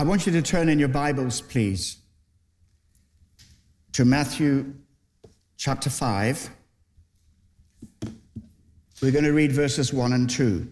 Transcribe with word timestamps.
I 0.00 0.02
want 0.02 0.24
you 0.24 0.32
to 0.32 0.40
turn 0.40 0.70
in 0.70 0.78
your 0.78 0.88
Bibles, 0.88 1.42
please, 1.42 1.98
to 3.92 4.06
Matthew 4.06 4.72
chapter 5.58 5.90
5. 5.90 6.48
We're 9.02 9.12
going 9.12 9.24
to 9.24 9.34
read 9.34 9.52
verses 9.52 9.92
1 9.92 10.14
and 10.14 10.30
2. 10.30 10.66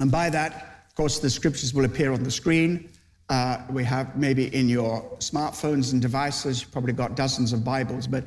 And 0.00 0.10
by 0.10 0.30
that, 0.30 0.86
of 0.88 0.94
course, 0.94 1.18
the 1.18 1.28
scriptures 1.28 1.74
will 1.74 1.84
appear 1.84 2.14
on 2.14 2.22
the 2.22 2.30
screen. 2.30 2.88
Uh, 3.28 3.58
we 3.68 3.84
have 3.84 4.16
maybe 4.16 4.46
in 4.56 4.70
your 4.70 5.02
smartphones 5.18 5.92
and 5.92 6.00
devices, 6.00 6.62
you've 6.62 6.72
probably 6.72 6.94
got 6.94 7.16
dozens 7.16 7.52
of 7.52 7.62
Bibles, 7.62 8.06
but 8.06 8.24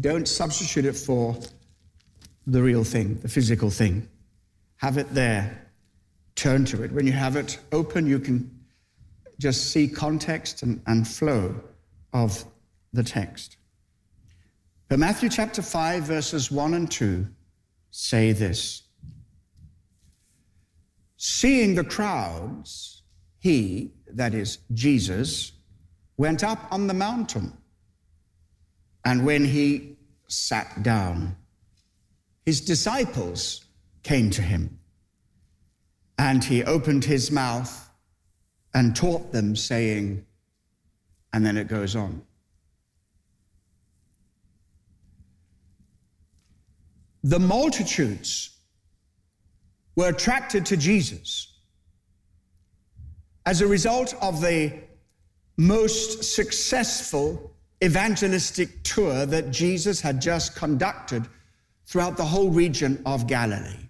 don't 0.00 0.26
substitute 0.26 0.86
it 0.86 0.96
for 0.96 1.38
the 2.48 2.60
real 2.60 2.82
thing, 2.82 3.14
the 3.20 3.28
physical 3.28 3.70
thing. 3.70 4.08
Have 4.78 4.98
it 4.98 5.14
there. 5.14 5.68
Turn 6.34 6.64
to 6.64 6.82
it. 6.82 6.90
When 6.90 7.06
you 7.06 7.12
have 7.12 7.36
it 7.36 7.60
open, 7.70 8.08
you 8.08 8.18
can 8.18 8.59
just 9.40 9.70
see 9.70 9.88
context 9.88 10.62
and, 10.62 10.82
and 10.86 11.08
flow 11.08 11.54
of 12.12 12.44
the 12.92 13.02
text. 13.02 13.56
But 14.88 14.98
Matthew 14.98 15.28
chapter 15.30 15.62
5, 15.62 16.02
verses 16.02 16.50
1 16.50 16.74
and 16.74 16.90
2 16.90 17.26
say 17.90 18.32
this 18.32 18.82
Seeing 21.16 21.74
the 21.74 21.84
crowds, 21.84 23.02
he, 23.38 23.92
that 24.12 24.34
is 24.34 24.58
Jesus, 24.74 25.52
went 26.16 26.44
up 26.44 26.66
on 26.70 26.86
the 26.86 26.94
mountain. 26.94 27.56
And 29.04 29.24
when 29.24 29.44
he 29.44 29.96
sat 30.28 30.82
down, 30.82 31.36
his 32.44 32.60
disciples 32.60 33.64
came 34.02 34.28
to 34.30 34.42
him. 34.42 34.78
And 36.18 36.44
he 36.44 36.62
opened 36.64 37.04
his 37.04 37.30
mouth 37.30 37.89
and 38.74 38.94
taught 38.94 39.32
them, 39.32 39.56
saying, 39.56 40.24
and 41.32 41.44
then 41.44 41.56
it 41.56 41.68
goes 41.68 41.96
on. 41.96 42.22
The 47.22 47.38
multitudes 47.38 48.56
were 49.96 50.08
attracted 50.08 50.64
to 50.66 50.76
Jesus 50.76 51.58
as 53.44 53.60
a 53.60 53.66
result 53.66 54.14
of 54.22 54.40
the 54.40 54.72
most 55.56 56.24
successful 56.24 57.54
evangelistic 57.82 58.82
tour 58.82 59.26
that 59.26 59.50
Jesus 59.50 60.00
had 60.00 60.20
just 60.20 60.56
conducted 60.56 61.26
throughout 61.84 62.16
the 62.16 62.24
whole 62.24 62.50
region 62.50 63.02
of 63.04 63.26
Galilee. 63.26 63.89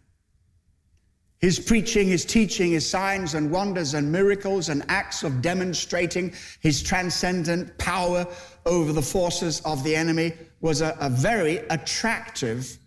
His 1.41 1.58
preaching, 1.58 2.06
his 2.06 2.27
teaching, 2.27 2.72
his 2.72 2.88
signs 2.88 3.34
and 3.34 3.50
wonders 3.50 3.94
and 3.94 4.12
miracles 4.12 4.69
and 4.69 4.84
acts 4.88 5.22
of 5.22 5.41
demonstrating 5.41 6.34
his 6.60 6.82
transcendent 6.82 7.76
power 7.78 8.26
over 8.66 8.92
the 8.92 9.03
forces 9.03 9.60
of 9.62 9.82
the 9.82 9.97
enemy 9.97 10.34
was 10.60 10.82
a, 10.82 10.97
a 11.00 11.09
very 11.09 11.59
attractive 11.70 12.78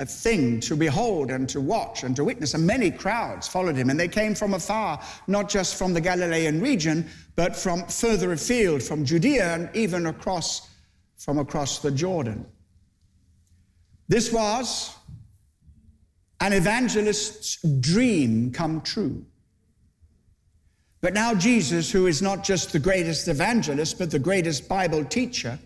a 0.00 0.06
thing 0.06 0.60
to 0.60 0.76
behold 0.76 1.30
and 1.30 1.48
to 1.48 1.60
watch 1.60 2.04
and 2.04 2.14
to 2.14 2.24
witness. 2.24 2.54
And 2.54 2.66
many 2.66 2.90
crowds 2.90 3.48
followed 3.48 3.74
him, 3.76 3.90
and 3.90 3.98
they 3.98 4.08
came 4.08 4.34
from 4.34 4.54
afar, 4.54 5.02
not 5.26 5.48
just 5.48 5.76
from 5.76 5.92
the 5.92 6.00
Galilean 6.00 6.60
region, 6.60 7.08
but 7.34 7.56
from 7.56 7.84
further 7.86 8.32
afield, 8.32 8.82
from 8.82 9.04
Judea 9.04 9.54
and 9.54 9.70
even 9.74 10.06
across 10.06 10.68
from 11.16 11.38
across 11.38 11.80
the 11.80 11.90
Jordan. 11.90 12.46
This 14.06 14.32
was 14.32 14.94
an 16.40 16.52
evangelist's 16.52 17.58
dream 17.80 18.52
come 18.52 18.80
true. 18.80 19.24
But 21.00 21.14
now, 21.14 21.34
Jesus, 21.34 21.90
who 21.90 22.06
is 22.06 22.20
not 22.20 22.42
just 22.42 22.72
the 22.72 22.78
greatest 22.78 23.28
evangelist, 23.28 23.98
but 23.98 24.10
the 24.10 24.18
greatest 24.18 24.68
Bible 24.68 25.04
teacher, 25.04 25.58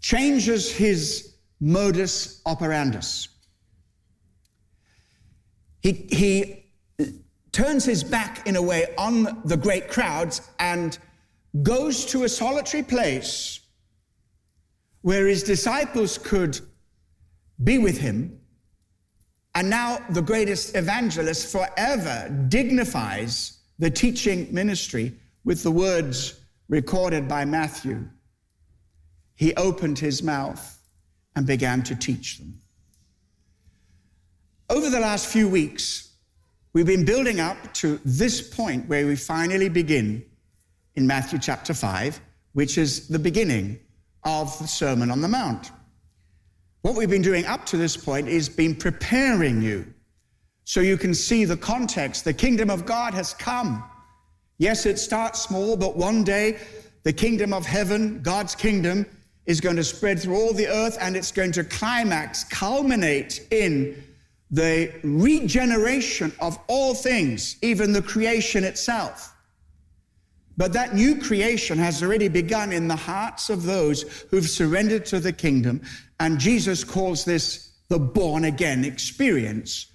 changes 0.00 0.70
his 0.70 1.34
modus 1.60 2.42
operandus. 2.42 3.28
He, 5.80 6.06
he 6.10 6.64
turns 7.52 7.84
his 7.84 8.04
back, 8.04 8.46
in 8.46 8.56
a 8.56 8.62
way, 8.62 8.94
on 8.98 9.40
the 9.44 9.56
great 9.56 9.88
crowds 9.88 10.42
and 10.58 10.98
goes 11.62 12.04
to 12.06 12.24
a 12.24 12.28
solitary 12.28 12.82
place 12.82 13.60
where 15.02 15.26
his 15.26 15.42
disciples 15.42 16.18
could 16.18 16.58
be 17.62 17.78
with 17.78 17.98
him. 17.98 18.40
And 19.54 19.70
now 19.70 20.00
the 20.10 20.22
greatest 20.22 20.74
evangelist 20.74 21.50
forever 21.52 22.28
dignifies 22.48 23.58
the 23.78 23.90
teaching 23.90 24.52
ministry 24.52 25.14
with 25.44 25.62
the 25.62 25.70
words 25.70 26.40
recorded 26.68 27.28
by 27.28 27.44
Matthew. 27.44 28.08
He 29.36 29.54
opened 29.54 29.98
his 29.98 30.22
mouth 30.22 30.78
and 31.36 31.46
began 31.46 31.82
to 31.84 31.94
teach 31.94 32.38
them. 32.38 32.60
Over 34.70 34.90
the 34.90 35.00
last 35.00 35.26
few 35.26 35.48
weeks, 35.48 36.12
we've 36.72 36.86
been 36.86 37.04
building 37.04 37.38
up 37.38 37.74
to 37.74 38.00
this 38.04 38.40
point 38.40 38.88
where 38.88 39.06
we 39.06 39.16
finally 39.16 39.68
begin 39.68 40.24
in 40.94 41.06
Matthew 41.06 41.38
chapter 41.38 41.74
5, 41.74 42.20
which 42.54 42.78
is 42.78 43.08
the 43.08 43.18
beginning 43.18 43.78
of 44.24 44.58
the 44.58 44.66
Sermon 44.66 45.10
on 45.10 45.20
the 45.20 45.28
Mount. 45.28 45.70
What 46.84 46.96
we've 46.96 47.08
been 47.08 47.22
doing 47.22 47.46
up 47.46 47.64
to 47.66 47.78
this 47.78 47.96
point 47.96 48.28
is 48.28 48.46
been 48.46 48.74
preparing 48.74 49.62
you 49.62 49.86
so 50.64 50.80
you 50.80 50.98
can 50.98 51.14
see 51.14 51.46
the 51.46 51.56
context. 51.56 52.26
The 52.26 52.34
kingdom 52.34 52.68
of 52.68 52.84
God 52.84 53.14
has 53.14 53.32
come. 53.32 53.82
Yes, 54.58 54.84
it 54.84 54.98
starts 54.98 55.40
small, 55.40 55.78
but 55.78 55.96
one 55.96 56.24
day 56.24 56.58
the 57.02 57.12
kingdom 57.12 57.54
of 57.54 57.64
heaven, 57.64 58.20
God's 58.20 58.54
kingdom, 58.54 59.06
is 59.46 59.62
going 59.62 59.76
to 59.76 59.82
spread 59.82 60.20
through 60.20 60.36
all 60.36 60.52
the 60.52 60.68
earth 60.68 60.98
and 61.00 61.16
it's 61.16 61.32
going 61.32 61.52
to 61.52 61.64
climax, 61.64 62.44
culminate 62.44 63.46
in 63.50 64.04
the 64.50 64.92
regeneration 65.02 66.34
of 66.38 66.58
all 66.66 66.92
things, 66.92 67.56
even 67.62 67.94
the 67.94 68.02
creation 68.02 68.62
itself. 68.62 69.34
But 70.58 70.74
that 70.74 70.94
new 70.94 71.18
creation 71.18 71.78
has 71.78 72.02
already 72.02 72.28
begun 72.28 72.72
in 72.72 72.88
the 72.88 72.96
hearts 72.96 73.48
of 73.48 73.62
those 73.62 74.02
who've 74.30 74.48
surrendered 74.48 75.06
to 75.06 75.18
the 75.18 75.32
kingdom. 75.32 75.80
And 76.20 76.38
Jesus 76.38 76.84
calls 76.84 77.24
this 77.24 77.72
the 77.88 77.98
born 77.98 78.44
again 78.44 78.84
experience, 78.84 79.86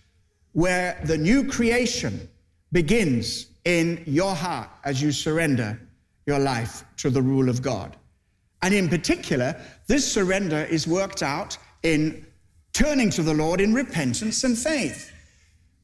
where 0.54 1.00
the 1.06 1.18
new 1.18 1.48
creation 1.48 2.30
begins 2.72 3.48
in 3.66 4.04
your 4.06 4.36
heart 4.36 4.70
as 4.84 5.02
you 5.02 5.12
surrender 5.12 5.80
your 6.26 6.40
life 6.40 6.84
to 6.98 7.10
the 7.10 7.22
rule 7.22 7.50
of 7.50 7.62
God. 7.62 7.96
And 8.62 8.74
in 8.74 8.90
particular, 8.90 9.60
this 9.88 10.10
surrender 10.10 10.66
is 10.66 10.88
worked 10.88 11.24
out 11.24 11.58
in 11.84 12.26
turning 12.74 13.10
to 13.12 13.24
the 13.24 13.34
Lord 13.34 13.62
in 13.62 13.74
repentance 13.74 14.44
and 14.44 14.58
faith. 14.58 15.12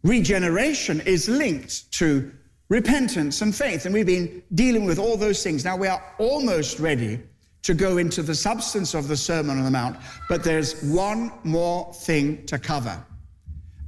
Regeneration 0.04 1.02
is 1.02 1.28
linked 1.28 1.92
to 1.94 2.32
repentance 2.70 3.42
and 3.42 3.56
faith. 3.56 3.86
And 3.86 3.94
we've 3.94 4.06
been 4.06 4.44
dealing 4.54 4.86
with 4.86 5.00
all 5.00 5.18
those 5.18 5.42
things. 5.44 5.66
Now 5.66 5.78
we 5.78 5.88
are 5.88 6.04
almost 6.20 6.80
ready 6.80 7.20
to 7.66 7.74
go 7.74 7.98
into 7.98 8.22
the 8.22 8.36
substance 8.36 8.94
of 8.94 9.08
the 9.08 9.18
Sermon 9.18 9.58
on 9.58 9.64
the 9.64 9.72
Mount, 9.72 9.98
but 10.30 10.44
there's 10.44 10.82
one 10.84 11.32
more 11.44 11.92
thing 11.94 12.46
to 12.46 12.60
cover, 12.60 13.04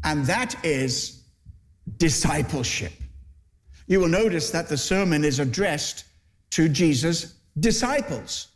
and 0.04 0.26
that 0.26 0.56
is 0.66 1.24
discipleship. 1.98 2.92
You 3.86 4.00
will 4.00 4.08
notice 4.08 4.50
that 4.50 4.68
the 4.68 4.78
sermon 4.78 5.24
is 5.24 5.40
addressed 5.40 6.06
to 6.52 6.68
Jesus' 6.68 7.36
disciples 7.60 8.48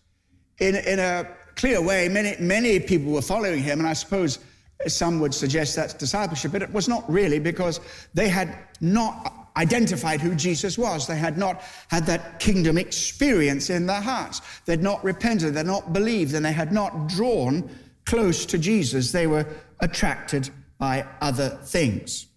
in, 0.62 0.76
in 0.76 1.00
a 1.00 1.28
clear 1.56 1.82
way, 1.82 2.08
many, 2.08 2.36
many 2.40 2.80
people 2.80 3.12
were 3.12 3.22
following 3.22 3.62
him, 3.62 3.80
and 3.80 3.88
I 3.88 3.94
suppose 3.94 4.40
some 4.88 5.20
would 5.20 5.34
suggest 5.34 5.76
that's 5.76 5.94
discipleship, 5.94 6.52
but 6.52 6.62
it 6.62 6.74
was 6.74 6.88
not 6.88 7.08
really 7.12 7.40
because 7.40 7.80
they 8.14 8.28
had 8.28 8.58
not 8.80 9.41
identified 9.58 10.22
who 10.22 10.36
Jesus 10.36 10.78
was. 10.78 11.08
They 11.08 11.18
had 11.18 11.38
not 11.38 11.64
had 11.90 12.06
that 12.06 12.40
kingdom 12.40 12.78
experience 12.78 13.70
in 13.70 13.86
their 13.86 14.02
hearts. 14.02 14.42
They'd 14.66 14.84
not 14.84 15.04
repented, 15.04 15.54
they'd 15.54 15.66
not 15.66 15.94
believed, 15.94 16.34
and 16.34 16.46
they 16.46 16.54
had 16.54 16.72
not 16.72 17.08
drawn 17.08 17.70
close 18.06 18.46
to 18.48 18.58
Jesus. 18.58 19.12
They 19.12 19.28
were 19.28 19.46
attracted 19.80 20.50
by 20.78 21.06
other 21.22 21.50
things. 21.64 22.28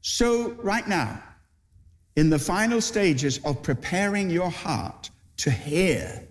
So, 0.00 0.52
right 0.62 0.86
now, 0.86 1.22
in 2.16 2.30
the 2.30 2.38
final 2.38 2.80
stages 2.80 3.38
of 3.44 3.62
preparing 3.62 4.30
your 4.30 4.50
heart 4.50 5.10
to 5.38 5.50
hear 5.50 6.26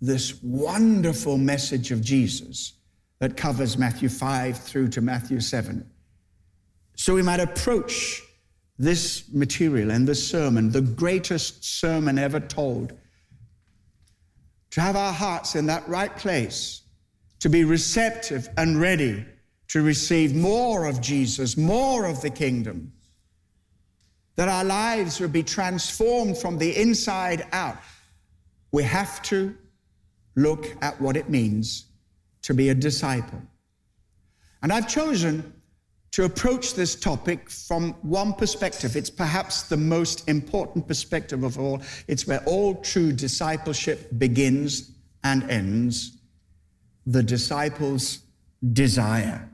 this 0.00 0.40
wonderful 0.42 1.38
message 1.38 1.90
of 1.90 2.00
Jesus 2.00 2.74
that 3.18 3.36
covers 3.36 3.76
Matthew 3.76 4.08
5 4.08 4.58
through 4.58 4.88
to 4.88 5.00
Matthew 5.00 5.40
7. 5.40 5.88
So 6.98 7.14
we 7.14 7.22
might 7.22 7.38
approach 7.38 8.24
this 8.76 9.32
material 9.32 9.92
and 9.92 10.06
this 10.06 10.28
sermon, 10.28 10.72
the 10.72 10.80
greatest 10.80 11.64
sermon 11.64 12.18
ever 12.18 12.40
told, 12.40 12.92
to 14.70 14.80
have 14.80 14.96
our 14.96 15.12
hearts 15.12 15.54
in 15.54 15.66
that 15.66 15.88
right 15.88 16.14
place, 16.16 16.82
to 17.38 17.48
be 17.48 17.62
receptive 17.62 18.48
and 18.56 18.80
ready 18.80 19.24
to 19.68 19.82
receive 19.82 20.34
more 20.34 20.86
of 20.86 21.00
Jesus, 21.00 21.56
more 21.56 22.04
of 22.04 22.20
the 22.20 22.30
kingdom 22.30 22.92
that 24.34 24.48
our 24.48 24.64
lives 24.64 25.20
would 25.20 25.32
be 25.32 25.44
transformed 25.44 26.36
from 26.36 26.58
the 26.58 26.76
inside 26.76 27.46
out, 27.52 27.78
we 28.72 28.82
have 28.82 29.22
to 29.22 29.56
look 30.34 30.66
at 30.82 31.00
what 31.00 31.16
it 31.16 31.30
means 31.30 31.86
to 32.42 32.54
be 32.54 32.70
a 32.70 32.74
disciple. 32.74 33.40
And 34.62 34.72
I've 34.72 34.88
chosen 34.88 35.52
to 36.12 36.24
approach 36.24 36.74
this 36.74 36.94
topic 36.94 37.50
from 37.50 37.92
one 38.02 38.32
perspective. 38.32 38.96
It's 38.96 39.10
perhaps 39.10 39.62
the 39.64 39.76
most 39.76 40.28
important 40.28 40.88
perspective 40.88 41.44
of 41.44 41.58
all. 41.58 41.82
It's 42.06 42.26
where 42.26 42.42
all 42.44 42.76
true 42.76 43.12
discipleship 43.12 44.08
begins 44.18 44.92
and 45.24 45.48
ends 45.50 46.18
the 47.06 47.22
disciples' 47.22 48.20
desire. 48.72 49.48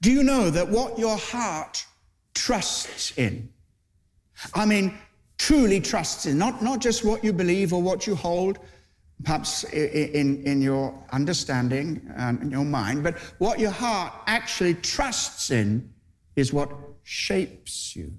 Do 0.00 0.10
you 0.12 0.22
know 0.22 0.50
that 0.50 0.68
what 0.68 0.98
your 0.98 1.16
heart 1.16 1.84
trusts 2.34 3.16
in, 3.16 3.48
I 4.54 4.66
mean, 4.66 4.98
truly 5.38 5.80
trusts 5.80 6.26
in, 6.26 6.38
not, 6.38 6.62
not 6.62 6.80
just 6.80 7.04
what 7.04 7.24
you 7.24 7.32
believe 7.32 7.72
or 7.72 7.82
what 7.82 8.06
you 8.06 8.14
hold, 8.14 8.58
perhaps 9.24 9.64
in, 9.64 10.42
in 10.44 10.60
your 10.60 10.94
understanding 11.12 12.10
and 12.16 12.40
in 12.42 12.50
your 12.50 12.64
mind, 12.64 13.02
but 13.02 13.18
what 13.38 13.58
your 13.58 13.70
heart 13.70 14.12
actually 14.26 14.74
trusts 14.74 15.50
in 15.50 15.92
is 16.36 16.52
what 16.52 16.70
shapes 17.02 17.96
you. 17.96 18.12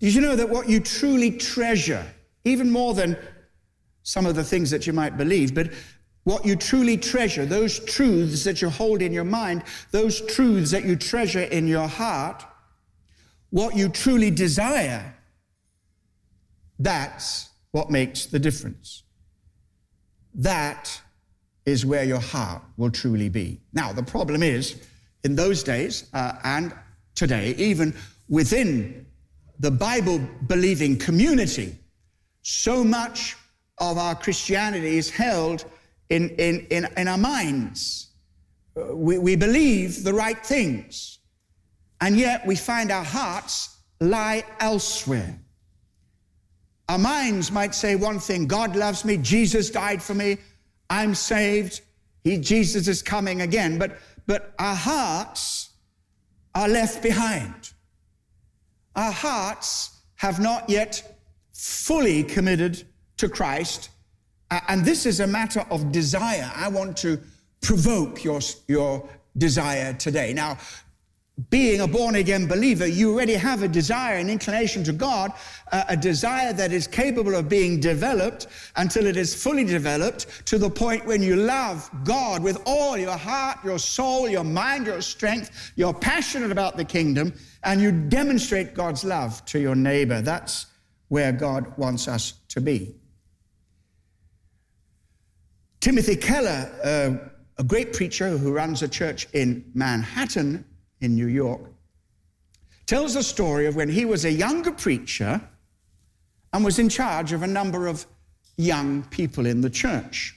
Did 0.00 0.14
you 0.14 0.20
know 0.20 0.36
that 0.36 0.48
what 0.48 0.68
you 0.68 0.80
truly 0.80 1.30
treasure, 1.30 2.04
even 2.44 2.70
more 2.70 2.94
than 2.94 3.16
some 4.02 4.26
of 4.26 4.34
the 4.34 4.44
things 4.44 4.70
that 4.70 4.86
you 4.86 4.92
might 4.92 5.16
believe, 5.16 5.54
but 5.54 5.70
what 6.24 6.44
you 6.44 6.56
truly 6.56 6.96
treasure, 6.96 7.46
those 7.46 7.78
truths 7.78 8.44
that 8.44 8.60
you 8.60 8.68
hold 8.68 9.02
in 9.02 9.12
your 9.12 9.24
mind, 9.24 9.62
those 9.92 10.20
truths 10.22 10.70
that 10.72 10.84
you 10.84 10.96
treasure 10.96 11.42
in 11.42 11.68
your 11.68 11.86
heart, 11.86 12.42
what 13.50 13.76
you 13.76 13.88
truly 13.88 14.30
desire, 14.30 15.14
that's 16.78 17.50
what 17.70 17.90
makes 17.90 18.26
the 18.26 18.38
difference 18.38 19.04
that 20.34 21.00
is 21.66 21.86
where 21.86 22.04
your 22.04 22.20
heart 22.20 22.62
will 22.76 22.90
truly 22.90 23.28
be. 23.28 23.60
Now, 23.72 23.92
the 23.92 24.02
problem 24.02 24.42
is, 24.42 24.76
in 25.22 25.34
those 25.34 25.62
days 25.62 26.08
uh, 26.12 26.34
and 26.44 26.74
today, 27.14 27.54
even 27.56 27.94
within 28.28 29.06
the 29.60 29.70
Bible 29.70 30.20
believing 30.46 30.98
community, 30.98 31.78
so 32.42 32.84
much 32.84 33.36
of 33.78 33.96
our 33.98 34.14
Christianity 34.14 34.98
is 34.98 35.10
held 35.10 35.64
in, 36.10 36.30
in, 36.30 36.66
in, 36.70 36.86
in 36.96 37.08
our 37.08 37.18
minds. 37.18 38.10
Uh, 38.76 38.94
we, 38.94 39.18
we 39.18 39.36
believe 39.36 40.04
the 40.04 40.12
right 40.12 40.44
things, 40.44 41.18
and 42.00 42.16
yet 42.16 42.46
we 42.46 42.56
find 42.56 42.90
our 42.90 43.04
hearts 43.04 43.78
lie 44.00 44.44
elsewhere. 44.60 45.38
Our 46.88 46.98
minds 46.98 47.50
might 47.50 47.74
say 47.74 47.96
one 47.96 48.18
thing 48.18 48.46
God 48.46 48.76
loves 48.76 49.04
me, 49.04 49.16
Jesus 49.16 49.70
died 49.70 50.02
for 50.02 50.14
me, 50.14 50.38
I'm 50.90 51.14
saved, 51.14 51.80
he, 52.22 52.38
Jesus 52.38 52.88
is 52.88 53.02
coming 53.02 53.42
again. 53.42 53.78
But, 53.78 53.98
but 54.26 54.54
our 54.58 54.74
hearts 54.74 55.70
are 56.54 56.68
left 56.68 57.02
behind. 57.02 57.72
Our 58.96 59.12
hearts 59.12 60.00
have 60.16 60.40
not 60.40 60.68
yet 60.70 61.18
fully 61.52 62.22
committed 62.22 62.84
to 63.18 63.28
Christ. 63.28 63.90
And 64.50 64.84
this 64.84 65.04
is 65.06 65.20
a 65.20 65.26
matter 65.26 65.66
of 65.70 65.90
desire. 65.90 66.50
I 66.54 66.68
want 66.68 66.96
to 66.98 67.18
provoke 67.60 68.22
your, 68.24 68.40
your 68.68 69.08
desire 69.36 69.94
today. 69.94 70.32
Now, 70.32 70.58
being 71.50 71.80
a 71.80 71.86
born 71.88 72.14
again 72.14 72.46
believer, 72.46 72.86
you 72.86 73.12
already 73.12 73.34
have 73.34 73.64
a 73.64 73.68
desire, 73.68 74.16
an 74.18 74.30
inclination 74.30 74.84
to 74.84 74.92
God, 74.92 75.32
uh, 75.72 75.82
a 75.88 75.96
desire 75.96 76.52
that 76.52 76.72
is 76.72 76.86
capable 76.86 77.34
of 77.34 77.48
being 77.48 77.80
developed 77.80 78.46
until 78.76 79.04
it 79.06 79.16
is 79.16 79.34
fully 79.34 79.64
developed 79.64 80.46
to 80.46 80.58
the 80.58 80.70
point 80.70 81.04
when 81.06 81.22
you 81.22 81.34
love 81.34 81.90
God 82.04 82.40
with 82.40 82.62
all 82.66 82.96
your 82.96 83.16
heart, 83.16 83.58
your 83.64 83.80
soul, 83.80 84.28
your 84.28 84.44
mind, 84.44 84.86
your 84.86 85.00
strength, 85.00 85.72
you're 85.74 85.92
passionate 85.92 86.52
about 86.52 86.76
the 86.76 86.84
kingdom, 86.84 87.34
and 87.64 87.80
you 87.80 87.90
demonstrate 87.90 88.72
God's 88.72 89.02
love 89.02 89.44
to 89.46 89.58
your 89.58 89.74
neighbor. 89.74 90.20
That's 90.20 90.66
where 91.08 91.32
God 91.32 91.76
wants 91.76 92.06
us 92.06 92.34
to 92.50 92.60
be. 92.60 92.94
Timothy 95.80 96.14
Keller, 96.14 96.70
uh, 96.84 97.28
a 97.58 97.64
great 97.64 97.92
preacher 97.92 98.38
who 98.38 98.52
runs 98.52 98.82
a 98.82 98.88
church 98.88 99.26
in 99.32 99.64
Manhattan, 99.74 100.64
in 101.00 101.14
New 101.14 101.26
York, 101.26 101.60
tells 102.86 103.16
a 103.16 103.22
story 103.22 103.66
of 103.66 103.76
when 103.76 103.88
he 103.88 104.04
was 104.04 104.24
a 104.24 104.32
younger 104.32 104.72
preacher 104.72 105.40
and 106.52 106.64
was 106.64 106.78
in 106.78 106.88
charge 106.88 107.32
of 107.32 107.42
a 107.42 107.46
number 107.46 107.86
of 107.86 108.06
young 108.56 109.02
people 109.04 109.46
in 109.46 109.60
the 109.60 109.70
church. 109.70 110.36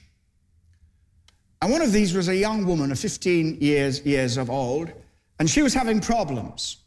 And 1.60 1.72
one 1.72 1.82
of 1.82 1.92
these 1.92 2.14
was 2.14 2.28
a 2.28 2.36
young 2.36 2.66
woman 2.66 2.92
of 2.92 2.98
15 2.98 3.58
years, 3.60 4.04
years 4.04 4.36
of 4.36 4.50
old, 4.50 4.92
and 5.38 5.48
she 5.48 5.62
was 5.62 5.74
having 5.74 6.00
problems. 6.00 6.78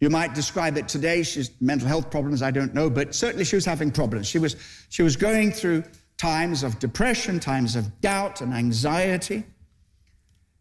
You 0.00 0.10
might 0.10 0.34
describe 0.34 0.76
it 0.76 0.88
today, 0.88 1.22
she's 1.22 1.50
mental 1.60 1.88
health 1.88 2.10
problems, 2.10 2.42
I 2.42 2.50
don't 2.50 2.74
know, 2.74 2.88
but 2.88 3.14
certainly 3.14 3.44
she 3.44 3.56
was 3.56 3.64
having 3.64 3.90
problems. 3.90 4.28
She 4.28 4.38
was, 4.38 4.56
she 4.88 5.02
was 5.02 5.16
going 5.16 5.50
through 5.50 5.84
times 6.16 6.62
of 6.62 6.78
depression, 6.78 7.40
times 7.40 7.74
of 7.74 8.00
doubt 8.00 8.40
and 8.40 8.52
anxiety. 8.52 9.44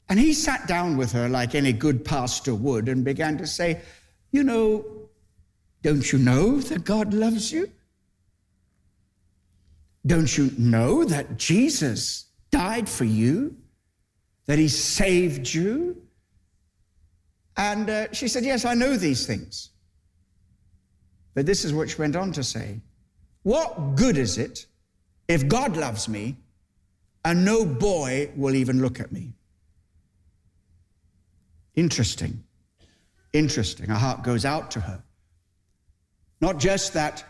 And 0.09 0.19
he 0.19 0.33
sat 0.33 0.67
down 0.67 0.95
with 0.97 1.11
her 1.11 1.27
like 1.27 1.53
any 1.53 1.73
good 1.73 2.05
pastor 2.05 2.55
would 2.55 2.87
and 2.87 3.03
began 3.03 3.37
to 3.37 3.47
say, 3.47 3.81
You 4.31 4.43
know, 4.43 4.85
don't 5.81 6.11
you 6.11 6.19
know 6.19 6.59
that 6.59 6.85
God 6.85 7.13
loves 7.13 7.51
you? 7.51 7.69
Don't 10.05 10.37
you 10.37 10.51
know 10.57 11.03
that 11.03 11.37
Jesus 11.37 12.27
died 12.51 12.87
for 12.87 13.03
you? 13.03 13.57
That 14.45 14.57
he 14.57 14.69
saved 14.69 15.53
you? 15.53 16.01
And 17.57 17.89
uh, 17.89 18.13
she 18.13 18.29
said, 18.29 18.45
Yes, 18.45 18.63
I 18.63 18.75
know 18.75 18.95
these 18.95 19.27
things. 19.27 19.71
But 21.33 21.45
this 21.45 21.65
is 21.65 21.73
what 21.73 21.89
she 21.89 21.97
went 21.97 22.15
on 22.15 22.31
to 22.31 22.43
say 22.43 22.79
What 23.43 23.95
good 23.95 24.17
is 24.17 24.37
it 24.37 24.65
if 25.27 25.47
God 25.47 25.75
loves 25.75 26.07
me 26.07 26.37
and 27.25 27.43
no 27.43 27.65
boy 27.65 28.31
will 28.37 28.55
even 28.55 28.81
look 28.81 29.01
at 29.01 29.11
me? 29.11 29.33
Interesting. 31.77 32.43
Interesting. 33.33 33.89
Our 33.89 33.97
heart 33.97 34.23
goes 34.23 34.43
out 34.43 34.71
to 34.71 34.81
her. 34.81 35.01
Not 36.41 36.57
just 36.57 36.93
that 36.95 37.23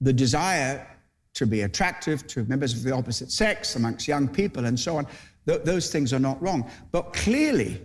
the 0.00 0.12
desire 0.12 0.86
to 1.34 1.46
be 1.46 1.62
attractive 1.62 2.26
to 2.28 2.44
members 2.44 2.74
of 2.74 2.82
the 2.82 2.92
opposite 2.92 3.32
sex 3.32 3.76
amongst 3.76 4.06
young 4.06 4.28
people 4.28 4.66
and 4.66 4.78
so 4.78 4.98
on, 4.98 5.06
th- 5.46 5.62
those 5.62 5.90
things 5.90 6.12
are 6.12 6.18
not 6.18 6.40
wrong. 6.40 6.70
But 6.92 7.14
clearly, 7.14 7.80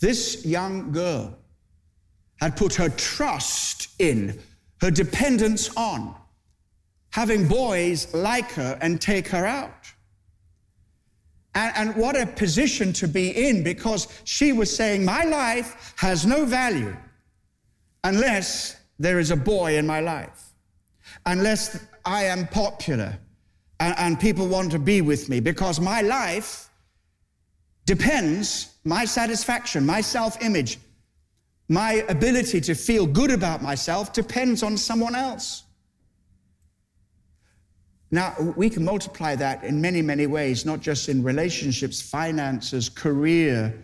this 0.00 0.44
young 0.44 0.90
girl 0.90 1.36
had 2.40 2.56
put 2.56 2.74
her 2.74 2.88
trust 2.88 3.88
in, 3.98 4.40
her 4.80 4.90
dependence 4.90 5.74
on 5.76 6.14
having 7.10 7.46
boys 7.46 8.12
like 8.14 8.50
her 8.52 8.78
and 8.80 9.00
take 9.00 9.28
her 9.28 9.46
out. 9.46 9.92
And, 11.54 11.72
and, 11.76 11.96
what 11.96 12.20
a 12.20 12.26
position 12.26 12.92
to 12.94 13.06
be 13.06 13.48
in 13.48 13.62
because 13.62 14.08
she 14.24 14.52
was 14.52 14.74
saying, 14.74 15.04
My 15.04 15.22
life 15.24 15.94
has 15.96 16.26
no 16.26 16.44
value 16.44 16.96
unless 18.02 18.76
there 18.98 19.18
is 19.18 19.30
a 19.30 19.36
boy 19.36 19.76
in 19.76 19.86
my 19.86 20.00
life, 20.00 20.52
unless 21.26 21.84
I 22.04 22.24
am 22.24 22.46
popular 22.48 23.18
and, 23.80 23.94
and 23.98 24.20
people 24.20 24.46
want 24.46 24.72
to 24.72 24.78
be 24.78 25.00
with 25.00 25.28
me, 25.28 25.40
because 25.40 25.80
my 25.80 26.00
life 26.00 26.68
depends, 27.86 28.74
my 28.84 29.04
satisfaction, 29.04 29.84
my 29.84 30.00
self 30.00 30.42
image, 30.42 30.78
my 31.68 32.04
ability 32.08 32.60
to 32.62 32.74
feel 32.74 33.06
good 33.06 33.30
about 33.30 33.62
myself 33.62 34.12
depends 34.12 34.62
on 34.62 34.76
someone 34.76 35.14
else. 35.14 35.63
Now, 38.14 38.32
we 38.54 38.70
can 38.70 38.84
multiply 38.84 39.34
that 39.34 39.64
in 39.64 39.80
many, 39.80 40.00
many 40.00 40.28
ways, 40.28 40.64
not 40.64 40.78
just 40.78 41.08
in 41.08 41.24
relationships, 41.24 42.00
finances, 42.00 42.88
career, 42.88 43.76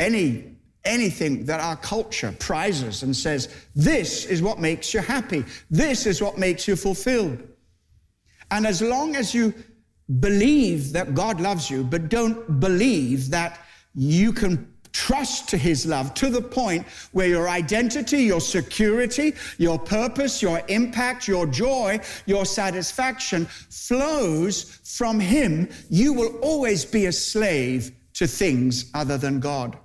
any, 0.00 0.56
anything 0.84 1.44
that 1.44 1.60
our 1.60 1.76
culture 1.76 2.34
prizes 2.40 3.04
and 3.04 3.14
says, 3.14 3.48
this 3.76 4.24
is 4.24 4.42
what 4.42 4.58
makes 4.58 4.92
you 4.92 4.98
happy. 4.98 5.44
This 5.70 6.04
is 6.04 6.20
what 6.20 6.36
makes 6.36 6.66
you 6.66 6.74
fulfilled. 6.74 7.46
And 8.50 8.66
as 8.66 8.82
long 8.82 9.14
as 9.14 9.32
you 9.32 9.54
believe 10.18 10.92
that 10.94 11.14
God 11.14 11.40
loves 11.40 11.70
you, 11.70 11.84
but 11.84 12.08
don't 12.08 12.58
believe 12.58 13.30
that 13.30 13.60
you 13.94 14.32
can 14.32 14.74
trust 14.96 15.46
to 15.50 15.58
his 15.58 15.84
love 15.84 16.14
to 16.14 16.30
the 16.30 16.40
point 16.40 16.86
where 17.12 17.28
your 17.28 17.50
identity, 17.50 18.22
your 18.22 18.40
security, 18.40 19.34
your 19.58 19.78
purpose, 19.78 20.40
your 20.40 20.62
impact, 20.68 21.28
your 21.28 21.46
joy, 21.46 22.00
your 22.24 22.46
satisfaction 22.46 23.44
flows 23.68 24.80
from 24.84 25.20
him, 25.20 25.68
you 25.90 26.14
will 26.14 26.34
always 26.38 26.86
be 26.86 27.06
a 27.06 27.12
slave 27.12 27.92
to 28.14 28.26
things 28.26 28.90
other 28.94 29.18
than 29.18 29.38
God. 29.38 29.76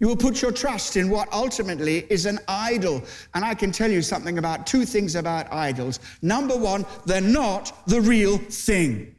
You 0.00 0.08
will 0.08 0.16
put 0.16 0.40
your 0.40 0.52
trust 0.52 0.96
in 0.96 1.10
what 1.10 1.30
ultimately 1.30 2.06
is 2.08 2.24
an 2.24 2.38
idol. 2.48 3.02
And 3.34 3.44
I 3.44 3.54
can 3.54 3.72
tell 3.72 3.90
you 3.90 4.00
something 4.00 4.38
about 4.38 4.66
two 4.66 4.86
things 4.86 5.16
about 5.16 5.52
idols. 5.52 6.00
Number 6.22 6.56
one, 6.56 6.86
they're 7.04 7.20
not 7.20 7.86
the 7.86 8.00
real 8.00 8.38
thing. 8.38 9.14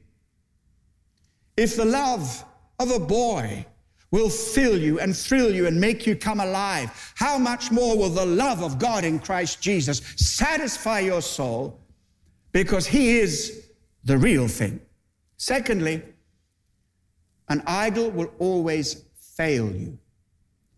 If 1.55 1.75
the 1.75 1.85
love 1.85 2.43
of 2.79 2.89
a 2.89 2.99
boy 2.99 3.67
will 4.11 4.29
fill 4.29 4.77
you 4.77 4.99
and 4.99 5.15
thrill 5.15 5.53
you 5.53 5.67
and 5.67 5.79
make 5.79 6.07
you 6.07 6.15
come 6.15 6.39
alive, 6.39 7.13
how 7.15 7.37
much 7.37 7.71
more 7.71 7.97
will 7.97 8.09
the 8.09 8.25
love 8.25 8.63
of 8.63 8.79
God 8.79 9.03
in 9.03 9.19
Christ 9.19 9.61
Jesus 9.61 10.01
satisfy 10.15 10.99
your 10.99 11.21
soul 11.21 11.79
because 12.51 12.87
He 12.87 13.19
is 13.19 13.67
the 14.03 14.17
real 14.17 14.47
thing? 14.47 14.79
Secondly, 15.37 16.01
an 17.49 17.63
idol 17.65 18.09
will 18.11 18.31
always 18.39 19.05
fail 19.37 19.71
you. 19.71 19.97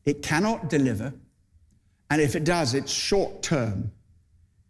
It 0.05 0.21
cannot 0.21 0.69
deliver, 0.69 1.13
and 2.09 2.21
if 2.21 2.35
it 2.35 2.43
does, 2.43 2.73
it's 2.73 2.91
short 2.91 3.43
term, 3.43 3.91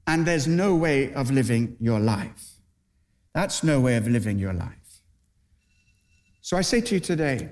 and 0.08 0.26
there's 0.26 0.48
no 0.48 0.76
way 0.76 1.14
of 1.14 1.32
living 1.32 1.78
your 1.80 2.00
life. 2.00 2.52
That's 3.34 3.64
no 3.64 3.80
way 3.80 3.96
of 3.96 4.08
living 4.08 4.38
your 4.40 4.54
life. 4.54 4.76
So 6.42 6.58
I 6.58 6.62
say 6.62 6.82
to 6.82 6.96
you 6.96 7.00
today 7.00 7.50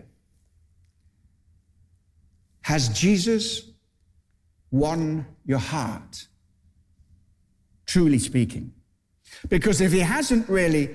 Has 2.62 2.89
Jesus 2.89 3.63
won 4.72 5.25
your 5.46 5.60
heart? 5.60 6.28
Truly 7.86 8.20
speaking. 8.20 8.74
Because 9.48 9.82
if 9.82 9.92
he 9.92 10.00
hasn't 10.00 10.48
really 10.50 10.89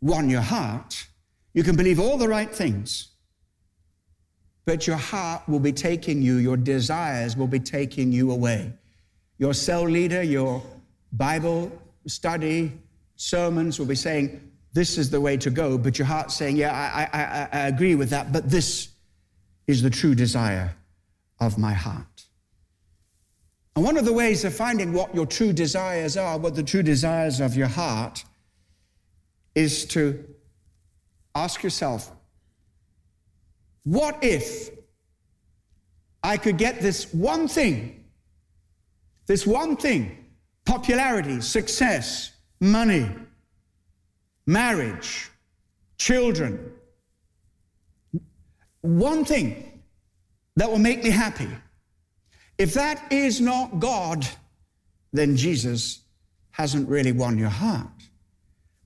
won 0.00 0.28
your 0.28 0.40
heart, 0.40 1.06
you 1.54 1.62
can 1.62 1.76
believe 1.76 1.98
all 1.98 2.18
the 2.18 2.28
right 2.28 2.54
things 2.54 3.16
but 4.66 4.84
your 4.86 4.96
heart 4.96 5.48
will 5.48 5.60
be 5.60 5.72
taking 5.72 6.20
you, 6.20 6.36
your 6.36 6.56
desires 6.56 7.36
will 7.36 7.46
be 7.46 7.60
taking 7.60 8.12
you 8.12 8.32
away. 8.32 8.72
Your 9.38 9.54
cell 9.54 9.84
leader, 9.84 10.22
your 10.22 10.60
Bible 11.12 11.70
study, 12.06 12.72
sermons 13.14 13.78
will 13.78 13.86
be 13.86 13.94
saying, 13.94 14.50
This 14.72 14.98
is 14.98 15.08
the 15.08 15.20
way 15.20 15.36
to 15.38 15.50
go, 15.50 15.78
but 15.78 15.98
your 15.98 16.06
heart's 16.06 16.34
saying, 16.34 16.56
Yeah, 16.56 16.72
I, 16.72 17.08
I, 17.16 17.48
I 17.52 17.68
agree 17.68 17.94
with 17.94 18.10
that, 18.10 18.32
but 18.32 18.50
this 18.50 18.88
is 19.68 19.82
the 19.82 19.90
true 19.90 20.14
desire 20.14 20.74
of 21.40 21.58
my 21.58 21.72
heart. 21.72 22.24
And 23.74 23.84
one 23.84 23.98
of 23.98 24.06
the 24.06 24.12
ways 24.12 24.44
of 24.44 24.54
finding 24.54 24.92
what 24.92 25.14
your 25.14 25.26
true 25.26 25.52
desires 25.52 26.16
are, 26.16 26.38
what 26.38 26.54
the 26.54 26.62
true 26.62 26.82
desires 26.82 27.40
of 27.40 27.56
your 27.56 27.68
heart, 27.68 28.24
is 29.54 29.84
to 29.86 30.24
ask 31.34 31.62
yourself, 31.62 32.10
what 33.84 34.18
if 34.22 34.70
I 36.22 36.38
could 36.38 36.56
get 36.56 36.80
this 36.80 37.12
one 37.12 37.48
thing, 37.48 38.04
this 39.26 39.46
one 39.46 39.76
thing, 39.76 40.24
popularity, 40.64 41.40
success, 41.40 42.32
money, 42.60 43.08
marriage, 44.46 45.30
children, 45.98 46.72
one 48.80 49.24
thing 49.24 49.75
that 50.56 50.70
will 50.70 50.78
make 50.78 51.04
me 51.04 51.10
happy. 51.10 51.48
If 52.58 52.74
that 52.74 53.12
is 53.12 53.40
not 53.40 53.78
God, 53.78 54.26
then 55.12 55.36
Jesus 55.36 56.00
hasn't 56.52 56.88
really 56.88 57.12
won 57.12 57.38
your 57.38 57.50
heart. 57.50 57.88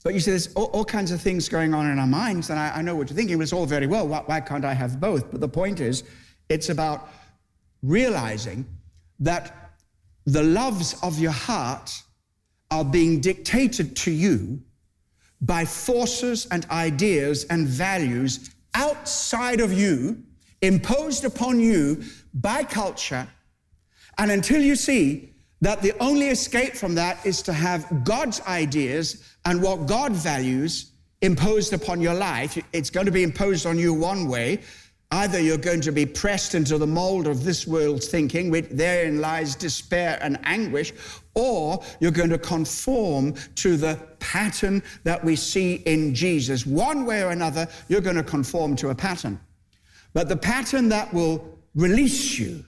But 0.02 0.14
you 0.14 0.20
see, 0.20 0.30
there's 0.30 0.52
all, 0.54 0.66
all, 0.66 0.84
kinds 0.84 1.12
of 1.12 1.20
things 1.20 1.48
going 1.48 1.74
on 1.74 1.88
in 1.90 1.98
our 1.98 2.06
minds, 2.06 2.50
and 2.50 2.58
I, 2.58 2.76
I 2.76 2.82
know 2.82 2.96
what 2.96 3.10
you're 3.10 3.16
thinking, 3.16 3.36
but 3.36 3.42
it's 3.42 3.52
all 3.52 3.66
very 3.66 3.86
well. 3.86 4.08
Why, 4.08 4.22
why 4.24 4.40
can't 4.40 4.64
I 4.64 4.72
have 4.72 4.98
both? 4.98 5.30
But 5.30 5.40
the 5.40 5.48
point 5.48 5.80
is, 5.80 6.04
it's 6.48 6.70
about 6.70 7.08
realizing 7.82 8.66
that 9.20 9.72
the 10.24 10.42
loves 10.42 10.96
of 11.02 11.18
your 11.18 11.32
heart 11.32 12.02
are 12.70 12.84
being 12.84 13.20
dictated 13.20 13.94
to 13.96 14.10
you 14.10 14.62
by 15.42 15.64
forces 15.64 16.46
and 16.50 16.66
ideas 16.70 17.44
and 17.44 17.66
values 17.66 18.50
outside 18.74 19.60
of 19.60 19.72
you, 19.72 20.22
imposed 20.62 21.24
upon 21.24 21.60
you 21.60 22.02
by 22.34 22.62
culture. 22.64 23.26
And 24.18 24.30
until 24.30 24.60
you 24.60 24.76
see 24.76 25.34
that 25.60 25.82
the 25.82 25.92
only 26.00 26.28
escape 26.28 26.74
from 26.74 26.94
that 26.94 27.24
is 27.24 27.42
to 27.42 27.52
have 27.52 28.04
God's 28.04 28.40
ideas 28.42 29.24
and 29.44 29.62
what 29.62 29.86
God 29.86 30.12
values 30.12 30.92
imposed 31.22 31.72
upon 31.72 32.00
your 32.00 32.14
life. 32.14 32.58
It's 32.72 32.90
going 32.90 33.06
to 33.06 33.12
be 33.12 33.22
imposed 33.22 33.66
on 33.66 33.78
you 33.78 33.92
one 33.92 34.26
way. 34.26 34.60
Either 35.12 35.40
you're 35.40 35.58
going 35.58 35.80
to 35.80 35.90
be 35.90 36.06
pressed 36.06 36.54
into 36.54 36.78
the 36.78 36.86
mold 36.86 37.26
of 37.26 37.42
this 37.42 37.66
world's 37.66 38.06
thinking, 38.06 38.48
which 38.48 38.68
therein 38.70 39.20
lies 39.20 39.56
despair 39.56 40.18
and 40.22 40.38
anguish, 40.44 40.92
or 41.34 41.82
you're 41.98 42.12
going 42.12 42.30
to 42.30 42.38
conform 42.38 43.34
to 43.56 43.76
the 43.76 44.00
pattern 44.20 44.82
that 45.02 45.22
we 45.22 45.34
see 45.34 45.74
in 45.86 46.14
Jesus. 46.14 46.64
One 46.64 47.04
way 47.06 47.22
or 47.22 47.30
another, 47.30 47.66
you're 47.88 48.00
going 48.00 48.16
to 48.16 48.22
conform 48.22 48.76
to 48.76 48.90
a 48.90 48.94
pattern. 48.94 49.40
But 50.12 50.28
the 50.28 50.36
pattern 50.36 50.88
that 50.88 51.12
will 51.14 51.58
release 51.74 52.38
you 52.38 52.64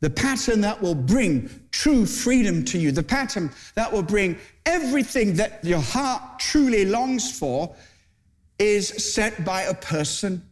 the 0.00 0.10
pattern 0.10 0.60
that 0.60 0.80
will 0.80 0.94
bring 0.94 1.48
true 1.70 2.04
freedom 2.04 2.64
to 2.66 2.78
you, 2.78 2.92
the 2.92 3.02
pattern 3.02 3.50
that 3.74 3.90
will 3.92 4.02
bring 4.02 4.38
everything 4.66 5.34
that 5.34 5.64
your 5.64 5.80
heart 5.80 6.38
truly 6.38 6.84
longs 6.84 7.36
for, 7.36 7.74
is 8.58 8.88
set 9.12 9.44
by 9.44 9.62
a 9.62 9.74
person 9.74 10.42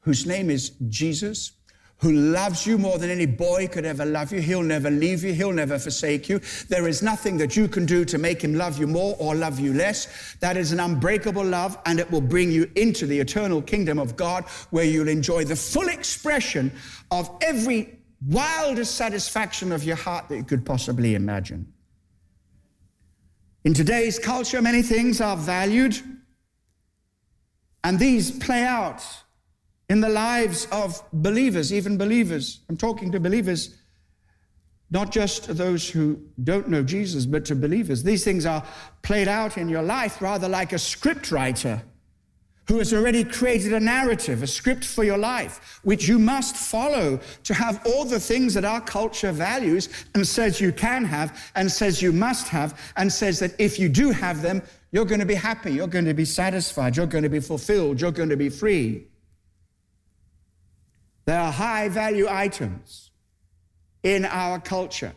whose 0.00 0.26
name 0.26 0.50
is 0.50 0.70
Jesus, 0.88 1.52
who 1.98 2.12
loves 2.12 2.66
you 2.66 2.76
more 2.76 2.98
than 2.98 3.08
any 3.08 3.26
boy 3.26 3.66
could 3.66 3.84
ever 3.84 4.04
love 4.04 4.32
you. 4.32 4.40
He'll 4.40 4.62
never 4.62 4.90
leave 4.90 5.24
you, 5.24 5.32
he'll 5.32 5.52
never 5.52 5.78
forsake 5.78 6.28
you. 6.28 6.40
There 6.68 6.86
is 6.88 7.02
nothing 7.02 7.38
that 7.38 7.56
you 7.56 7.68
can 7.68 7.86
do 7.86 8.04
to 8.04 8.18
make 8.18 8.42
him 8.42 8.54
love 8.54 8.78
you 8.78 8.86
more 8.86 9.16
or 9.18 9.34
love 9.34 9.58
you 9.60 9.72
less. 9.72 10.36
That 10.40 10.56
is 10.56 10.72
an 10.72 10.80
unbreakable 10.80 11.44
love, 11.44 11.78
and 11.86 11.98
it 11.98 12.10
will 12.10 12.20
bring 12.20 12.50
you 12.50 12.70
into 12.76 13.06
the 13.06 13.18
eternal 13.18 13.62
kingdom 13.62 13.98
of 13.98 14.16
God 14.16 14.44
where 14.70 14.84
you'll 14.84 15.08
enjoy 15.08 15.44
the 15.44 15.56
full 15.56 15.88
expression 15.88 16.72
of 17.10 17.30
every 17.40 17.98
wildest 18.26 18.96
satisfaction 18.96 19.72
of 19.72 19.84
your 19.84 19.96
heart 19.96 20.28
that 20.28 20.36
you 20.36 20.44
could 20.44 20.64
possibly 20.64 21.14
imagine. 21.14 21.72
In 23.64 23.72
today's 23.72 24.18
culture, 24.18 24.60
many 24.60 24.82
things 24.82 25.20
are 25.22 25.36
valued, 25.36 25.98
and 27.82 27.98
these 27.98 28.30
play 28.30 28.62
out 28.62 29.02
in 29.94 30.00
the 30.00 30.08
lives 30.08 30.66
of 30.72 31.00
believers, 31.12 31.72
even 31.72 31.96
believers. 31.96 32.62
I'm 32.68 32.76
talking 32.76 33.12
to 33.12 33.20
believers, 33.20 33.76
not 34.90 35.12
just 35.12 35.56
those 35.56 35.88
who 35.88 36.20
don't 36.42 36.68
know 36.68 36.82
Jesus, 36.82 37.26
but 37.26 37.44
to 37.44 37.54
believers. 37.54 38.02
These 38.02 38.24
things 38.24 38.44
are 38.44 38.64
played 39.02 39.28
out 39.28 39.56
in 39.56 39.68
your 39.68 39.82
life 39.82 40.20
rather 40.20 40.48
like 40.48 40.72
a 40.72 40.80
script 40.80 41.30
writer 41.30 41.80
who 42.66 42.78
has 42.78 42.92
already 42.92 43.22
created 43.22 43.72
a 43.72 43.78
narrative, 43.78 44.42
a 44.42 44.48
script 44.48 44.84
for 44.84 45.04
your 45.04 45.16
life, 45.16 45.78
which 45.84 46.08
you 46.08 46.18
must 46.18 46.56
follow 46.56 47.20
to 47.44 47.54
have 47.54 47.80
all 47.86 48.04
the 48.04 48.18
things 48.18 48.52
that 48.54 48.64
our 48.64 48.80
culture 48.80 49.30
values 49.30 49.88
and 50.16 50.26
says 50.26 50.60
you 50.60 50.72
can 50.72 51.04
have 51.04 51.52
and 51.54 51.70
says 51.70 52.02
you 52.02 52.12
must 52.12 52.48
have 52.48 52.92
and 52.96 53.12
says 53.12 53.38
that 53.38 53.54
if 53.60 53.78
you 53.78 53.88
do 53.88 54.10
have 54.10 54.42
them, 54.42 54.60
you're 54.90 55.04
going 55.04 55.20
to 55.20 55.26
be 55.26 55.36
happy, 55.36 55.72
you're 55.72 55.86
going 55.86 56.04
to 56.04 56.14
be 56.14 56.24
satisfied, 56.24 56.96
you're 56.96 57.06
going 57.06 57.22
to 57.22 57.30
be 57.30 57.38
fulfilled, 57.38 58.00
you're 58.00 58.10
going 58.10 58.28
to 58.30 58.36
be 58.36 58.48
free. 58.48 59.06
There 61.24 61.40
are 61.40 61.52
high 61.52 61.88
value 61.88 62.26
items 62.28 63.10
in 64.02 64.24
our 64.24 64.60
culture. 64.60 65.12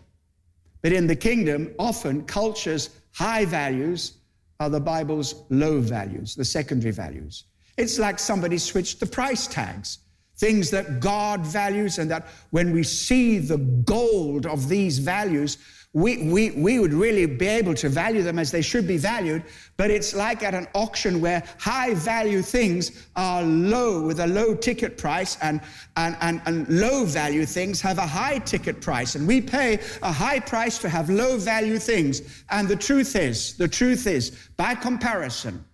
But 0.82 0.94
in 0.94 1.08
the 1.08 1.16
kingdom, 1.16 1.74
often 1.78 2.24
culture's 2.24 2.90
high 3.12 3.46
values 3.46 4.14
are 4.60 4.70
the 4.70 4.80
Bible's 4.80 5.44
low 5.50 5.82
values, 5.82 6.36
the 6.36 6.46
secondary 6.46 6.92
values. 6.92 7.44
It's 7.78 8.00
like 8.00 8.20
somebody 8.20 8.58
switched 8.58 9.00
the 9.00 9.06
price 9.06 9.48
tags. 9.48 10.00
Things 10.38 10.70
that 10.70 11.00
God 11.00 11.42
values, 11.42 11.98
and 11.98 12.12
that 12.12 12.28
when 12.52 12.72
we 12.72 12.84
see 12.84 13.40
the 13.40 13.58
gold 13.58 14.46
of 14.46 14.70
these 14.70 15.00
values, 15.00 15.58
we, 15.98 16.30
we, 16.30 16.52
we 16.52 16.78
would 16.78 16.94
really 16.94 17.26
be 17.26 17.48
able 17.48 17.74
to 17.74 17.90
value 17.90 18.22
them 18.22 18.38
as 18.38 18.52
they 18.52 18.62
should 18.62 18.88
be 18.88 18.98
valued, 18.98 19.44
but 19.78 19.90
it's 19.90 20.14
like 20.14 20.44
at 20.44 20.54
an 20.54 20.68
auction 20.76 21.20
where 21.20 21.44
high 21.58 21.96
value 21.96 22.44
things 22.44 23.08
are 23.16 23.42
low 23.42 24.04
with 24.04 24.20
a 24.20 24.28
low 24.28 24.54
ticket 24.54 25.00
price, 25.00 25.40
and, 25.42 25.60
and, 25.96 26.16
and, 26.22 26.40
and 26.46 26.70
low 26.70 27.04
value 27.04 27.48
things 27.48 27.82
have 27.82 27.98
a 27.98 28.06
high 28.06 28.38
ticket 28.38 28.80
price. 28.80 29.16
And 29.16 29.28
we 29.28 29.42
pay 29.42 29.80
a 30.04 30.12
high 30.12 30.40
price 30.40 30.78
to 30.80 30.90
have 30.90 31.10
low 31.10 31.36
value 31.36 31.80
things. 31.80 32.44
And 32.52 32.68
the 32.68 32.76
truth 32.76 33.16
is, 33.16 33.58
the 33.58 33.68
truth 33.68 34.06
is, 34.06 34.50
by 34.56 34.76
comparison, 34.76 35.66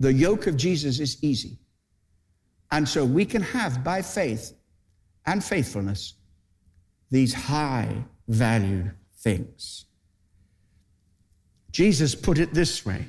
the 0.00 0.12
yoke 0.12 0.46
of 0.46 0.58
Jesus 0.58 1.00
is 1.00 1.16
easy. 1.24 1.56
And 2.70 2.86
so 2.86 3.06
we 3.06 3.24
can 3.24 3.40
have 3.40 3.82
by 3.82 4.02
faith 4.02 4.52
and 5.24 5.42
faithfulness 5.42 6.12
these 7.10 7.32
high 7.32 8.04
valued 8.28 8.92
things. 9.16 9.86
Jesus 11.70 12.14
put 12.14 12.38
it 12.38 12.52
this 12.52 12.84
way 12.84 13.06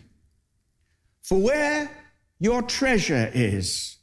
For 1.22 1.38
where 1.38 1.90
your 2.40 2.62
treasure 2.62 3.32
is, 3.34 3.98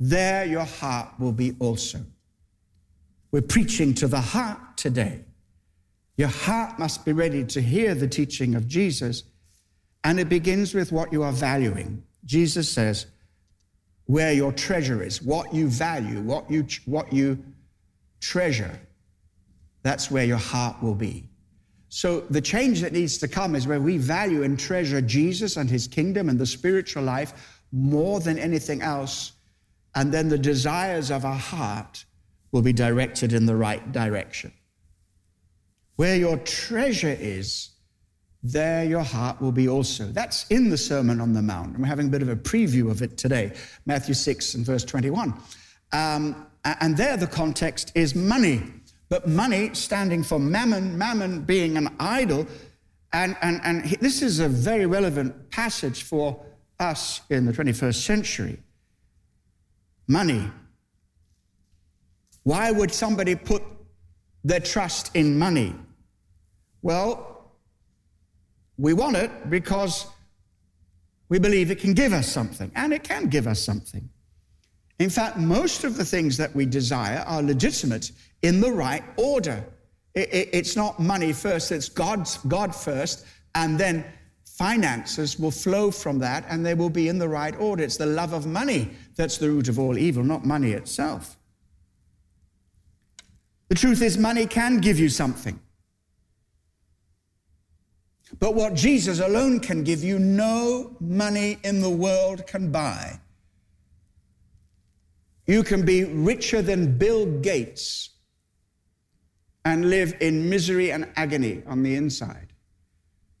there 0.00 0.44
your 0.44 0.64
heart 0.64 1.18
will 1.18 1.32
be 1.32 1.56
also. 1.58 2.00
We're 3.30 3.42
preaching 3.42 3.94
to 3.94 4.08
the 4.08 4.20
heart 4.20 4.76
today. 4.76 5.24
Your 6.16 6.28
heart 6.28 6.78
must 6.78 7.04
be 7.04 7.12
ready 7.12 7.44
to 7.44 7.60
hear 7.60 7.94
the 7.94 8.08
teaching 8.08 8.54
of 8.54 8.66
Jesus, 8.66 9.24
and 10.02 10.18
it 10.18 10.28
begins 10.28 10.74
with 10.74 10.90
what 10.90 11.12
you 11.12 11.22
are 11.22 11.32
valuing. 11.32 12.02
Jesus 12.24 12.68
says, 12.70 13.06
where 14.08 14.32
your 14.32 14.52
treasure 14.52 15.02
is, 15.02 15.22
what 15.22 15.52
you 15.52 15.68
value, 15.68 16.20
what 16.22 16.50
you, 16.50 16.66
what 16.86 17.12
you 17.12 17.38
treasure, 18.20 18.80
that's 19.82 20.10
where 20.10 20.24
your 20.24 20.38
heart 20.38 20.82
will 20.82 20.94
be. 20.94 21.28
So 21.88 22.20
the 22.30 22.40
change 22.40 22.80
that 22.82 22.92
needs 22.92 23.18
to 23.18 23.28
come 23.28 23.54
is 23.54 23.66
where 23.66 23.80
we 23.80 23.96
value 23.96 24.42
and 24.42 24.58
treasure 24.58 25.00
Jesus 25.00 25.56
and 25.56 25.70
his 25.70 25.86
kingdom 25.86 26.28
and 26.28 26.38
the 26.38 26.46
spiritual 26.46 27.02
life 27.02 27.60
more 27.72 28.20
than 28.20 28.38
anything 28.38 28.82
else. 28.82 29.32
And 29.94 30.12
then 30.12 30.28
the 30.28 30.38
desires 30.38 31.10
of 31.10 31.24
our 31.24 31.34
heart 31.34 32.04
will 32.52 32.62
be 32.62 32.72
directed 32.72 33.32
in 33.32 33.46
the 33.46 33.56
right 33.56 33.92
direction. 33.92 34.52
Where 35.96 36.16
your 36.16 36.36
treasure 36.38 37.16
is, 37.18 37.70
there 38.42 38.84
your 38.84 39.02
heart 39.02 39.40
will 39.40 39.52
be 39.52 39.68
also. 39.68 40.04
That's 40.06 40.46
in 40.48 40.70
the 40.70 40.78
Sermon 40.78 41.20
on 41.20 41.32
the 41.32 41.42
Mount. 41.42 41.70
And 41.70 41.78
we're 41.80 41.86
having 41.86 42.06
a 42.06 42.10
bit 42.10 42.22
of 42.22 42.28
a 42.28 42.36
preview 42.36 42.90
of 42.90 43.02
it 43.02 43.18
today, 43.18 43.52
Matthew 43.84 44.14
6 44.14 44.54
and 44.54 44.64
verse 44.64 44.84
21. 44.84 45.34
Um, 45.92 46.46
and 46.64 46.96
there 46.96 47.16
the 47.16 47.26
context 47.26 47.92
is 47.94 48.14
money. 48.14 48.62
But 49.08 49.28
money 49.28 49.74
standing 49.74 50.22
for 50.22 50.38
mammon, 50.38 50.96
mammon 50.98 51.42
being 51.42 51.76
an 51.76 51.94
idol. 51.98 52.46
And, 53.12 53.36
and, 53.40 53.60
and 53.64 53.84
this 54.00 54.22
is 54.22 54.40
a 54.40 54.48
very 54.48 54.86
relevant 54.86 55.50
passage 55.50 56.02
for 56.02 56.44
us 56.78 57.22
in 57.30 57.46
the 57.46 57.52
21st 57.52 57.94
century. 57.94 58.58
Money. 60.06 60.50
Why 62.42 62.70
would 62.70 62.92
somebody 62.92 63.34
put 63.34 63.62
their 64.44 64.60
trust 64.60 65.14
in 65.14 65.38
money? 65.38 65.74
Well, 66.82 67.52
we 68.76 68.94
want 68.94 69.16
it 69.16 69.50
because 69.50 70.06
we 71.28 71.38
believe 71.38 71.70
it 71.70 71.80
can 71.80 71.92
give 71.92 72.12
us 72.12 72.26
something, 72.26 72.70
and 72.74 72.92
it 72.92 73.04
can 73.04 73.26
give 73.26 73.46
us 73.46 73.60
something. 73.60 74.08
In 74.98 75.10
fact, 75.10 75.36
most 75.36 75.84
of 75.84 75.96
the 75.96 76.04
things 76.04 76.36
that 76.36 76.54
we 76.54 76.66
desire 76.66 77.24
are 77.26 77.42
legitimate 77.42 78.10
in 78.42 78.60
the 78.60 78.72
right 78.72 79.04
order. 79.16 79.64
it's 80.14 80.74
not 80.74 80.98
money 80.98 81.32
first, 81.32 81.70
it's 81.70 81.88
God's, 81.88 82.38
God 82.38 82.74
first, 82.74 83.24
and 83.54 83.78
then 83.78 84.04
finances 84.44 85.38
will 85.38 85.52
flow 85.52 85.92
from 85.92 86.18
that 86.18 86.44
and 86.48 86.66
they 86.66 86.74
will 86.74 86.90
be 86.90 87.08
in 87.08 87.18
the 87.18 87.28
right 87.28 87.54
order. 87.60 87.84
It's 87.84 87.96
the 87.96 88.06
love 88.06 88.32
of 88.32 88.44
money 88.46 88.90
that's 89.14 89.38
the 89.38 89.48
root 89.48 89.68
of 89.68 89.78
all 89.78 89.96
evil, 89.96 90.24
not 90.24 90.44
money 90.44 90.72
itself. 90.72 91.36
The 93.68 93.76
truth 93.76 94.02
is, 94.02 94.18
money 94.18 94.46
can 94.46 94.78
give 94.78 94.98
you 94.98 95.08
something. 95.08 95.60
But 98.40 98.54
what 98.54 98.74
Jesus 98.74 99.20
alone 99.20 99.60
can 99.60 99.84
give 99.84 100.02
you, 100.02 100.18
no 100.18 100.96
money 101.00 101.58
in 101.62 101.80
the 101.80 101.90
world 101.90 102.46
can 102.46 102.72
buy. 102.72 103.20
You 105.48 105.62
can 105.62 105.82
be 105.82 106.04
richer 106.04 106.60
than 106.60 106.98
Bill 106.98 107.24
Gates 107.40 108.10
and 109.64 109.88
live 109.88 110.14
in 110.20 110.48
misery 110.48 110.92
and 110.92 111.10
agony 111.16 111.62
on 111.66 111.82
the 111.82 111.96
inside. 111.96 112.52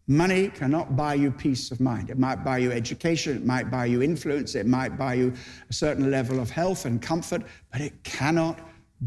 Money 0.06 0.48
cannot 0.48 0.96
buy 0.96 1.12
you 1.12 1.30
peace 1.30 1.70
of 1.70 1.80
mind. 1.80 2.08
It 2.08 2.18
might 2.18 2.42
buy 2.42 2.58
you 2.58 2.72
education, 2.72 3.36
it 3.36 3.44
might 3.44 3.70
buy 3.70 3.84
you 3.84 4.00
influence, 4.02 4.54
it 4.54 4.66
might 4.66 4.96
buy 4.96 5.14
you 5.14 5.34
a 5.68 5.72
certain 5.72 6.10
level 6.10 6.40
of 6.40 6.48
health 6.48 6.86
and 6.86 7.00
comfort, 7.00 7.42
but 7.70 7.82
it 7.82 8.02
cannot 8.04 8.58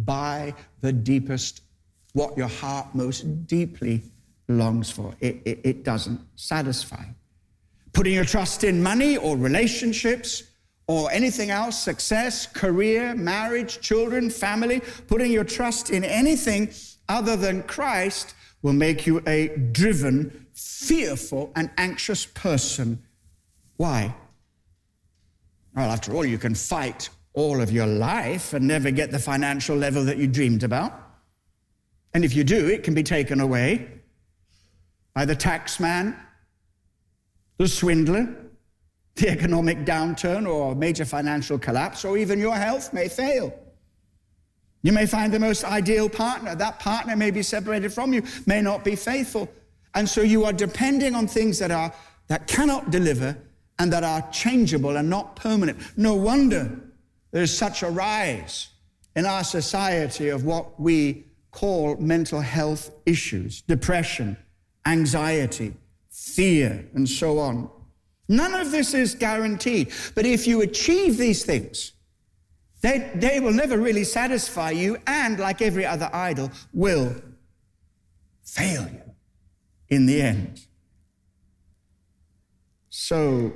buy 0.06 0.54
the 0.82 0.94
deepest, 0.94 1.62
what 2.14 2.38
your 2.38 2.48
heart 2.48 2.94
most 2.94 3.48
deeply 3.48 4.04
longs 4.48 4.92
for. 4.92 5.16
It, 5.22 5.42
it, 5.44 5.60
it 5.64 5.84
doesn't 5.84 6.22
satisfy. 6.36 7.06
Putting 7.94 8.14
your 8.14 8.26
trust 8.26 8.64
in 8.64 8.84
money 8.84 9.18
or 9.18 9.36
relationships 9.38 10.44
or 10.91 11.10
anything 11.13 11.51
else, 11.51 11.82
success, 11.82 12.45
career, 12.45 13.15
marriage, 13.15 13.80
children, 13.80 14.30
family, 14.30 14.82
putting 15.08 15.32
your 15.32 15.45
trust 15.45 15.89
in 15.89 16.04
anything 16.04 16.69
other 17.08 17.38
than 17.38 17.63
Christ 17.63 18.36
will 18.62 18.73
make 18.73 19.08
you 19.08 19.23
a 19.25 19.56
driven, 19.71 20.47
fearful, 20.54 21.49
and 21.56 21.71
anxious 21.77 22.25
person. 22.25 23.01
Why? 23.77 24.13
Well, 25.73 25.89
after 25.89 26.13
all, 26.13 26.25
you 26.25 26.38
can 26.38 26.56
fight 26.56 27.08
all 27.32 27.62
of 27.62 27.71
your 27.71 27.88
life 27.88 28.51
and 28.51 28.67
never 28.67 28.91
get 28.91 29.12
the 29.12 29.19
financial 29.19 29.77
level 29.77 30.04
that 30.04 30.17
you 30.17 30.27
dreamed 30.27 30.63
about. 30.63 30.91
And 32.13 32.25
if 32.25 32.36
you 32.36 32.43
do, 32.43 32.67
it 32.67 32.84
can 32.84 32.93
be 32.93 33.04
taken 33.04 33.39
away 33.39 33.88
by 35.13 35.23
the 35.23 35.36
tax 35.36 35.80
man, 35.80 36.17
the 37.58 37.69
swindler, 37.69 38.40
the 39.21 39.29
economic 39.29 39.86
downturn 39.86 40.49
or 40.49 40.75
major 40.75 41.05
financial 41.05 41.60
collapse, 41.60 42.03
or 42.03 42.17
even 42.17 42.39
your 42.39 42.55
health 42.55 42.91
may 42.91 43.07
fail. 43.07 43.53
You 44.81 44.91
may 44.91 45.05
find 45.05 45.31
the 45.31 45.39
most 45.39 45.63
ideal 45.63 46.10
partner. 46.10 46.55
That 46.55 46.79
partner 46.79 47.15
may 47.15 47.29
be 47.29 47.43
separated 47.43 47.93
from 47.93 48.13
you, 48.13 48.23
may 48.47 48.62
not 48.62 48.84
be 48.84 48.95
faithful. 48.95 49.47
And 49.93 50.10
so 50.10 50.21
you 50.21 50.43
are 50.45 50.53
depending 50.53 51.13
on 51.13 51.27
things 51.27 51.60
that 51.60 51.69
are 51.69 51.93
that 52.27 52.47
cannot 52.47 52.89
deliver 52.89 53.38
and 53.77 53.93
that 53.93 54.03
are 54.03 54.27
changeable 54.31 54.97
and 54.97 55.10
not 55.10 55.36
permanent. 55.36 55.77
No 55.97 56.15
wonder 56.15 56.79
there's 57.31 57.55
such 57.55 57.84
a 57.84 57.89
rise 57.89 58.69
in 59.15 59.25
our 59.25 59.43
society 59.43 60.29
of 60.29 60.45
what 60.45 60.79
we 60.79 61.25
call 61.51 61.97
mental 61.97 62.39
health 62.39 62.91
issues, 63.05 63.62
depression, 63.63 64.38
anxiety, 64.86 65.73
fear, 66.10 66.88
and 66.95 67.07
so 67.07 67.38
on. 67.38 67.69
None 68.27 68.53
of 68.53 68.71
this 68.71 68.93
is 68.93 69.15
guaranteed. 69.15 69.91
But 70.15 70.25
if 70.25 70.47
you 70.47 70.62
achieve 70.62 71.17
these 71.17 71.43
things, 71.43 71.93
they, 72.81 73.12
they 73.15 73.39
will 73.39 73.53
never 73.53 73.77
really 73.77 74.03
satisfy 74.03 74.71
you, 74.71 74.97
and 75.05 75.39
like 75.39 75.62
every 75.62 75.86
other 75.86 76.10
idol, 76.13 76.51
will 76.73 77.15
fail 78.43 78.84
you 78.84 79.01
in 79.89 80.07
the 80.07 80.21
end. 80.21 80.62
So, 82.89 83.53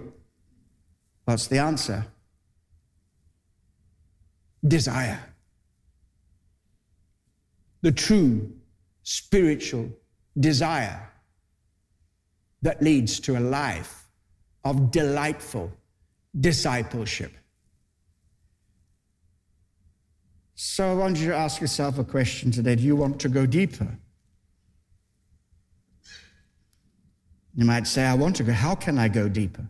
what's 1.25 1.47
the 1.47 1.57
answer? 1.57 2.05
Desire. 4.65 5.19
The 7.81 7.91
true 7.91 8.51
spiritual 9.03 9.89
desire 10.39 11.11
that 12.61 12.81
leads 12.81 13.19
to 13.21 13.37
a 13.37 13.39
life 13.39 14.04
of 14.65 14.91
delightful 14.91 15.71
discipleship. 16.37 17.31
So 20.55 20.89
I 20.89 20.93
want 20.95 21.17
you 21.17 21.27
to 21.27 21.35
ask 21.35 21.61
yourself 21.61 21.99
a 21.99 22.03
question 22.03 22.51
today 22.51 22.75
Do 22.75 22.83
you 22.83 22.95
want 22.95 23.19
to 23.21 23.29
go 23.29 23.45
deeper? 23.45 23.87
You 27.55 27.63
might 27.63 27.87
say, 27.87 28.03
I 28.03 28.15
want 28.15 28.35
to 28.37 28.43
go. 28.43 28.51
How 28.51 28.75
can 28.75 28.97
I 28.97 29.07
go 29.07 29.29
deeper? 29.29 29.65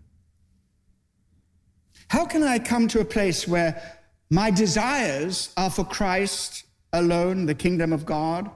How 2.08 2.25
can 2.25 2.41
I 2.41 2.58
come 2.58 2.88
to 2.88 2.99
a 2.99 3.05
place 3.05 3.47
where 3.47 3.99
my 4.31 4.49
desires 4.49 5.53
are 5.55 5.69
for 5.69 5.84
Christ 5.86 6.65
alone, 6.93 7.45
the 7.45 7.53
kingdom 7.53 7.93
of 7.93 8.05
God, 8.05 8.49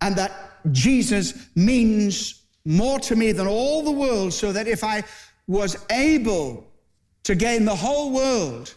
and 0.00 0.16
that 0.16 0.32
Jesus 0.72 1.34
means 1.54 2.44
more 2.64 2.98
to 3.00 3.16
me 3.16 3.32
than 3.32 3.46
all 3.46 3.82
the 3.82 3.90
world, 3.90 4.32
so 4.32 4.52
that 4.52 4.66
if 4.66 4.82
I 4.82 5.04
was 5.46 5.76
able 5.90 6.66
to 7.24 7.34
gain 7.34 7.64
the 7.64 7.74
whole 7.74 8.12
world, 8.12 8.74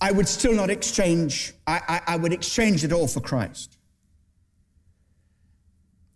I 0.00 0.12
would 0.12 0.28
still 0.28 0.52
not 0.52 0.70
exchange, 0.70 1.54
I, 1.66 1.80
I, 1.88 2.14
I, 2.14 2.16
would 2.16 2.32
exchange 2.32 2.84
it 2.84 2.92
all 2.92 3.08
for 3.08 3.20
Christ. 3.20 3.78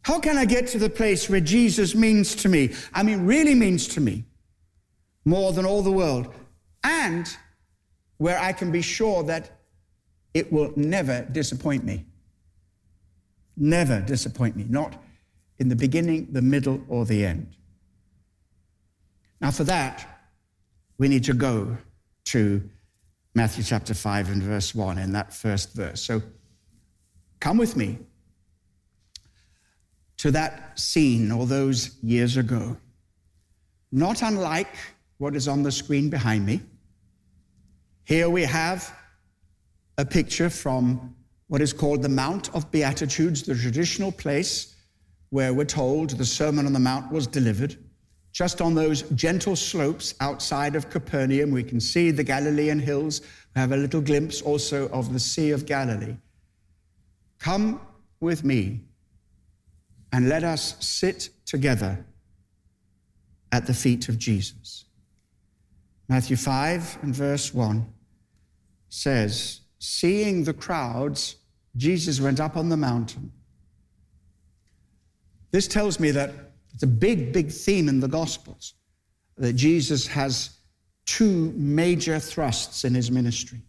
How 0.03 0.21
can 0.21 0.37
I 0.37 0.45
get 0.45 0.67
to 0.69 0.79
the 0.79 0.91
place 0.91 1.29
where 1.31 1.41
Jesus 1.41 1.95
means 1.95 2.35
to 2.37 2.49
me, 2.49 2.75
I 2.93 3.03
mean, 3.03 3.25
really 3.25 3.55
means 3.55 3.89
to 3.89 4.01
me, 4.01 4.25
more 5.25 5.53
than 5.53 5.65
all 5.65 5.83
the 5.83 5.93
world, 5.93 6.33
and 6.85 7.35
where 8.19 8.39
I 8.39 8.53
can 8.53 8.71
be 8.71 8.83
sure 8.83 9.23
that 9.25 9.51
it 10.35 10.53
will 10.53 10.73
never 10.77 11.23
disappoint 11.33 11.85
me? 11.85 12.05
never 13.61 14.01
disappoint 14.01 14.57
me, 14.57 14.65
not 14.69 15.01
in 15.61 15.69
the 15.69 15.77
beginning, 15.77 16.27
the 16.33 16.43
middle, 16.43 16.81
or 16.89 17.05
the 17.05 17.25
end. 17.25 17.55
Now, 19.41 19.51
for 19.51 19.65
that, 19.65 20.27
we 20.99 21.07
need 21.07 21.25
to 21.25 21.35
go 21.35 21.77
to 22.27 22.63
Matthew 23.35 23.63
chapter 23.63 23.95
5 23.95 24.31
and 24.31 24.43
verse 24.43 24.75
1 24.75 24.99
in 24.99 25.13
that 25.13 25.35
first 25.35 25.75
verse. 25.75 26.03
So 26.03 26.23
come 27.41 27.59
with 27.59 27.77
me 27.77 27.99
to 30.17 30.31
that 30.31 30.79
scene 30.79 31.31
all 31.31 31.47
those 31.47 31.97
years 32.03 32.39
ago. 32.39 32.77
Not 33.93 34.23
unlike 34.23 34.75
what 35.19 35.37
is 35.37 35.47
on 35.47 35.63
the 35.63 35.73
screen 35.73 36.09
behind 36.09 36.47
me. 36.47 36.63
Here 38.05 38.31
we 38.31 38.43
have 38.45 38.95
a 39.99 40.07
picture 40.07 40.49
from 40.49 41.15
what 41.49 41.61
is 41.61 41.73
called 41.73 42.03
the 42.03 42.09
Mount 42.09 42.55
of 42.55 42.71
Beatitudes, 42.71 43.43
the 43.43 43.55
traditional 43.55 44.11
place 44.11 44.75
where 45.31 45.55
we're 45.55 45.65
told 45.65 46.11
the 46.11 46.25
Sermon 46.25 46.67
on 46.67 46.73
the 46.73 46.79
Mount 46.79 47.11
was 47.11 47.27
delivered. 47.27 47.77
Just 48.33 48.61
on 48.61 48.75
those 48.75 49.03
gentle 49.15 49.57
slopes 49.57 50.15
outside 50.21 50.77
of 50.77 50.91
Capernaum, 50.91 51.51
we 51.51 51.65
can 51.65 51.81
see 51.81 52.11
the 52.11 52.23
Galilean 52.23 52.79
hills. 52.79 53.23
We 53.55 53.61
have 53.61 53.73
a 53.73 53.77
little 53.77 54.01
glimpse 54.01 54.43
also 54.43 54.89
of 54.91 55.13
the 55.13 55.19
Sea 55.19 55.51
of 55.51 55.67
Galilee. 55.67 56.17
Come 57.39 57.81
with 58.21 58.45
me 58.45 58.83
and 60.13 60.29
let 60.29 60.45
us 60.45 60.77
sit 60.85 61.31
together 61.47 62.05
at 63.53 63.67
the 63.67 63.75
feet 63.75 64.09
of 64.09 64.19
Jesus. 64.19 64.85
Matthew 66.09 66.37
5 66.37 66.99
and 67.03 67.15
verse 67.15 67.55
1 67.55 67.87
says, 68.89 69.61
Seeing 69.79 70.45
the 70.45 70.53
crowds, 70.53 71.37
Jesus 71.77 72.21
went 72.21 72.41
up 72.41 72.57
on 72.57 72.69
the 72.69 72.77
mountain. 72.77 73.33
This 75.51 75.67
tells 75.67 75.99
me 75.99 76.11
that 76.13 76.33
it's 76.75 76.83
a 76.83 76.87
big, 76.87 77.33
big 77.33 77.51
theme 77.51 77.89
in 77.89 78.01
the 78.01 78.09
Gospels 78.09 78.75
that 79.37 79.55
Jesus 79.55 80.07
has 80.07 80.51
two 81.07 81.53
major 81.57 82.19
thrusts 82.21 82.85
in 82.85 82.95
his 82.95 83.11
ministry. 83.11 83.61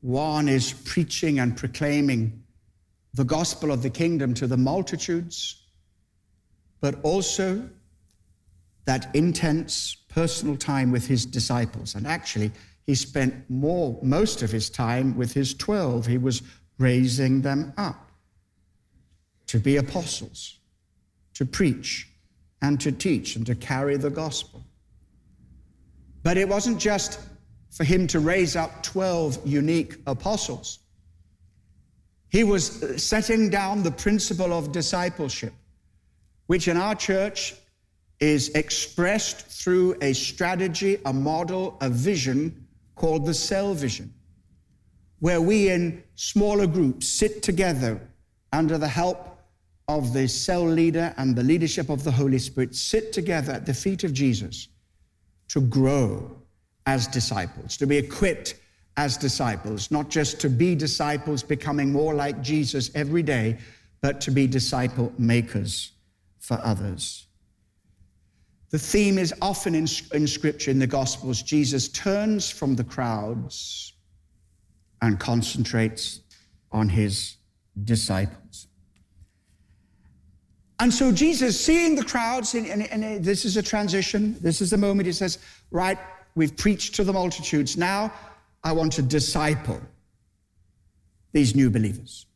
One 0.00 0.48
is 0.48 0.72
preaching 0.72 1.38
and 1.38 1.56
proclaiming 1.56 2.42
the 3.14 3.24
gospel 3.24 3.70
of 3.70 3.82
the 3.82 3.90
kingdom 3.90 4.34
to 4.34 4.46
the 4.46 4.56
multitudes, 4.56 5.62
but 6.80 6.96
also 7.02 7.68
that 8.86 9.14
intense 9.14 9.96
personal 10.08 10.56
time 10.56 10.90
with 10.90 11.06
his 11.06 11.24
disciples. 11.24 11.94
And 11.94 12.06
actually, 12.06 12.50
he 12.86 12.94
spent 12.94 13.48
more, 13.48 13.98
most 14.02 14.42
of 14.42 14.50
his 14.50 14.68
time 14.68 15.16
with 15.16 15.32
his 15.32 15.54
12. 15.54 16.06
He 16.06 16.18
was 16.18 16.42
raising 16.78 17.42
them 17.42 17.72
up 17.76 18.10
to 19.46 19.58
be 19.58 19.76
apostles, 19.76 20.58
to 21.34 21.44
preach 21.44 22.08
and 22.62 22.80
to 22.80 22.92
teach 22.92 23.36
and 23.36 23.44
to 23.46 23.54
carry 23.54 23.96
the 23.96 24.10
gospel. 24.10 24.64
But 26.22 26.38
it 26.38 26.48
wasn't 26.48 26.78
just 26.78 27.20
for 27.70 27.84
him 27.84 28.06
to 28.08 28.20
raise 28.20 28.56
up 28.56 28.82
12 28.82 29.46
unique 29.46 29.96
apostles. 30.06 30.78
He 32.28 32.44
was 32.44 32.82
uh, 32.82 32.98
setting 32.98 33.50
down 33.50 33.82
the 33.82 33.90
principle 33.90 34.52
of 34.52 34.72
discipleship, 34.72 35.52
which 36.46 36.68
in 36.68 36.76
our 36.76 36.94
church 36.94 37.54
is 38.20 38.48
expressed 38.50 39.46
through 39.46 39.96
a 40.00 40.12
strategy, 40.12 40.98
a 41.04 41.12
model, 41.12 41.76
a 41.80 41.90
vision 41.90 42.66
called 42.94 43.26
the 43.26 43.34
cell 43.34 43.74
vision, 43.74 44.12
where 45.18 45.40
we 45.40 45.68
in 45.68 46.02
smaller 46.14 46.66
groups 46.66 47.08
sit 47.08 47.42
together 47.42 48.00
under 48.52 48.78
the 48.78 48.88
help 48.88 49.33
of 49.88 50.12
the 50.12 50.26
cell 50.26 50.64
leader 50.64 51.14
and 51.18 51.36
the 51.36 51.42
leadership 51.42 51.90
of 51.90 52.04
the 52.04 52.10
Holy 52.10 52.38
Spirit, 52.38 52.74
sit 52.74 53.12
together 53.12 53.52
at 53.52 53.66
the 53.66 53.74
feet 53.74 54.04
of 54.04 54.12
Jesus 54.12 54.68
to 55.48 55.60
grow 55.60 56.30
as 56.86 57.06
disciples, 57.06 57.76
to 57.76 57.86
be 57.86 57.96
equipped 57.96 58.54
as 58.96 59.16
disciples, 59.16 59.90
not 59.90 60.08
just 60.08 60.40
to 60.40 60.48
be 60.48 60.74
disciples 60.74 61.42
becoming 61.42 61.92
more 61.92 62.14
like 62.14 62.42
Jesus 62.42 62.90
every 62.94 63.22
day, 63.22 63.58
but 64.00 64.20
to 64.20 64.30
be 64.30 64.46
disciple 64.46 65.12
makers 65.18 65.92
for 66.38 66.60
others. 66.62 67.26
The 68.70 68.78
theme 68.78 69.18
is 69.18 69.32
often 69.40 69.74
in, 69.74 69.86
in 70.12 70.26
Scripture, 70.26 70.70
in 70.70 70.78
the 70.78 70.86
Gospels. 70.86 71.42
Jesus 71.42 71.88
turns 71.88 72.50
from 72.50 72.74
the 72.74 72.84
crowds 72.84 73.92
and 75.00 75.18
concentrates 75.18 76.20
on 76.72 76.88
his 76.88 77.36
disciples. 77.84 78.66
And 80.80 80.92
so 80.92 81.12
Jesus, 81.12 81.58
seeing 81.58 81.94
the 81.94 82.04
crowds, 82.04 82.54
and, 82.54 82.66
and, 82.66 82.82
and, 82.90 83.24
this 83.24 83.44
is 83.44 83.56
a 83.56 83.62
transition, 83.62 84.36
this 84.40 84.60
is 84.60 84.70
the 84.70 84.76
moment 84.76 85.06
he 85.06 85.12
says, 85.12 85.38
Right, 85.70 85.98
we've 86.34 86.56
preached 86.56 86.94
to 86.96 87.04
the 87.04 87.12
multitudes. 87.12 87.76
Now 87.76 88.12
I 88.64 88.72
want 88.72 88.92
to 88.94 89.02
disciple 89.02 89.80
these 91.32 91.54
new 91.54 91.70
believers. 91.70 92.26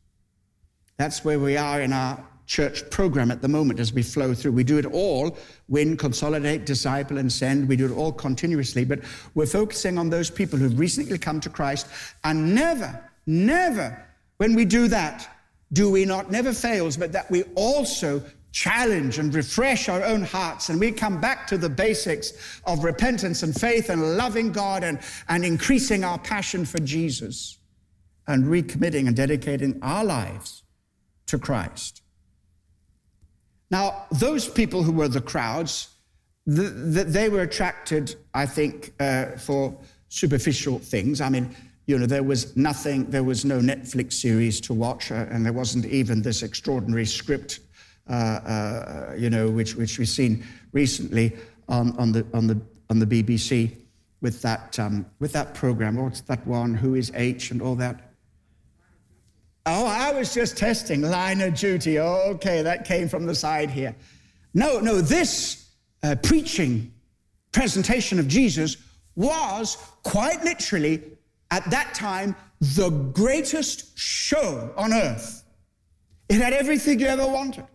That's 0.97 1.23
where 1.25 1.39
we 1.39 1.57
are 1.57 1.81
in 1.81 1.93
our 1.93 2.23
church 2.45 2.89
program 2.89 3.29
at 3.29 3.41
the 3.41 3.47
moment 3.47 3.79
as 3.79 3.93
we 3.93 4.01
flow 4.01 4.33
through. 4.33 4.51
We 4.51 4.63
do 4.63 4.79
it 4.79 4.85
all 4.85 5.37
win, 5.67 5.95
consolidate, 5.95 6.65
disciple, 6.65 7.17
and 7.19 7.31
send. 7.31 7.69
We 7.69 7.75
do 7.75 7.85
it 7.85 7.95
all 7.95 8.11
continuously, 8.11 8.85
but 8.85 9.01
we're 9.35 9.45
focusing 9.45 9.97
on 9.97 10.09
those 10.09 10.29
people 10.29 10.57
who've 10.57 10.77
recently 10.77 11.19
come 11.19 11.39
to 11.41 11.49
Christ. 11.49 11.87
And 12.23 12.55
never, 12.55 12.99
never, 13.27 14.03
when 14.37 14.55
we 14.55 14.65
do 14.65 14.87
that, 14.87 15.29
do 15.71 15.91
we 15.91 16.05
not, 16.05 16.31
never 16.31 16.53
fails, 16.53 16.97
but 16.97 17.11
that 17.11 17.29
we 17.29 17.43
also 17.55 18.23
challenge 18.51 19.19
and 19.19 19.33
refresh 19.33 19.89
our 19.89 20.03
own 20.03 20.23
hearts 20.23 20.69
and 20.69 20.79
we 20.79 20.91
come 20.91 21.21
back 21.21 21.45
to 21.47 21.57
the 21.57 21.69
basics 21.69 22.33
of 22.65 22.83
repentance 22.83 23.43
and 23.43 23.53
faith 23.53 23.89
and 23.89 24.17
loving 24.17 24.51
God 24.51 24.83
and, 24.83 24.99
and 25.27 25.45
increasing 25.45 26.03
our 26.03 26.17
passion 26.17 26.65
for 26.65 26.79
Jesus 26.79 27.59
and 28.27 28.45
recommitting 28.45 29.07
and 29.07 29.15
dedicating 29.15 29.79
our 29.83 30.03
lives 30.03 30.63
to 31.27 31.37
Christ. 31.37 32.01
Now, 33.71 34.07
those 34.11 34.47
people 34.47 34.81
who 34.81 34.91
were 34.91 35.07
the 35.07 35.21
crowds, 35.21 35.89
the, 36.47 36.63
the, 36.63 37.03
they 37.03 37.29
were 37.29 37.41
attracted, 37.41 38.15
I 38.33 38.47
think, 38.47 38.93
uh, 38.99 39.37
for 39.37 39.77
superficial 40.09 40.79
things. 40.79 41.21
I 41.21 41.29
mean, 41.29 41.55
you 41.89 41.97
know, 41.97 42.05
there 42.05 42.21
was 42.21 42.55
nothing, 42.55 43.09
there 43.09 43.23
was 43.23 43.45
no 43.45 43.59
Netflix 43.59 44.13
series 44.13 44.61
to 44.61 44.75
watch, 44.75 45.11
uh, 45.11 45.25
and 45.31 45.43
there 45.43 45.53
wasn't 45.53 45.87
even 45.87 46.21
this 46.21 46.43
extraordinary 46.43 47.03
script 47.03 47.61
uh, 48.07 48.13
uh, 48.13 49.15
you 49.17 49.31
know, 49.31 49.49
which, 49.49 49.75
which 49.75 49.97
we've 49.97 50.07
seen 50.07 50.45
recently 50.71 51.35
on, 51.67 51.97
on, 51.97 52.11
the, 52.11 52.23
on, 52.31 52.45
the, 52.45 52.61
on 52.91 52.99
the 52.99 53.07
BBC 53.07 53.75
with 54.21 54.39
that, 54.43 54.77
um, 54.77 55.03
with 55.17 55.33
that 55.33 55.55
program. 55.55 55.95
What's 55.95 56.21
that 56.21 56.45
one? 56.45 56.75
Who 56.75 56.93
is 56.93 57.11
H 57.15 57.49
and 57.49 57.59
all 57.59 57.73
that? 57.77 58.13
Oh, 59.65 59.87
I 59.87 60.11
was 60.11 60.31
just 60.31 60.57
testing 60.57 61.01
line 61.01 61.41
of 61.41 61.55
duty. 61.55 61.97
Oh, 61.97 62.21
okay, 62.35 62.61
that 62.61 62.85
came 62.85 63.09
from 63.09 63.25
the 63.25 63.33
side 63.33 63.71
here. 63.71 63.95
No, 64.53 64.79
no, 64.79 65.01
this 65.01 65.71
uh, 66.03 66.15
preaching 66.21 66.93
presentation 67.51 68.19
of 68.19 68.27
Jesus 68.27 68.77
was 69.15 69.75
quite 70.03 70.43
literally 70.43 71.01
at 71.51 71.69
that 71.69 71.93
time 71.93 72.35
the 72.61 72.89
greatest 72.89 73.97
show 73.97 74.71
on 74.75 74.93
earth. 74.93 75.43
It 76.27 76.41
had 76.41 76.53
everything 76.53 76.99
you 76.99 77.07
ever 77.07 77.25
wanted. 77.25 77.65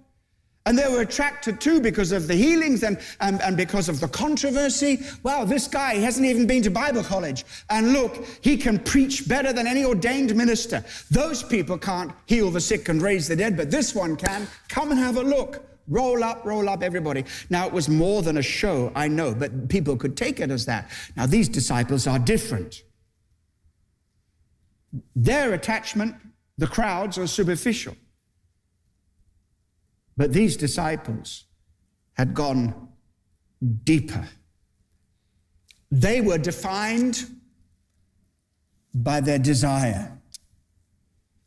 And 0.66 0.78
they 0.78 0.88
were 0.88 1.02
attracted 1.02 1.60
too 1.60 1.80
because 1.80 2.10
of 2.10 2.26
the 2.26 2.34
healings 2.34 2.84
and, 2.84 2.98
and, 3.20 3.42
and 3.42 3.54
because 3.54 3.90
of 3.90 4.00
the 4.00 4.08
controversy. 4.08 5.00
Wow, 5.22 5.44
this 5.44 5.66
guy 5.66 5.96
hasn't 5.96 6.24
even 6.24 6.46
been 6.46 6.62
to 6.62 6.70
Bible 6.70 7.02
college. 7.02 7.44
And 7.68 7.92
look, 7.92 8.24
he 8.40 8.56
can 8.56 8.78
preach 8.78 9.28
better 9.28 9.52
than 9.52 9.66
any 9.66 9.84
ordained 9.84 10.34
minister. 10.34 10.82
Those 11.10 11.42
people 11.42 11.76
can't 11.76 12.12
heal 12.24 12.50
the 12.50 12.62
sick 12.62 12.88
and 12.88 13.02
raise 13.02 13.28
the 13.28 13.36
dead, 13.36 13.58
but 13.58 13.70
this 13.70 13.94
one 13.94 14.16
can. 14.16 14.46
Come 14.68 14.90
and 14.90 14.98
have 14.98 15.18
a 15.18 15.22
look. 15.22 15.66
Roll 15.86 16.24
up, 16.24 16.46
roll 16.46 16.66
up, 16.70 16.82
everybody. 16.82 17.24
Now, 17.50 17.66
it 17.66 17.72
was 17.72 17.90
more 17.90 18.22
than 18.22 18.38
a 18.38 18.42
show, 18.42 18.90
I 18.94 19.06
know, 19.06 19.34
but 19.34 19.68
people 19.68 19.98
could 19.98 20.16
take 20.16 20.40
it 20.40 20.50
as 20.50 20.64
that. 20.64 20.90
Now, 21.14 21.26
these 21.26 21.46
disciples 21.46 22.06
are 22.06 22.18
different. 22.18 22.84
Their 25.16 25.52
attachment, 25.52 26.16
the 26.58 26.66
crowds, 26.66 27.18
are 27.18 27.26
superficial. 27.26 27.96
But 30.16 30.32
these 30.32 30.56
disciples 30.56 31.44
had 32.14 32.34
gone 32.34 32.88
deeper. 33.82 34.28
They 35.90 36.20
were 36.20 36.38
defined 36.38 37.24
by 38.94 39.20
their 39.20 39.38
desire. 39.38 40.16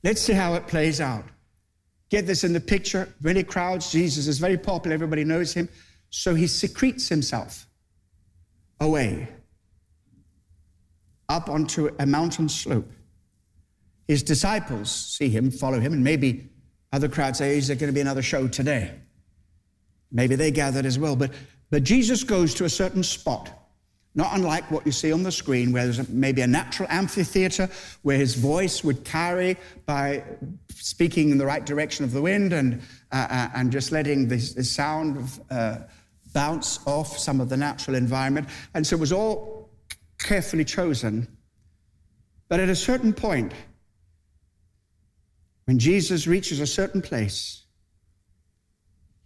Let's 0.03 0.21
see 0.21 0.33
how 0.33 0.55
it 0.55 0.67
plays 0.67 0.99
out. 0.99 1.25
Get 2.10 2.25
this 2.25 2.43
in 2.43 2.53
the 2.53 2.60
picture. 2.60 3.13
Many 3.21 3.43
crowds. 3.43 3.91
Jesus 3.91 4.27
is 4.27 4.39
very 4.39 4.57
popular. 4.57 4.93
Everybody 4.93 5.23
knows 5.23 5.53
him. 5.53 5.69
So 6.10 6.36
he 6.36 6.47
secretes 6.47 7.10
himself 7.10 7.67
away 8.79 9.27
up 11.29 11.49
onto 11.49 11.89
a 11.99 12.05
mountain 12.05 12.47
slope. 12.47 12.89
His 14.07 14.23
disciples 14.23 14.89
see 14.89 15.29
him, 15.29 15.51
follow 15.51 15.79
him, 15.79 15.93
and 15.93 16.03
maybe 16.03 16.49
other 16.93 17.09
crowds 17.09 17.39
say, 17.39 17.57
Is 17.57 17.67
there 17.67 17.75
going 17.75 17.89
to 17.89 17.93
be 17.93 18.01
another 18.01 18.21
show 18.21 18.47
today? 18.47 18.91
Maybe 20.11 20.35
they 20.35 20.51
gathered 20.51 20.85
as 20.85 20.97
well. 20.97 21.15
But, 21.15 21.31
but 21.69 21.83
Jesus 21.83 22.23
goes 22.23 22.53
to 22.55 22.65
a 22.65 22.69
certain 22.69 23.03
spot, 23.03 23.49
not 24.15 24.33
unlike 24.33 24.71
what 24.71 24.85
you 24.85 24.93
see 24.93 25.11
on 25.11 25.23
the 25.23 25.31
screen, 25.31 25.73
where 25.73 25.83
there's 25.83 26.07
maybe 26.07 26.41
a 26.41 26.47
natural 26.47 26.87
amphitheater 26.89 27.69
where 28.03 28.17
his 28.17 28.35
voice 28.35 28.83
would 28.83 29.03
carry 29.03 29.57
by 29.85 30.23
speaking 30.73 31.29
in 31.29 31.37
the 31.37 31.45
right 31.45 31.65
direction 31.65 32.05
of 32.05 32.13
the 32.13 32.21
wind 32.21 32.53
and, 32.53 32.81
uh, 33.11 33.27
uh 33.29 33.49
and 33.55 33.71
just 33.71 33.91
letting 33.91 34.29
the 34.29 34.39
sound 34.39 35.29
uh, 35.51 35.79
bounce 36.33 36.79
off 36.85 37.17
some 37.17 37.41
of 37.41 37.49
the 37.49 37.57
natural 37.57 37.97
environment. 37.97 38.47
And 38.73 38.87
so 38.87 38.95
it 38.95 38.99
was 38.99 39.11
all 39.11 39.69
carefully 40.17 40.65
chosen 40.65 41.27
But 42.49 42.59
at 42.59 42.69
a 42.69 42.75
certain 42.75 43.13
point, 43.13 43.53
when 45.67 45.80
Jesus 45.80 46.27
reaches 46.27 46.62
a 46.62 46.65
certain 46.65 47.01
place, 47.01 47.65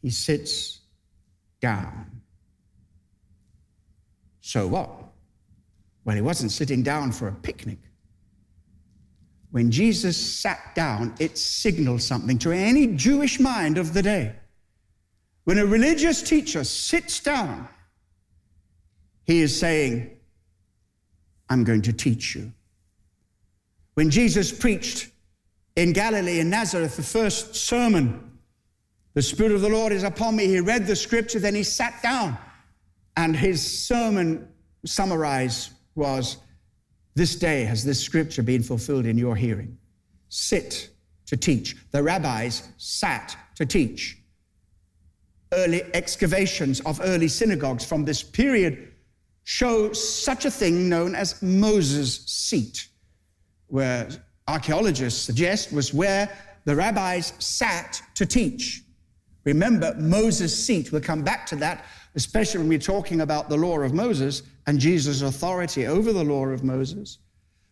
he 0.01 0.09
sits 0.09 0.79
down. 1.61 2.23
So 4.41 4.65
what? 4.65 4.89
Well, 6.03 6.15
he 6.15 6.21
wasn't 6.23 6.51
sitting 6.51 6.81
down 6.81 7.11
for 7.11 7.27
a 7.27 7.31
picnic. 7.31 7.77
When 9.51 9.69
Jesus 9.69 10.17
sat 10.17 10.73
down, 10.73 11.13
it 11.19 11.37
signaled 11.37 12.01
something 12.01 12.39
to 12.39 12.51
any 12.51 12.87
Jewish 12.87 13.39
mind 13.39 13.77
of 13.77 13.93
the 13.93 14.01
day. 14.01 14.35
When 15.43 15.59
a 15.59 15.65
religious 15.65 16.23
teacher 16.23 16.63
sits 16.63 17.19
down, 17.19 17.67
he 19.25 19.41
is 19.41 19.59
saying, 19.59 20.09
I'm 21.51 21.63
going 21.63 21.83
to 21.83 21.93
teach 21.93 22.33
you. 22.33 22.51
When 23.93 24.09
Jesus 24.09 24.51
preached 24.51 25.10
in 25.81 25.93
Galilee, 25.93 26.39
in 26.39 26.51
Nazareth, 26.51 26.95
the 26.95 27.01
first 27.01 27.55
sermon, 27.55 28.37
the 29.15 29.21
Spirit 29.21 29.51
of 29.51 29.61
the 29.61 29.69
Lord 29.69 29.91
is 29.91 30.03
upon 30.03 30.35
me. 30.35 30.45
He 30.45 30.59
read 30.59 30.85
the 30.85 30.95
scripture, 30.95 31.39
then 31.39 31.55
he 31.55 31.63
sat 31.63 32.03
down, 32.03 32.37
and 33.17 33.35
his 33.35 33.87
sermon 33.87 34.47
summarized 34.85 35.71
was 35.95 36.37
This 37.15 37.35
day 37.35 37.63
has 37.63 37.83
this 37.83 37.99
scripture 37.99 38.43
been 38.43 38.61
fulfilled 38.61 39.07
in 39.07 39.17
your 39.17 39.35
hearing. 39.35 39.77
Sit 40.29 40.91
to 41.25 41.35
teach. 41.35 41.75
The 41.89 42.03
rabbis 42.03 42.69
sat 42.77 43.35
to 43.55 43.65
teach. 43.65 44.17
Early 45.51 45.83
excavations 45.95 46.79
of 46.81 47.01
early 47.03 47.27
synagogues 47.27 47.83
from 47.83 48.05
this 48.05 48.21
period 48.21 48.93
show 49.43 49.91
such 49.93 50.45
a 50.45 50.51
thing 50.51 50.87
known 50.87 51.15
as 51.15 51.41
Moses' 51.41 52.23
seat, 52.27 52.87
where 53.67 54.07
archaeologists 54.51 55.21
suggest 55.21 55.71
was 55.71 55.93
where 55.93 56.29
the 56.65 56.75
rabbis 56.75 57.33
sat 57.39 58.01
to 58.15 58.25
teach. 58.25 58.83
Remember, 59.45 59.95
Moses' 59.97 60.65
seat, 60.65 60.91
we'll 60.91 61.01
come 61.01 61.23
back 61.23 61.45
to 61.47 61.55
that, 61.57 61.85
especially 62.15 62.59
when 62.59 62.69
we're 62.69 62.79
talking 62.79 63.21
about 63.21 63.49
the 63.49 63.57
law 63.57 63.79
of 63.79 63.93
Moses 63.93 64.43
and 64.67 64.79
Jesus' 64.79 65.21
authority 65.21 65.87
over 65.87 66.13
the 66.13 66.23
law 66.23 66.45
of 66.45 66.63
Moses. 66.63 67.17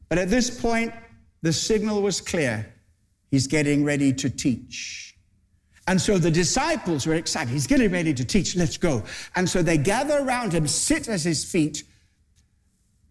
But 0.07 0.17
at 0.17 0.29
this 0.29 0.49
point, 0.49 0.91
the 1.41 1.53
signal 1.53 2.01
was 2.01 2.19
clear. 2.21 2.73
He's 3.29 3.45
getting 3.45 3.83
ready 3.85 4.11
to 4.13 4.29
teach. 4.29 5.15
And 5.87 6.01
so 6.01 6.17
the 6.17 6.31
disciples 6.31 7.05
were 7.05 7.15
excited. 7.15 7.51
He's 7.51 7.67
getting 7.67 7.91
ready 7.91 8.13
to 8.13 8.25
teach. 8.25 8.55
Let's 8.55 8.77
go. 8.77 9.03
And 9.35 9.47
so 9.47 9.61
they 9.61 9.77
gather 9.77 10.19
around 10.19 10.53
him, 10.53 10.67
sit 10.67 11.07
at 11.07 11.21
his 11.21 11.43
feet, 11.43 11.83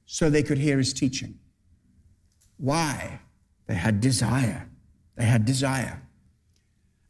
so 0.07 0.31
they 0.31 0.43
could 0.43 0.59
hear 0.59 0.79
his 0.79 0.93
teaching. 0.93 1.39
Why? 2.57 3.21
They 3.69 3.75
had 3.75 4.01
desire. 4.01 4.69
They 5.15 5.25
had 5.25 5.45
desire. 5.45 6.03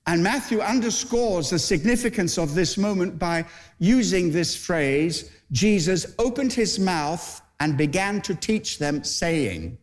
And 0.07 0.23
Matthew 0.23 0.61
underscores 0.61 1.51
the 1.51 1.59
significance 1.59 2.39
of 2.39 2.55
this 2.55 2.77
moment 2.77 3.19
by 3.19 3.45
using 3.79 4.33
this 4.33 4.57
phrase 4.57 5.31
Jesus 5.51 6.15
opened 6.19 6.53
his 6.53 6.79
mouth 6.79 7.41
and 7.61 7.77
began 7.77 8.21
to 8.23 8.35
teach 8.35 8.79
them, 8.79 9.03
saying. 9.03 9.79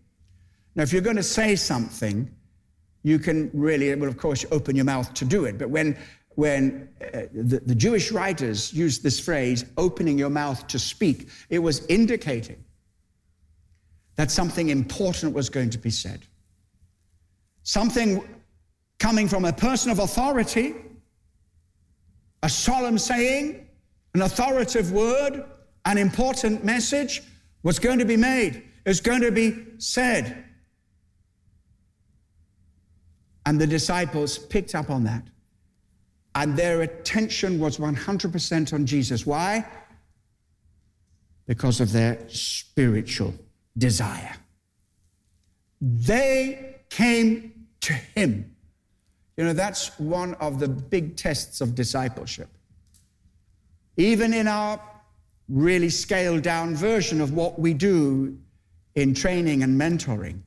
Now, 0.76 0.84
if 0.84 0.94
you're 0.94 1.02
going 1.02 1.16
to 1.16 1.24
say 1.24 1.56
something, 1.56 2.30
you 3.04 3.20
can 3.20 3.50
really, 3.54 3.94
well, 3.96 4.10
of 4.10 4.18
course, 4.18 4.46
open 4.52 4.76
your 4.76 4.86
mouth 4.86 5.14
to 5.16 5.26
do 5.26 5.46
it. 5.46 5.58
But 5.58 5.70
when, 5.70 5.98
when 6.30 6.90
uh, 7.02 7.22
the, 7.34 7.62
the 7.66 7.76
Jewish 7.76 8.12
writers 8.12 8.74
used 8.74 9.04
this 9.04 9.20
phrase, 9.20 9.66
opening 9.78 10.18
your 10.18 10.30
mouth 10.30 10.68
to 10.68 10.80
speak, 10.80 11.30
it 11.50 11.60
was 11.60 11.86
indicating 11.88 12.64
that 14.16 14.32
something 14.32 14.70
important 14.70 15.34
was 15.34 15.50
going 15.50 15.70
to 15.70 15.78
be 15.78 15.90
said. 15.90 16.26
Something 17.66 18.24
coming 19.00 19.28
from 19.28 19.44
a 19.44 19.52
person 19.52 19.92
of 19.92 19.98
authority, 19.98 20.76
a 22.44 22.50
solemn 22.50 22.98
saying, 22.98 23.68
an 24.14 24.22
authoritative 24.22 24.92
word, 24.92 25.44
an 25.86 25.98
important 25.98 26.64
message 26.64 27.24
was 27.64 27.80
going 27.80 27.98
to 27.98 28.06
be 28.06 28.16
made, 28.16 28.64
was 28.86 29.02
going 29.02 29.22
to 29.22 29.32
be 29.32 29.66
said. 29.80 30.46
And 33.48 33.60
the 33.60 33.68
disciples 33.68 34.38
picked 34.38 34.76
up 34.76 34.92
on 34.92 35.04
that. 35.06 35.24
And 36.36 36.56
their 36.56 36.84
attention 36.84 37.60
was 37.60 37.78
100% 37.78 38.74
on 38.74 38.86
Jesus. 38.86 39.26
Why? 39.26 39.66
Because 41.48 41.82
of 41.82 41.92
their 41.92 42.30
spiritual 42.30 43.34
desire. 43.76 44.36
They 45.82 46.76
came 46.90 47.52
to 47.86 47.94
him 47.94 48.56
you 49.38 49.44
know, 49.44 49.54
that's 49.54 49.98
one 50.00 50.34
of 50.36 50.60
the 50.60 50.68
big 50.68 51.18
tests 51.18 51.60
of 51.60 51.76
discipleship. 51.76 52.50
Even 53.98 54.34
in 54.34 54.48
our 54.48 54.80
really 55.50 55.90
scaled 55.90 56.42
down 56.42 56.76
version 56.76 57.22
of 57.22 57.34
what 57.34 57.60
we 57.60 57.74
do 57.74 58.38
in 58.96 59.14
training 59.14 59.64
and 59.64 59.80
mentoring, 59.80 60.40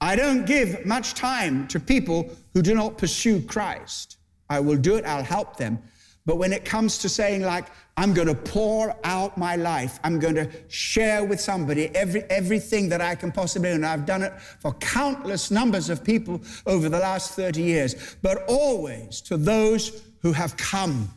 I 0.00 0.16
don't 0.16 0.46
give 0.46 0.86
much 0.86 1.12
time 1.12 1.68
to 1.68 1.78
people 1.78 2.30
who 2.54 2.62
do 2.62 2.74
not 2.74 2.96
pursue 2.96 3.42
Christ. 3.42 4.16
I 4.48 4.60
will 4.60 4.78
do 4.78 4.96
it, 4.96 5.04
I'll 5.04 5.22
help 5.22 5.56
them. 5.56 5.78
But 6.26 6.36
when 6.36 6.52
it 6.52 6.64
comes 6.64 6.98
to 6.98 7.08
saying, 7.08 7.42
like, 7.42 7.66
I'm 7.96 8.14
going 8.14 8.28
to 8.28 8.34
pour 8.34 8.94
out 9.04 9.36
my 9.36 9.56
life, 9.56 9.98
I'm 10.04 10.18
going 10.18 10.34
to 10.36 10.50
share 10.68 11.24
with 11.24 11.40
somebody 11.40 11.94
every, 11.94 12.22
everything 12.24 12.88
that 12.90 13.00
I 13.00 13.14
can 13.14 13.32
possibly, 13.32 13.70
and 13.70 13.84
I've 13.84 14.06
done 14.06 14.22
it 14.22 14.32
for 14.60 14.74
countless 14.74 15.50
numbers 15.50 15.90
of 15.90 16.04
people 16.04 16.40
over 16.66 16.88
the 16.88 16.98
last 16.98 17.34
30 17.34 17.62
years, 17.62 18.16
but 18.22 18.44
always 18.48 19.20
to 19.22 19.36
those 19.36 20.02
who 20.20 20.32
have 20.32 20.56
come 20.56 21.10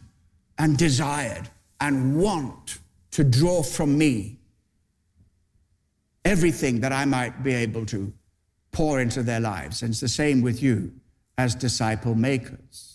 and 0.57 0.77
desired 0.77 1.49
and 1.79 2.17
want 2.17 2.79
to 3.11 3.23
draw 3.23 3.61
from 3.61 3.97
me 3.97 4.39
everything 6.25 6.79
that 6.79 6.93
I 6.93 7.05
might 7.05 7.43
be 7.43 7.53
able 7.53 7.85
to 7.87 8.13
pour 8.71 9.01
into 9.01 9.23
their 9.23 9.39
lives. 9.39 9.81
And 9.81 9.91
it's 9.91 9.99
the 9.99 10.07
same 10.07 10.41
with 10.41 10.63
you 10.63 10.93
as 11.37 11.55
disciple 11.55 12.15
makers. 12.15 12.92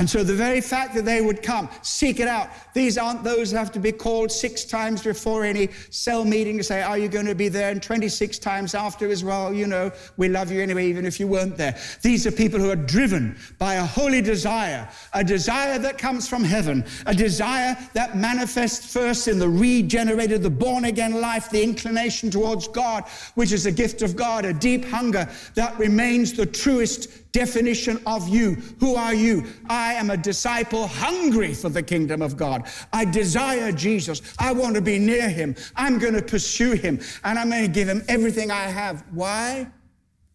And 0.00 0.08
so 0.08 0.24
the 0.24 0.32
very 0.32 0.62
fact 0.62 0.94
that 0.94 1.04
they 1.04 1.20
would 1.20 1.42
come, 1.42 1.68
seek 1.82 2.20
it 2.20 2.26
out, 2.26 2.48
these 2.72 2.96
aren't 2.96 3.22
those 3.22 3.50
who 3.50 3.58
have 3.58 3.70
to 3.72 3.78
be 3.78 3.92
called 3.92 4.32
six 4.32 4.64
times 4.64 5.02
before 5.02 5.44
any 5.44 5.68
cell 5.90 6.24
meeting 6.24 6.56
to 6.56 6.64
say, 6.64 6.80
Are 6.80 6.96
you 6.96 7.06
going 7.06 7.26
to 7.26 7.34
be 7.34 7.48
there? 7.50 7.70
And 7.70 7.82
26 7.82 8.38
times 8.38 8.74
after 8.74 9.10
as 9.10 9.22
well, 9.22 9.52
you 9.52 9.66
know, 9.66 9.92
we 10.16 10.30
love 10.30 10.50
you 10.50 10.62
anyway, 10.62 10.86
even 10.86 11.04
if 11.04 11.20
you 11.20 11.26
weren't 11.26 11.58
there. 11.58 11.78
These 12.00 12.26
are 12.26 12.32
people 12.32 12.58
who 12.58 12.70
are 12.70 12.76
driven 12.76 13.36
by 13.58 13.74
a 13.74 13.84
holy 13.84 14.22
desire, 14.22 14.88
a 15.12 15.22
desire 15.22 15.78
that 15.78 15.98
comes 15.98 16.26
from 16.26 16.44
heaven, 16.44 16.82
a 17.04 17.14
desire 17.14 17.76
that 17.92 18.16
manifests 18.16 18.90
first 18.90 19.28
in 19.28 19.38
the 19.38 19.50
regenerated, 19.50 20.42
the 20.42 20.48
born 20.48 20.86
again 20.86 21.20
life, 21.20 21.50
the 21.50 21.62
inclination 21.62 22.30
towards 22.30 22.68
God, 22.68 23.04
which 23.34 23.52
is 23.52 23.66
a 23.66 23.72
gift 23.72 24.00
of 24.00 24.16
God, 24.16 24.46
a 24.46 24.54
deep 24.54 24.86
hunger 24.86 25.28
that 25.56 25.78
remains 25.78 26.32
the 26.32 26.46
truest 26.46 27.29
definition 27.32 28.00
of 28.06 28.28
you. 28.28 28.54
Who 28.80 28.96
are 28.96 29.14
you? 29.14 29.44
I 29.68 29.94
am 29.94 30.10
a 30.10 30.16
disciple 30.16 30.86
hungry 30.86 31.54
for 31.54 31.68
the 31.68 31.82
kingdom 31.82 32.22
of 32.22 32.36
God. 32.36 32.68
I 32.92 33.04
desire 33.04 33.72
Jesus. 33.72 34.22
I 34.38 34.52
want 34.52 34.74
to 34.74 34.82
be 34.82 34.98
near 34.98 35.28
him. 35.28 35.54
I'm 35.76 35.98
going 35.98 36.14
to 36.14 36.22
pursue 36.22 36.72
him 36.72 37.00
and 37.24 37.38
I'm 37.38 37.50
going 37.50 37.62
to 37.62 37.68
give 37.68 37.88
him 37.88 38.02
everything 38.08 38.50
I 38.50 38.64
have. 38.64 39.04
Why? 39.12 39.68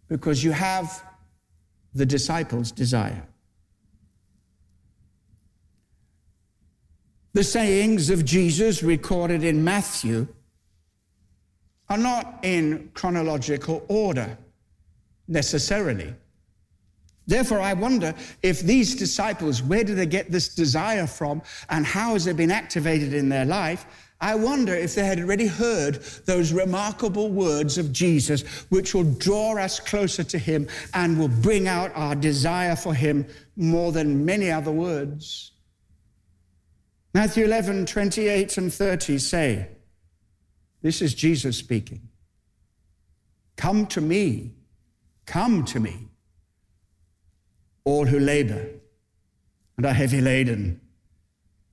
Because 0.07 0.43
you 0.43 0.51
have 0.51 1.03
the 1.93 2.05
disciples' 2.05 2.71
desire. 2.71 3.27
The 7.33 7.43
sayings 7.43 8.09
of 8.09 8.23
Jesus 8.23 8.81
recorded 8.81 9.43
in 9.43 9.63
Matthew 9.63 10.27
are 11.89 11.97
not 11.97 12.39
in 12.43 12.91
chronological 12.93 13.83
order 13.89 14.37
necessarily. 15.27 16.15
Therefore, 17.27 17.59
I 17.59 17.73
wonder 17.73 18.13
if 18.43 18.61
these 18.61 18.95
disciples, 18.95 19.63
where 19.63 19.83
do 19.83 19.95
they 19.95 20.05
get 20.05 20.31
this 20.31 20.53
desire 20.53 21.07
from 21.07 21.41
and 21.69 21.85
how 21.85 22.13
has 22.13 22.27
it 22.27 22.37
been 22.37 22.51
activated 22.51 23.13
in 23.13 23.29
their 23.29 23.45
life? 23.45 23.85
I 24.21 24.35
wonder 24.35 24.73
if 24.73 24.95
they 24.95 25.03
had 25.03 25.19
already 25.19 25.47
heard 25.47 25.95
those 26.25 26.53
remarkable 26.53 27.29
words 27.29 27.77
of 27.77 27.91
Jesus, 27.91 28.43
which 28.69 28.93
will 28.93 29.03
draw 29.03 29.57
us 29.57 29.79
closer 29.79 30.23
to 30.23 30.37
Him 30.37 30.67
and 30.93 31.19
will 31.19 31.27
bring 31.27 31.67
out 31.67 31.91
our 31.95 32.15
desire 32.15 32.75
for 32.75 32.93
Him 32.93 33.25
more 33.55 33.91
than 33.91 34.23
many 34.23 34.51
other 34.51 34.71
words. 34.71 35.51
Matthew 37.13 37.45
11, 37.45 37.87
28 37.87 38.57
and 38.57 38.73
30 38.73 39.17
say, 39.17 39.67
This 40.81 41.01
is 41.01 41.13
Jesus 41.13 41.57
speaking. 41.57 42.07
Come 43.57 43.87
to 43.87 44.01
me, 44.01 44.51
come 45.25 45.65
to 45.65 45.79
me 45.79 46.09
all 47.85 48.05
who 48.05 48.19
labor 48.19 48.67
and 49.77 49.85
are 49.85 49.93
heavy 49.93 50.19
laden, 50.19 50.81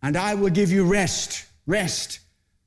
and 0.02 0.16
I 0.16 0.34
will 0.34 0.50
give 0.50 0.70
you 0.70 0.84
rest, 0.84 1.46
rest 1.66 2.20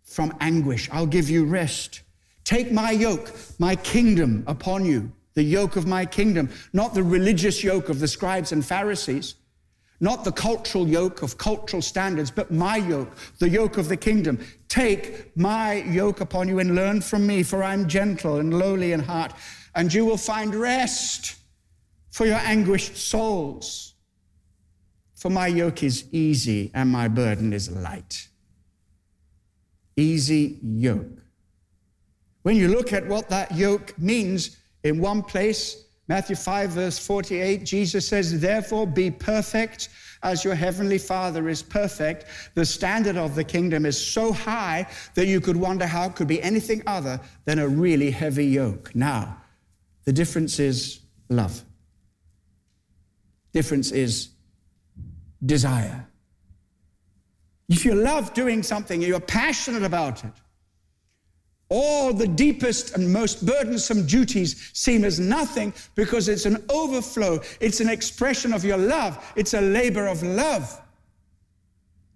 from 0.04 0.36
anguish. 0.40 0.90
I'll 0.92 1.06
give 1.06 1.30
you 1.30 1.46
rest. 1.46 2.02
Take 2.44 2.72
my 2.72 2.92
yoke, 2.92 3.32
my 3.60 3.76
kingdom 3.76 4.44
upon 4.48 4.86
you, 4.86 5.12
the 5.34 5.44
yoke 5.44 5.76
of 5.76 5.86
my 5.86 6.06
kingdom, 6.06 6.50
not 6.74 6.94
the 6.94 7.04
religious 7.04 7.64
yoke 7.64 7.90
of 7.90 8.00
the 8.00 8.08
scribes 8.08 8.52
and 8.52 8.66
Pharisees, 8.66 9.36
not 10.00 10.24
the 10.24 10.32
cultural 10.32 10.88
yoke 10.88 11.22
of 11.22 11.38
cultural 11.38 11.82
standards, 11.82 12.32
but 12.32 12.52
my 12.52 12.78
yoke, 12.78 13.16
the 13.40 13.50
yoke 13.50 13.78
of 13.78 13.90
the 13.90 13.98
kingdom. 13.98 14.40
Take 14.70 15.36
my 15.38 15.76
yoke 15.84 16.22
upon 16.22 16.48
you 16.48 16.60
and 16.60 16.76
learn 16.76 17.02
from 17.02 17.26
me, 17.28 17.44
for 17.44 17.64
I'm 17.64 17.88
gentle 17.88 18.40
and 18.40 18.58
lowly 18.58 18.92
in 18.92 19.00
heart, 19.02 19.34
and 19.76 19.94
you 19.94 20.06
will 20.06 20.18
find 20.18 20.56
rest 20.56 21.36
for 22.16 22.26
your 22.26 22.40
anguished 22.46 22.96
souls. 22.96 23.96
For 25.16 25.30
my 25.30 25.48
yoke 25.48 25.84
is 25.84 26.06
easy 26.14 26.72
and 26.74 26.90
my 26.90 27.10
burden 27.10 27.52
is 27.52 27.70
light. 27.70 28.30
Easy 29.98 30.58
yoke. 30.64 31.20
When 32.44 32.56
you 32.56 32.70
look 32.70 32.94
at 32.94 33.06
what 33.06 33.28
that 33.28 33.54
yoke 33.54 33.94
means 34.00 34.56
in 34.86 35.02
one 35.02 35.24
place, 35.24 35.88
Matthew 36.08 36.38
5, 36.38 36.70
verse 36.70 36.98
48, 37.06 37.66
Jesus 37.66 38.08
says, 38.08 38.40
Therefore 38.40 38.88
be 38.88 39.12
perfect 39.12 39.90
as 40.24 40.46
your 40.46 40.56
heavenly 40.56 41.00
Father 41.00 41.50
is 41.50 41.62
perfect. 41.62 42.28
The 42.54 42.66
standard 42.66 43.18
of 43.18 43.36
the 43.36 43.44
kingdom 43.44 43.86
is 43.86 44.00
so 44.02 44.32
high 44.32 44.88
that 45.16 45.28
you 45.28 45.42
could 45.42 45.58
wonder 45.58 45.86
how 45.86 46.06
it 46.06 46.16
could 46.16 46.30
be 46.30 46.42
anything 46.42 46.82
other 46.88 47.20
than 47.44 47.60
a 47.60 47.68
really 47.68 48.10
heavy 48.10 48.46
yoke. 48.46 48.96
Now, 48.96 49.42
the 50.06 50.14
difference 50.14 50.62
is 50.62 51.02
love. 51.28 51.62
Difference 53.56 53.94
is 53.94 54.32
desire. 55.46 56.06
If 57.70 57.86
you 57.86 57.96
love 57.96 58.34
doing 58.34 58.62
something, 58.62 59.02
you're 59.02 59.22
passionate 59.22 59.84
about 59.84 60.26
it, 60.26 60.34
all 61.70 62.12
the 62.12 62.28
deepest 62.28 62.98
and 62.98 63.14
most 63.14 63.46
burdensome 63.46 64.08
duties 64.08 64.72
seem 64.74 65.06
as 65.06 65.22
nothing 65.22 65.74
because 65.96 66.28
it's 66.28 66.46
an 66.46 66.66
overflow. 66.70 67.40
It's 67.62 67.80
an 67.80 67.88
expression 67.88 68.52
of 68.52 68.66
your 68.66 68.78
love. 68.78 69.26
It's 69.38 69.54
a 69.54 69.62
labor 69.62 70.06
of 70.06 70.22
love. 70.22 70.82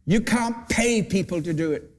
You 0.06 0.19
can't 0.19 0.67
pay 0.67 1.02
people 1.02 1.41
to 1.41 1.54
do 1.54 1.71
it. 1.71 1.89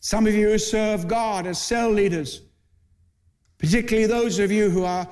Some 0.00 0.26
of 0.26 0.34
you 0.34 0.50
who 0.50 0.58
serve 0.58 1.08
God 1.08 1.46
as 1.46 1.58
cell 1.58 1.90
leaders, 1.90 2.42
particularly 3.56 4.06
those 4.06 4.38
of 4.38 4.52
you 4.52 4.68
who 4.68 4.84
are 4.84 5.08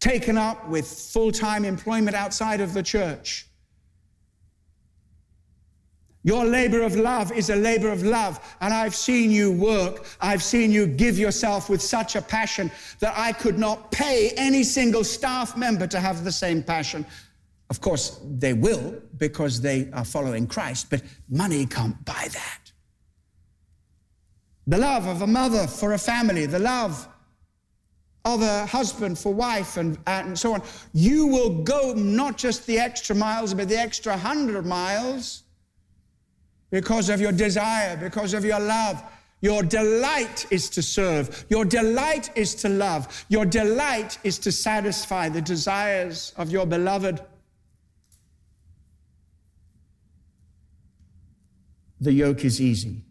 taken 0.00 0.38
up 0.38 0.68
with 0.68 0.86
full 0.86 1.32
time 1.32 1.64
employment 1.64 2.16
outside 2.16 2.60
of 2.60 2.74
the 2.74 2.82
church, 2.82 3.48
your 6.24 6.44
labor 6.44 6.82
of 6.82 6.96
love 6.96 7.32
is 7.32 7.48
a 7.48 7.56
labor 7.56 7.90
of 7.90 8.02
love. 8.02 8.38
And 8.60 8.74
I've 8.74 8.94
seen 8.94 9.30
you 9.30 9.52
work. 9.52 10.04
I've 10.20 10.42
seen 10.42 10.70
you 10.70 10.86
give 10.86 11.18
yourself 11.18 11.70
with 11.70 11.80
such 11.80 12.16
a 12.16 12.22
passion 12.22 12.70
that 12.98 13.14
I 13.16 13.32
could 13.32 13.58
not 13.58 13.90
pay 13.92 14.32
any 14.36 14.62
single 14.62 15.04
staff 15.04 15.56
member 15.56 15.86
to 15.86 16.00
have 16.00 16.24
the 16.24 16.32
same 16.32 16.62
passion. 16.62 17.06
Of 17.70 17.80
course, 17.80 18.20
they 18.24 18.52
will 18.52 19.00
because 19.16 19.60
they 19.60 19.90
are 19.92 20.04
following 20.04 20.46
Christ, 20.46 20.88
but 20.90 21.02
money 21.28 21.66
can't 21.66 22.04
buy 22.04 22.28
that. 22.32 22.72
The 24.66 24.78
love 24.78 25.06
of 25.06 25.22
a 25.22 25.26
mother 25.26 25.66
for 25.66 25.94
a 25.94 25.98
family, 25.98 26.44
the 26.44 26.58
love 26.58 27.08
a 28.36 28.66
husband 28.66 29.18
for 29.18 29.32
wife, 29.32 29.76
and, 29.76 29.98
and 30.06 30.38
so 30.38 30.54
on. 30.54 30.62
You 30.92 31.26
will 31.26 31.62
go 31.62 31.94
not 31.94 32.36
just 32.36 32.66
the 32.66 32.78
extra 32.78 33.16
miles, 33.16 33.54
but 33.54 33.68
the 33.68 33.78
extra 33.78 34.16
hundred 34.16 34.66
miles 34.66 35.44
because 36.70 37.08
of 37.08 37.20
your 37.20 37.32
desire, 37.32 37.96
because 37.96 38.34
of 38.34 38.44
your 38.44 38.60
love. 38.60 39.02
Your 39.40 39.62
delight 39.62 40.46
is 40.50 40.68
to 40.70 40.82
serve. 40.82 41.44
Your 41.48 41.64
delight 41.64 42.30
is 42.36 42.54
to 42.56 42.68
love. 42.68 43.24
Your 43.28 43.46
delight 43.46 44.18
is 44.24 44.38
to 44.40 44.52
satisfy 44.52 45.28
the 45.28 45.40
desires 45.40 46.32
of 46.36 46.50
your 46.50 46.66
beloved. 46.66 47.20
The 52.00 52.12
yoke 52.12 52.44
is 52.44 52.60
easy. 52.60 53.04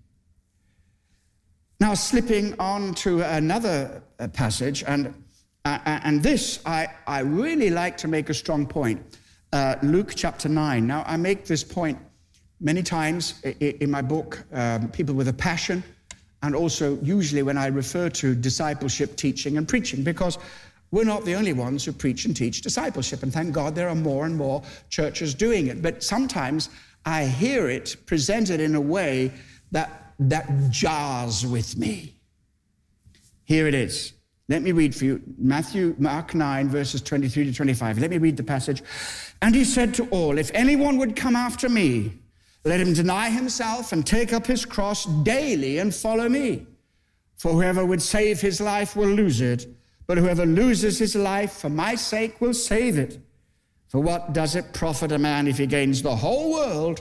Now, 1.79 1.93
slipping 1.93 2.59
on 2.59 2.93
to 2.95 3.21
another 3.21 4.01
passage, 4.27 4.83
and, 4.87 5.13
uh, 5.65 5.79
uh, 5.85 5.99
and 6.03 6.23
this 6.23 6.59
I, 6.65 6.87
I 7.05 7.19
really 7.19 7.69
like 7.69 7.97
to 7.97 8.07
make 8.07 8.29
a 8.29 8.33
strong 8.33 8.65
point. 8.65 9.17
Uh, 9.53 9.75
Luke 9.83 10.13
chapter 10.15 10.49
9. 10.49 10.85
Now, 10.85 11.03
I 11.07 11.17
make 11.17 11.45
this 11.45 11.63
point 11.63 11.97
many 12.59 12.81
times 12.81 13.41
in 13.43 13.91
my 13.91 14.01
book, 14.01 14.43
um, 14.51 14.89
People 14.89 15.15
with 15.15 15.27
a 15.27 15.33
Passion, 15.33 15.83
and 16.43 16.55
also 16.55 16.97
usually 17.01 17.43
when 17.43 17.57
I 17.57 17.67
refer 17.67 18.09
to 18.09 18.35
discipleship, 18.35 19.15
teaching, 19.15 19.57
and 19.57 19.67
preaching, 19.67 20.03
because 20.03 20.37
we're 20.91 21.03
not 21.03 21.25
the 21.25 21.35
only 21.35 21.53
ones 21.53 21.83
who 21.85 21.91
preach 21.91 22.25
and 22.25 22.35
teach 22.35 22.61
discipleship. 22.61 23.23
And 23.23 23.33
thank 23.33 23.53
God 23.53 23.75
there 23.75 23.89
are 23.89 23.95
more 23.95 24.25
and 24.25 24.35
more 24.35 24.63
churches 24.89 25.33
doing 25.33 25.67
it. 25.67 25.81
But 25.81 26.03
sometimes 26.03 26.69
I 27.05 27.25
hear 27.25 27.69
it 27.69 27.95
presented 28.05 28.59
in 28.59 28.75
a 28.75 28.81
way 28.81 29.31
that, 29.71 30.13
that 30.19 30.49
jars 30.69 31.45
with 31.45 31.77
me. 31.77 32.16
Here 33.47 33.65
it 33.65 33.73
is. 33.73 34.11
Let 34.49 34.61
me 34.61 34.73
read 34.73 34.93
for 34.93 35.05
you 35.05 35.21
Matthew, 35.37 35.95
Mark 35.97 36.35
9, 36.35 36.67
verses 36.67 37.01
23 37.01 37.45
to 37.45 37.53
25. 37.53 37.97
Let 37.97 38.09
me 38.09 38.17
read 38.17 38.35
the 38.35 38.43
passage. 38.43 38.83
And 39.41 39.55
he 39.55 39.63
said 39.63 39.93
to 39.95 40.07
all, 40.09 40.37
If 40.37 40.51
anyone 40.53 40.97
would 40.97 41.15
come 41.15 41.33
after 41.37 41.69
me, 41.69 42.11
let 42.65 42.81
him 42.81 42.91
deny 42.91 43.29
himself 43.29 43.93
and 43.93 44.05
take 44.05 44.33
up 44.33 44.45
his 44.45 44.65
cross 44.65 45.05
daily 45.23 45.77
and 45.77 45.95
follow 45.95 46.27
me. 46.27 46.67
For 47.37 47.53
whoever 47.53 47.85
would 47.85 48.01
save 48.01 48.41
his 48.41 48.59
life 48.59 48.97
will 48.97 49.07
lose 49.07 49.39
it, 49.39 49.65
but 50.07 50.17
whoever 50.17 50.45
loses 50.45 50.99
his 50.99 51.15
life 51.15 51.53
for 51.53 51.69
my 51.69 51.95
sake 51.95 52.41
will 52.41 52.53
save 52.53 52.97
it. 52.97 53.17
For 53.87 54.01
what 54.01 54.33
does 54.33 54.57
it 54.57 54.73
profit 54.73 55.13
a 55.13 55.17
man 55.17 55.47
if 55.47 55.57
he 55.57 55.67
gains 55.67 56.01
the 56.01 56.17
whole 56.17 56.51
world 56.51 56.99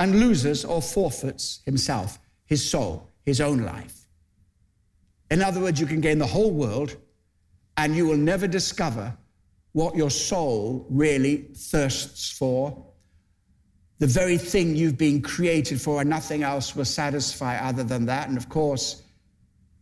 and 0.00 0.18
loses 0.18 0.64
or 0.64 0.82
forfeits 0.82 1.60
himself, 1.64 2.18
his 2.44 2.68
soul, 2.68 3.08
his 3.24 3.40
own 3.40 3.58
life? 3.58 3.97
In 5.30 5.42
other 5.42 5.60
words, 5.60 5.80
you 5.80 5.86
can 5.86 6.00
gain 6.00 6.18
the 6.18 6.26
whole 6.26 6.50
world 6.50 6.96
and 7.76 7.94
you 7.94 8.06
will 8.06 8.16
never 8.16 8.46
discover 8.46 9.16
what 9.72 9.94
your 9.94 10.10
soul 10.10 10.86
really 10.88 11.48
thirsts 11.54 12.30
for 12.30 12.84
the 13.98 14.06
very 14.06 14.38
thing 14.38 14.76
you've 14.76 14.96
been 14.96 15.20
created 15.20 15.80
for, 15.80 16.00
and 16.00 16.08
nothing 16.08 16.42
else 16.42 16.76
will 16.76 16.84
satisfy 16.84 17.58
other 17.58 17.82
than 17.82 18.06
that. 18.06 18.28
And 18.28 18.36
of 18.36 18.48
course, 18.48 19.02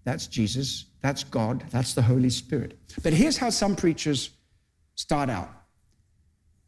that's 0.05 0.27
Jesus, 0.27 0.87
that's 1.03 1.23
God, 1.23 1.65
that's 1.71 1.93
the 1.95 2.03
Holy 2.03 2.31
Spirit. 2.31 2.79
But 3.03 3.13
here's 3.13 3.37
how 3.37 3.51
some 3.51 3.77
preachers 3.77 4.31
start 4.95 5.29
out 5.29 5.51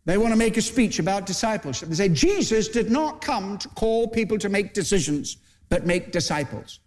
they 0.05 0.17
want 0.17 0.33
to 0.33 0.39
make 0.39 0.57
a 0.57 0.63
speech 0.63 0.99
about 0.99 1.27
discipleship. 1.27 1.91
They 1.91 1.95
say, 1.95 2.09
Jesus 2.09 2.69
did 2.69 2.91
not 2.91 3.21
come 3.21 3.59
to 3.59 3.69
call 3.69 4.09
people 4.09 4.39
to 4.39 4.49
make 4.49 4.73
decisions, 4.73 5.37
but 5.69 5.85
make 5.85 6.13
disciples. 6.13 6.81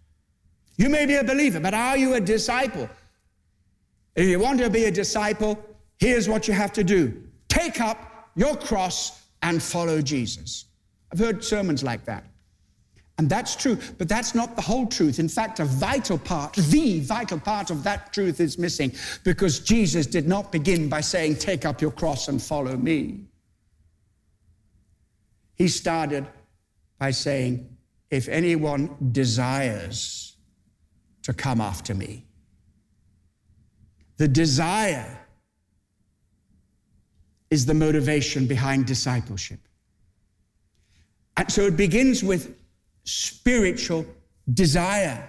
You 0.82 0.88
may 0.88 1.06
be 1.06 1.14
a 1.14 1.22
believer, 1.22 1.60
but 1.60 1.74
are 1.74 1.96
you 1.96 2.14
a 2.14 2.20
disciple? 2.20 2.90
If 4.16 4.26
you 4.26 4.40
want 4.40 4.58
to 4.58 4.68
be 4.68 4.86
a 4.86 4.90
disciple, 4.90 5.56
here's 6.00 6.28
what 6.28 6.48
you 6.48 6.54
have 6.54 6.72
to 6.72 6.82
do 6.82 7.22
take 7.46 7.80
up 7.80 8.30
your 8.34 8.56
cross 8.56 9.22
and 9.42 9.62
follow 9.62 10.02
Jesus. 10.02 10.64
I've 11.12 11.20
heard 11.20 11.44
sermons 11.44 11.84
like 11.84 12.04
that. 12.06 12.24
And 13.18 13.30
that's 13.30 13.54
true, 13.54 13.78
but 13.96 14.08
that's 14.08 14.34
not 14.34 14.56
the 14.56 14.62
whole 14.62 14.88
truth. 14.88 15.20
In 15.20 15.28
fact, 15.28 15.60
a 15.60 15.64
vital 15.66 16.18
part, 16.18 16.54
the 16.54 16.98
vital 16.98 17.38
part 17.38 17.70
of 17.70 17.84
that 17.84 18.12
truth 18.12 18.40
is 18.40 18.58
missing 18.58 18.90
because 19.22 19.60
Jesus 19.60 20.04
did 20.04 20.26
not 20.26 20.50
begin 20.50 20.88
by 20.88 21.00
saying, 21.00 21.36
Take 21.36 21.64
up 21.64 21.80
your 21.80 21.92
cross 21.92 22.26
and 22.26 22.42
follow 22.42 22.76
me. 22.76 23.20
He 25.54 25.68
started 25.68 26.26
by 26.98 27.12
saying, 27.12 27.68
If 28.10 28.28
anyone 28.28 28.96
desires 29.12 30.31
to 31.22 31.32
come 31.32 31.60
after 31.60 31.94
me, 31.94 32.24
the 34.16 34.28
desire 34.28 35.18
is 37.50 37.66
the 37.66 37.74
motivation 37.74 38.46
behind 38.46 38.86
discipleship. 38.86 39.60
And 41.36 41.50
so 41.50 41.66
it 41.66 41.76
begins 41.76 42.22
with 42.22 42.56
spiritual 43.04 44.06
desire. 44.54 45.28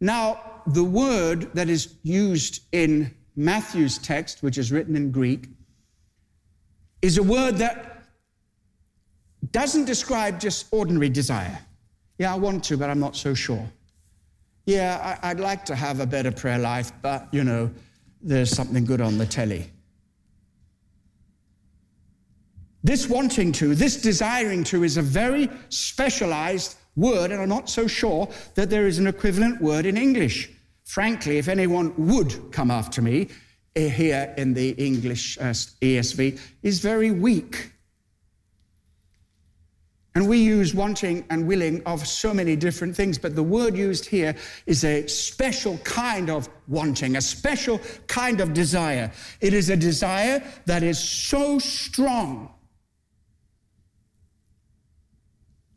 Now, 0.00 0.62
the 0.66 0.84
word 0.84 1.52
that 1.54 1.68
is 1.68 1.96
used 2.02 2.62
in 2.72 3.14
Matthew's 3.36 3.98
text, 3.98 4.42
which 4.42 4.58
is 4.58 4.72
written 4.72 4.96
in 4.96 5.10
Greek, 5.10 5.48
is 7.02 7.18
a 7.18 7.22
word 7.22 7.56
that 7.56 8.04
doesn't 9.52 9.84
describe 9.84 10.38
just 10.38 10.66
ordinary 10.70 11.08
desire. 11.08 11.58
Yeah, 12.18 12.34
I 12.34 12.36
want 12.36 12.62
to, 12.64 12.76
but 12.76 12.90
I'm 12.90 13.00
not 13.00 13.16
so 13.16 13.32
sure. 13.32 13.66
Yeah, 14.66 15.18
I, 15.22 15.32
would 15.32 15.40
like 15.40 15.64
to 15.66 15.74
have 15.74 16.00
a 16.00 16.06
better 16.06 16.30
prayer 16.30 16.58
life, 16.58 16.92
but 17.02 17.28
you 17.32 17.44
know, 17.44 17.70
there's 18.22 18.50
something 18.50 18.84
good 18.84 19.00
on 19.00 19.18
the 19.18 19.26
telly. 19.26 19.70
This 22.82 23.08
wanting 23.08 23.52
to, 23.52 23.74
this 23.74 24.00
desiring 24.00 24.64
to, 24.64 24.84
is 24.84 24.96
a 24.96 25.02
very 25.02 25.50
specialized 25.68 26.76
word, 26.96 27.30
and 27.30 27.40
I'm 27.40 27.48
not 27.48 27.68
so 27.68 27.86
sure 27.86 28.28
that 28.54 28.70
there 28.70 28.86
is 28.86 28.98
an 28.98 29.06
equivalent 29.06 29.60
word 29.60 29.86
in 29.86 29.96
English. 29.96 30.50
Frankly, 30.84 31.38
if 31.38 31.48
anyone 31.48 31.94
would 31.96 32.52
come 32.52 32.70
after 32.70 33.02
me 33.02 33.28
eh, 33.76 33.88
here 33.88 34.34
in 34.36 34.54
the 34.54 34.70
English 34.70 35.38
uh, 35.38 35.52
ESV, 35.82 36.40
is 36.62 36.80
very 36.80 37.10
weak. 37.10 37.72
And 40.14 40.28
we 40.28 40.38
use 40.38 40.74
wanting 40.74 41.24
and 41.30 41.46
willing 41.46 41.82
of 41.86 42.04
so 42.06 42.34
many 42.34 42.56
different 42.56 42.96
things, 42.96 43.16
but 43.16 43.36
the 43.36 43.42
word 43.44 43.76
used 43.76 44.06
here 44.06 44.34
is 44.66 44.82
a 44.82 45.06
special 45.06 45.78
kind 45.78 46.28
of 46.28 46.48
wanting, 46.66 47.16
a 47.16 47.20
special 47.20 47.80
kind 48.08 48.40
of 48.40 48.52
desire. 48.52 49.12
It 49.40 49.54
is 49.54 49.70
a 49.70 49.76
desire 49.76 50.42
that 50.66 50.82
is 50.82 50.98
so 50.98 51.60
strong 51.60 52.52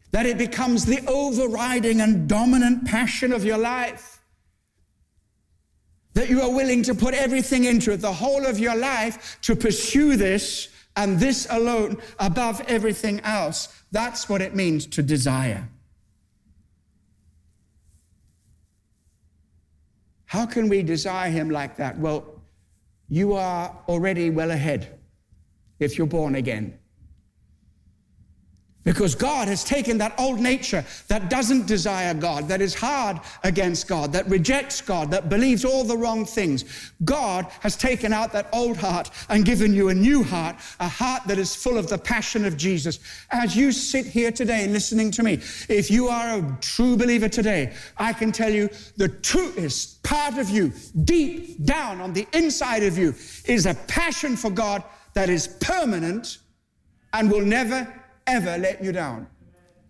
that 0.10 0.26
it 0.26 0.38
becomes 0.38 0.86
the 0.86 1.04
overriding 1.08 2.02
and 2.02 2.28
dominant 2.28 2.86
passion 2.86 3.34
of 3.34 3.44
your 3.44 3.58
life. 3.58 4.22
That 6.14 6.30
you 6.30 6.42
are 6.42 6.52
willing 6.52 6.84
to 6.84 6.94
put 6.94 7.16
everything 7.16 7.66
into 7.66 7.92
it, 7.92 7.98
the 7.98 8.14
whole 8.14 8.46
of 8.46 8.60
your 8.60 8.76
life, 8.76 9.40
to 9.42 9.56
pursue 9.56 10.16
this 10.16 10.70
and 10.96 11.20
this 11.20 11.48
alone 11.50 11.98
above 12.20 12.62
everything 12.68 13.20
else. 13.22 13.84
That's 13.92 14.30
what 14.30 14.42
it 14.42 14.56
means 14.56 14.86
to 14.88 15.02
desire. 15.02 15.68
How 20.26 20.46
can 20.46 20.68
we 20.68 20.82
desire 20.82 21.30
Him 21.30 21.50
like 21.50 21.78
that? 21.78 21.98
Well, 22.00 22.42
you 23.08 23.34
are 23.34 23.76
already 23.88 24.30
well 24.30 24.52
ahead 24.52 25.00
if 25.80 25.98
you're 25.98 26.08
born 26.08 26.36
again. 26.36 26.80
Because 28.84 29.16
God 29.16 29.48
has 29.48 29.64
taken 29.64 29.98
that 30.00 30.14
old 30.20 30.40
nature 30.40 30.84
that 31.08 31.30
doesn't 31.30 31.68
desire 31.68 32.14
God, 32.14 32.50
that 32.50 32.62
is 32.62 32.74
hard 32.74 33.20
against 33.44 33.88
God, 33.88 34.12
that 34.12 34.28
rejects 34.30 34.82
God, 34.82 35.10
that 35.12 35.30
believes 35.30 35.64
all 35.64 35.86
the 35.86 35.98
wrong 35.98 36.26
things. 36.26 36.92
God 37.06 37.48
has 37.62 37.78
taken 37.78 38.12
out 38.12 38.34
that 38.34 38.50
old 38.52 38.76
heart 38.76 39.10
and 39.30 39.46
given 39.46 39.74
you 39.74 39.88
a 39.88 39.94
new 39.94 40.22
heart, 40.22 40.58
a 40.82 40.88
heart 40.88 41.24
that 41.28 41.38
is 41.38 41.56
full 41.56 41.78
of 41.78 41.88
the 41.88 41.98
passion 41.98 42.44
of 42.44 42.58
Jesus. 42.58 43.00
As 43.32 43.56
you 43.56 43.72
sit 43.72 44.06
here 44.06 44.32
today 44.32 44.68
listening 44.68 45.12
to 45.12 45.24
me, 45.24 45.34
if 45.70 45.90
you 45.90 46.10
are 46.10 46.40
a 46.40 46.58
true 46.60 46.98
believer 46.98 47.30
today, 47.30 47.74
I 47.98 48.12
can 48.12 48.34
tell 48.34 48.52
you 48.52 48.70
the 48.98 49.08
truest 49.08 50.04
part 50.04 50.38
of 50.38 50.50
you, 50.50 50.74
deep 51.06 51.64
down 51.64 52.02
on 52.02 52.12
the 52.12 52.28
inside 52.34 52.84
of 52.84 52.98
you, 52.98 53.16
is 53.46 53.66
a 53.66 53.76
passion 53.88 54.36
for 54.36 54.52
God 54.52 54.84
that 55.14 55.30
is 55.30 55.48
permanent 55.48 56.40
and 57.14 57.32
will 57.32 57.46
never 57.46 57.88
ever 58.28 58.58
let 58.58 58.84
you 58.84 58.92
down. 58.92 59.28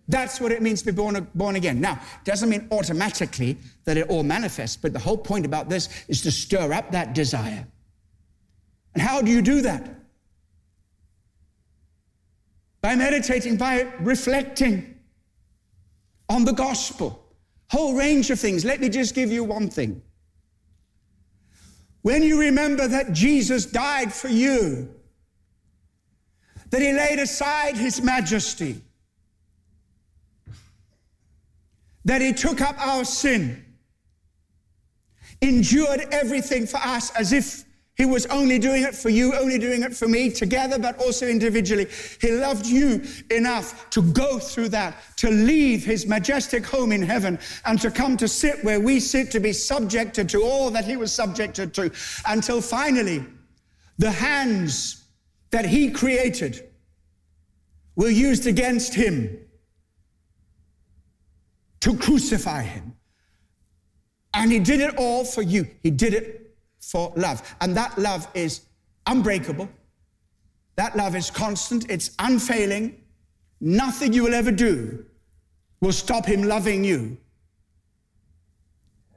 That's 0.06 0.40
what 0.40 0.52
it 0.52 0.60
means 0.60 0.80
to 0.82 0.86
be 0.86 0.92
born, 0.92 1.26
born 1.34 1.56
again. 1.56 1.80
Now, 1.80 2.00
doesn't 2.24 2.48
mean 2.48 2.68
automatically 2.70 3.56
that 3.84 3.96
it 3.96 4.08
all 4.08 4.22
manifests, 4.22 4.76
but 4.76 4.92
the 4.92 4.98
whole 4.98 5.16
point 5.16 5.46
about 5.46 5.68
this 5.68 5.88
is 6.08 6.20
to 6.22 6.30
stir 6.30 6.72
up 6.72 6.90
that 6.92 7.14
desire. 7.14 7.66
And 8.92 9.02
how 9.02 9.22
do 9.22 9.30
you 9.30 9.40
do 9.40 9.62
that? 9.62 9.88
By 12.82 12.96
meditating, 12.96 13.56
by 13.56 13.90
reflecting 14.00 14.94
on 16.28 16.44
the 16.44 16.52
gospel. 16.52 17.24
Whole 17.70 17.94
range 17.94 18.30
of 18.30 18.38
things. 18.38 18.64
Let 18.64 18.80
me 18.80 18.90
just 18.90 19.14
give 19.14 19.32
you 19.32 19.42
one 19.42 19.70
thing. 19.70 20.02
When 22.02 22.22
you 22.22 22.38
remember 22.38 22.86
that 22.86 23.14
Jesus 23.14 23.64
died 23.64 24.12
for 24.12 24.28
you, 24.28 24.93
that 26.74 26.82
he 26.82 26.92
laid 26.92 27.20
aside 27.20 27.76
his 27.76 28.02
majesty, 28.02 28.82
that 32.04 32.20
he 32.20 32.32
took 32.32 32.60
up 32.60 32.74
our 32.84 33.04
sin, 33.04 33.64
endured 35.40 36.00
everything 36.10 36.66
for 36.66 36.78
us 36.78 37.12
as 37.12 37.32
if 37.32 37.62
he 37.94 38.04
was 38.04 38.26
only 38.26 38.58
doing 38.58 38.82
it 38.82 38.92
for 38.92 39.08
you, 39.08 39.36
only 39.36 39.56
doing 39.56 39.84
it 39.84 39.94
for 39.94 40.08
me, 40.08 40.32
together, 40.32 40.76
but 40.76 40.98
also 40.98 41.28
individually. 41.28 41.86
He 42.20 42.32
loved 42.32 42.66
you 42.66 43.04
enough 43.30 43.88
to 43.90 44.02
go 44.02 44.40
through 44.40 44.70
that, 44.70 44.96
to 45.18 45.30
leave 45.30 45.84
his 45.84 46.08
majestic 46.08 46.66
home 46.66 46.90
in 46.90 47.02
heaven, 47.02 47.38
and 47.66 47.80
to 47.82 47.90
come 47.92 48.16
to 48.16 48.26
sit 48.26 48.64
where 48.64 48.80
we 48.80 48.98
sit, 48.98 49.30
to 49.30 49.38
be 49.38 49.52
subjected 49.52 50.28
to 50.30 50.42
all 50.42 50.72
that 50.72 50.86
he 50.86 50.96
was 50.96 51.12
subjected 51.12 51.72
to, 51.74 51.92
until 52.26 52.60
finally 52.60 53.24
the 53.98 54.10
hands 54.10 55.03
that 55.54 55.64
he 55.64 55.88
created 55.88 56.68
were 57.94 58.10
used 58.10 58.48
against 58.48 58.92
him 58.92 59.38
to 61.78 61.96
crucify 61.96 62.60
him. 62.60 62.96
And 64.34 64.50
he 64.50 64.58
did 64.58 64.80
it 64.80 64.96
all 64.96 65.24
for 65.24 65.42
you. 65.42 65.68
He 65.84 65.92
did 65.92 66.12
it 66.12 66.56
for 66.80 67.12
love. 67.14 67.40
And 67.60 67.76
that 67.76 67.96
love 67.96 68.26
is 68.34 68.62
unbreakable. 69.06 69.68
That 70.74 70.96
love 70.96 71.14
is 71.14 71.30
constant. 71.30 71.88
It's 71.88 72.10
unfailing. 72.18 73.00
Nothing 73.60 74.12
you 74.12 74.24
will 74.24 74.34
ever 74.34 74.50
do 74.50 75.04
will 75.80 75.92
stop 75.92 76.26
him 76.26 76.42
loving 76.42 76.82
you. 76.82 77.16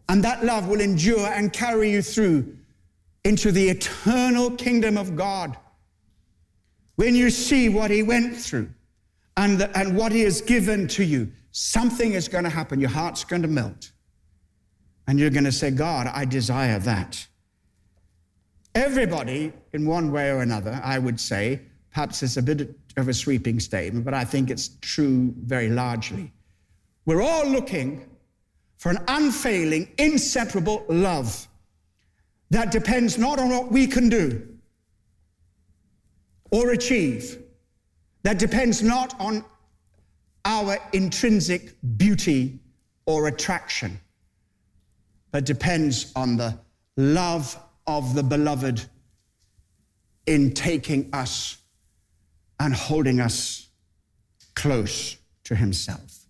And 0.07 0.23
that 0.23 0.45
love 0.45 0.67
will 0.67 0.81
endure 0.81 1.25
and 1.29 1.51
carry 1.51 1.89
you 1.89 2.03
through 2.03 2.55
into 3.23 3.51
the 3.51 3.69
eternal 3.69 4.51
kingdom 4.51 4.99
of 4.99 5.15
God. 5.15 5.57
When 6.97 7.15
you 7.15 7.29
see 7.29 7.69
what 7.69 7.89
he 7.89 8.03
went 8.03 8.35
through 8.35 8.69
and, 9.37 9.59
the, 9.59 9.77
and 9.77 9.95
what 9.95 10.11
he 10.11 10.21
has 10.21 10.41
given 10.41 10.87
to 10.89 11.03
you, 11.03 11.31
something 11.51 12.13
is 12.13 12.27
going 12.27 12.43
to 12.43 12.49
happen. 12.49 12.79
Your 12.79 12.89
heart's 12.89 13.23
going 13.23 13.43
to 13.43 13.47
melt. 13.47 13.91
And 15.07 15.19
you're 15.19 15.29
going 15.29 15.45
to 15.45 15.51
say, 15.51 15.71
God, 15.71 16.07
I 16.07 16.25
desire 16.25 16.79
that. 16.79 17.25
Everybody, 18.75 19.53
in 19.73 19.87
one 19.87 20.11
way 20.11 20.29
or 20.29 20.41
another, 20.41 20.81
I 20.83 20.99
would 20.99 21.19
say, 21.19 21.61
perhaps 21.93 22.21
it's 22.23 22.37
a 22.37 22.41
bit 22.41 22.75
of 22.97 23.07
a 23.07 23.13
sweeping 23.13 23.59
statement, 23.59 24.03
but 24.03 24.13
I 24.13 24.25
think 24.25 24.49
it's 24.49 24.71
true 24.81 25.33
very 25.37 25.69
largely. 25.69 26.33
We're 27.05 27.21
all 27.21 27.47
looking 27.47 28.09
for 28.77 28.89
an 28.89 28.97
unfailing, 29.07 29.89
inseparable 29.97 30.83
love 30.89 31.47
that 32.49 32.71
depends 32.71 33.17
not 33.17 33.39
on 33.39 33.49
what 33.49 33.71
we 33.71 33.87
can 33.87 34.09
do, 34.09 34.56
or 36.51 36.71
achieve 36.71 37.41
that 38.23 38.39
depends 38.39 38.81
not 38.83 39.19
on 39.19 39.43
our 40.45 40.77
intrinsic 40.93 41.75
beauty 41.97 42.59
or 43.05 43.27
attraction, 43.27 43.99
but 45.31 45.45
depends 45.45 46.11
on 46.15 46.37
the 46.37 46.57
love 46.95 47.57
of 47.85 48.15
the 48.15 48.23
beloved 48.23 48.83
in 50.25 50.53
taking 50.53 51.09
us 51.13 51.57
and 52.59 52.73
holding 52.73 53.19
us 53.19 53.69
close 54.55 55.17
to 55.43 55.55
himself. 55.55 56.25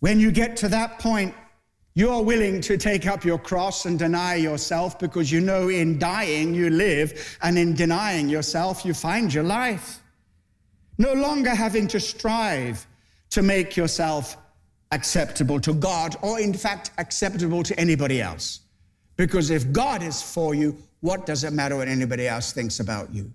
When 0.00 0.18
you 0.18 0.32
get 0.32 0.56
to 0.58 0.68
that 0.68 0.98
point, 0.98 1.34
you're 1.94 2.22
willing 2.22 2.60
to 2.62 2.78
take 2.78 3.06
up 3.06 3.24
your 3.24 3.38
cross 3.38 3.84
and 3.84 3.98
deny 3.98 4.36
yourself 4.36 4.98
because 4.98 5.30
you 5.30 5.40
know 5.40 5.68
in 5.68 5.98
dying 5.98 6.54
you 6.54 6.70
live, 6.70 7.38
and 7.42 7.58
in 7.58 7.74
denying 7.74 8.28
yourself 8.28 8.84
you 8.84 8.94
find 8.94 9.32
your 9.32 9.44
life. 9.44 10.00
No 10.98 11.12
longer 11.12 11.50
having 11.50 11.88
to 11.88 12.00
strive 12.00 12.86
to 13.30 13.42
make 13.42 13.76
yourself 13.76 14.36
acceptable 14.90 15.58
to 15.60 15.72
God 15.74 16.16
or, 16.22 16.38
in 16.38 16.54
fact, 16.54 16.90
acceptable 16.98 17.62
to 17.62 17.78
anybody 17.78 18.20
else. 18.20 18.60
Because 19.16 19.50
if 19.50 19.72
God 19.72 20.02
is 20.02 20.22
for 20.22 20.54
you, 20.54 20.76
what 21.00 21.26
does 21.26 21.44
it 21.44 21.52
matter 21.52 21.76
what 21.76 21.88
anybody 21.88 22.28
else 22.28 22.52
thinks 22.52 22.80
about 22.80 23.12
you? 23.12 23.30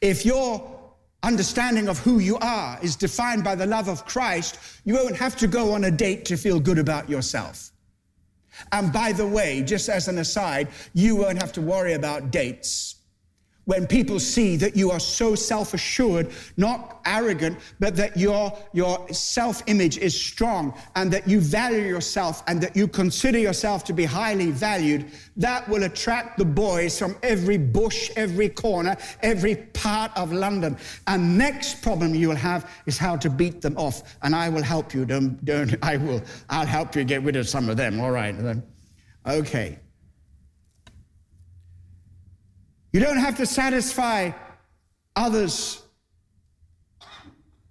If 0.00 0.24
your 0.24 0.78
understanding 1.22 1.88
of 1.88 1.98
who 1.98 2.18
you 2.18 2.36
are 2.38 2.78
is 2.82 2.96
defined 2.96 3.42
by 3.42 3.54
the 3.54 3.66
love 3.66 3.88
of 3.88 4.04
Christ, 4.04 4.58
you 4.84 4.94
won't 4.94 5.16
have 5.16 5.36
to 5.36 5.46
go 5.46 5.72
on 5.72 5.84
a 5.84 5.90
date 5.90 6.24
to 6.26 6.36
feel 6.36 6.60
good 6.60 6.78
about 6.78 7.08
yourself. 7.08 7.70
And 8.72 8.92
by 8.92 9.12
the 9.12 9.26
way, 9.26 9.62
just 9.62 9.88
as 9.88 10.08
an 10.08 10.18
aside, 10.18 10.68
you 10.94 11.16
won't 11.16 11.40
have 11.40 11.52
to 11.52 11.60
worry 11.60 11.94
about 11.94 12.30
dates 12.30 12.97
when 13.68 13.86
people 13.86 14.18
see 14.18 14.56
that 14.56 14.74
you 14.74 14.90
are 14.90 14.98
so 14.98 15.34
self-assured, 15.34 16.30
not 16.56 17.02
arrogant, 17.04 17.58
but 17.78 17.94
that 17.94 18.16
your, 18.16 18.50
your 18.72 19.06
self-image 19.12 19.98
is 19.98 20.18
strong 20.18 20.72
and 20.96 21.12
that 21.12 21.28
you 21.28 21.38
value 21.38 21.82
yourself 21.82 22.42
and 22.46 22.62
that 22.62 22.74
you 22.74 22.88
consider 22.88 23.38
yourself 23.38 23.84
to 23.84 23.92
be 23.92 24.06
highly 24.06 24.50
valued, 24.50 25.04
that 25.36 25.68
will 25.68 25.82
attract 25.82 26.38
the 26.38 26.46
boys 26.46 26.98
from 26.98 27.14
every 27.22 27.58
bush, 27.58 28.10
every 28.16 28.48
corner, 28.48 28.96
every 29.22 29.56
part 29.74 30.16
of 30.16 30.32
London. 30.32 30.74
And 31.06 31.36
next 31.36 31.82
problem 31.82 32.14
you 32.14 32.28
will 32.28 32.36
have 32.36 32.70
is 32.86 32.96
how 32.96 33.16
to 33.18 33.28
beat 33.28 33.60
them 33.60 33.76
off. 33.76 34.16
And 34.22 34.34
I 34.34 34.48
will 34.48 34.62
help 34.62 34.94
you. 34.94 35.04
Don't, 35.04 35.44
don't, 35.44 35.76
I 35.82 35.98
will. 35.98 36.22
I'll 36.48 36.64
help 36.64 36.96
you 36.96 37.04
get 37.04 37.22
rid 37.22 37.36
of 37.36 37.46
some 37.46 37.68
of 37.68 37.76
them. 37.76 38.00
All 38.00 38.12
right. 38.12 38.34
Okay. 39.26 39.78
You 42.92 43.00
don't 43.00 43.18
have 43.18 43.36
to 43.36 43.46
satisfy 43.46 44.30
others 45.14 45.82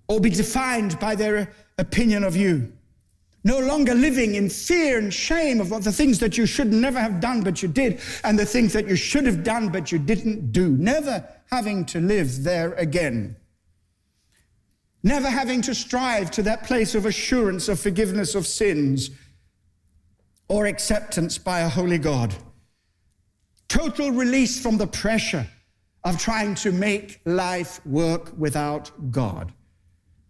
or 0.07 0.20
be 0.20 0.30
defined 0.30 0.99
by 0.99 1.15
their 1.15 1.51
opinion 1.78 2.24
of 2.24 2.36
you. 2.36 2.72
No 3.43 3.59
longer 3.59 3.93
living 3.93 4.36
in 4.36 4.49
fear 4.49 4.97
and 4.97 5.13
shame 5.13 5.61
of 5.61 5.70
the 5.84 5.91
things 5.91 6.20
that 6.20 6.38
you 6.38 6.45
should 6.45 6.72
never 6.74 6.99
have 6.99 7.20
done, 7.22 7.41
but 7.41 7.61
you 7.61 7.70
did, 7.70 8.01
and 8.24 8.38
the 8.38 8.45
things 8.45 8.74
that 8.74 8.88
you 8.88 8.95
should 8.95 9.26
have 9.26 9.43
done, 9.43 9.70
but 9.70 9.91
you 9.91 9.99
didn't 9.99 10.51
do. 10.51 10.70
Never 10.70 11.26
having 11.49 11.86
to 11.86 12.01
live 12.01 12.43
there 12.43 12.74
again. 12.74 13.38
Never 15.03 15.30
having 15.30 15.61
to 15.61 15.74
strive 15.74 16.30
to 16.32 16.43
that 16.43 16.63
place 16.63 16.93
of 16.93 17.05
assurance 17.05 17.70
of 17.70 17.80
forgiveness 17.80 18.36
of 18.36 18.45
sins 18.45 19.11
or 20.49 20.65
acceptance 20.65 21.38
by 21.38 21.61
a 21.61 21.70
holy 21.70 21.97
God. 21.97 22.36
Total 23.68 24.11
release 24.11 24.61
from 24.61 24.78
the 24.78 24.88
pressure 24.88 25.47
of 26.03 26.18
trying 26.18 26.55
to 26.55 26.72
make 26.72 27.20
life 27.26 27.86
work 27.86 28.32
without 28.38 28.91
God. 29.11 29.51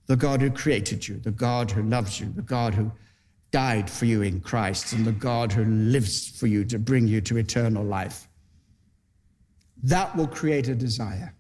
The 0.08 0.16
God 0.16 0.42
who 0.42 0.50
created 0.50 1.08
you, 1.08 1.20
the 1.20 1.32
God 1.32 1.70
who 1.70 1.84
loves 1.84 2.20
you, 2.20 2.32
the 2.34 2.42
God 2.42 2.74
who 2.74 2.92
died 3.52 3.90
for 3.90 4.06
you 4.06 4.22
in 4.22 4.42
Christ, 4.42 4.94
and 4.94 5.06
the 5.06 5.12
God 5.12 5.52
who 5.52 5.66
lives 5.66 6.30
for 6.30 6.48
you 6.48 6.66
to 6.66 6.80
bring 6.80 7.08
you 7.08 7.22
to 7.22 7.38
eternal 7.38 7.84
life. 7.84 8.28
That 9.84 10.16
will 10.16 10.28
create 10.28 10.68
a 10.68 10.76
desire. 10.76 11.34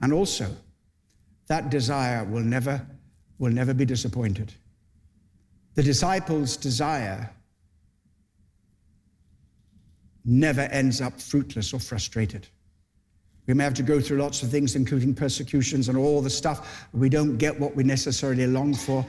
And 0.00 0.12
also, 0.12 0.54
that 1.46 1.70
desire 1.70 2.24
will 2.24 2.42
never, 2.42 2.84
will 3.38 3.52
never 3.52 3.74
be 3.74 3.84
disappointed. 3.84 4.52
The 5.74 5.82
disciples' 5.82 6.56
desire 6.56 7.30
never 10.24 10.62
ends 10.62 11.00
up 11.00 11.20
fruitless 11.20 11.72
or 11.72 11.80
frustrated. 11.80 12.48
We 13.46 13.54
may 13.54 13.64
have 13.64 13.74
to 13.74 13.82
go 13.82 14.00
through 14.00 14.18
lots 14.18 14.42
of 14.42 14.50
things, 14.50 14.76
including 14.76 15.14
persecutions 15.14 15.88
and 15.88 15.98
all 15.98 16.22
the 16.22 16.30
stuff. 16.30 16.86
We 16.92 17.08
don't 17.08 17.36
get 17.36 17.58
what 17.58 17.74
we 17.74 17.82
necessarily 17.82 18.46
long 18.46 18.74
for 18.74 19.04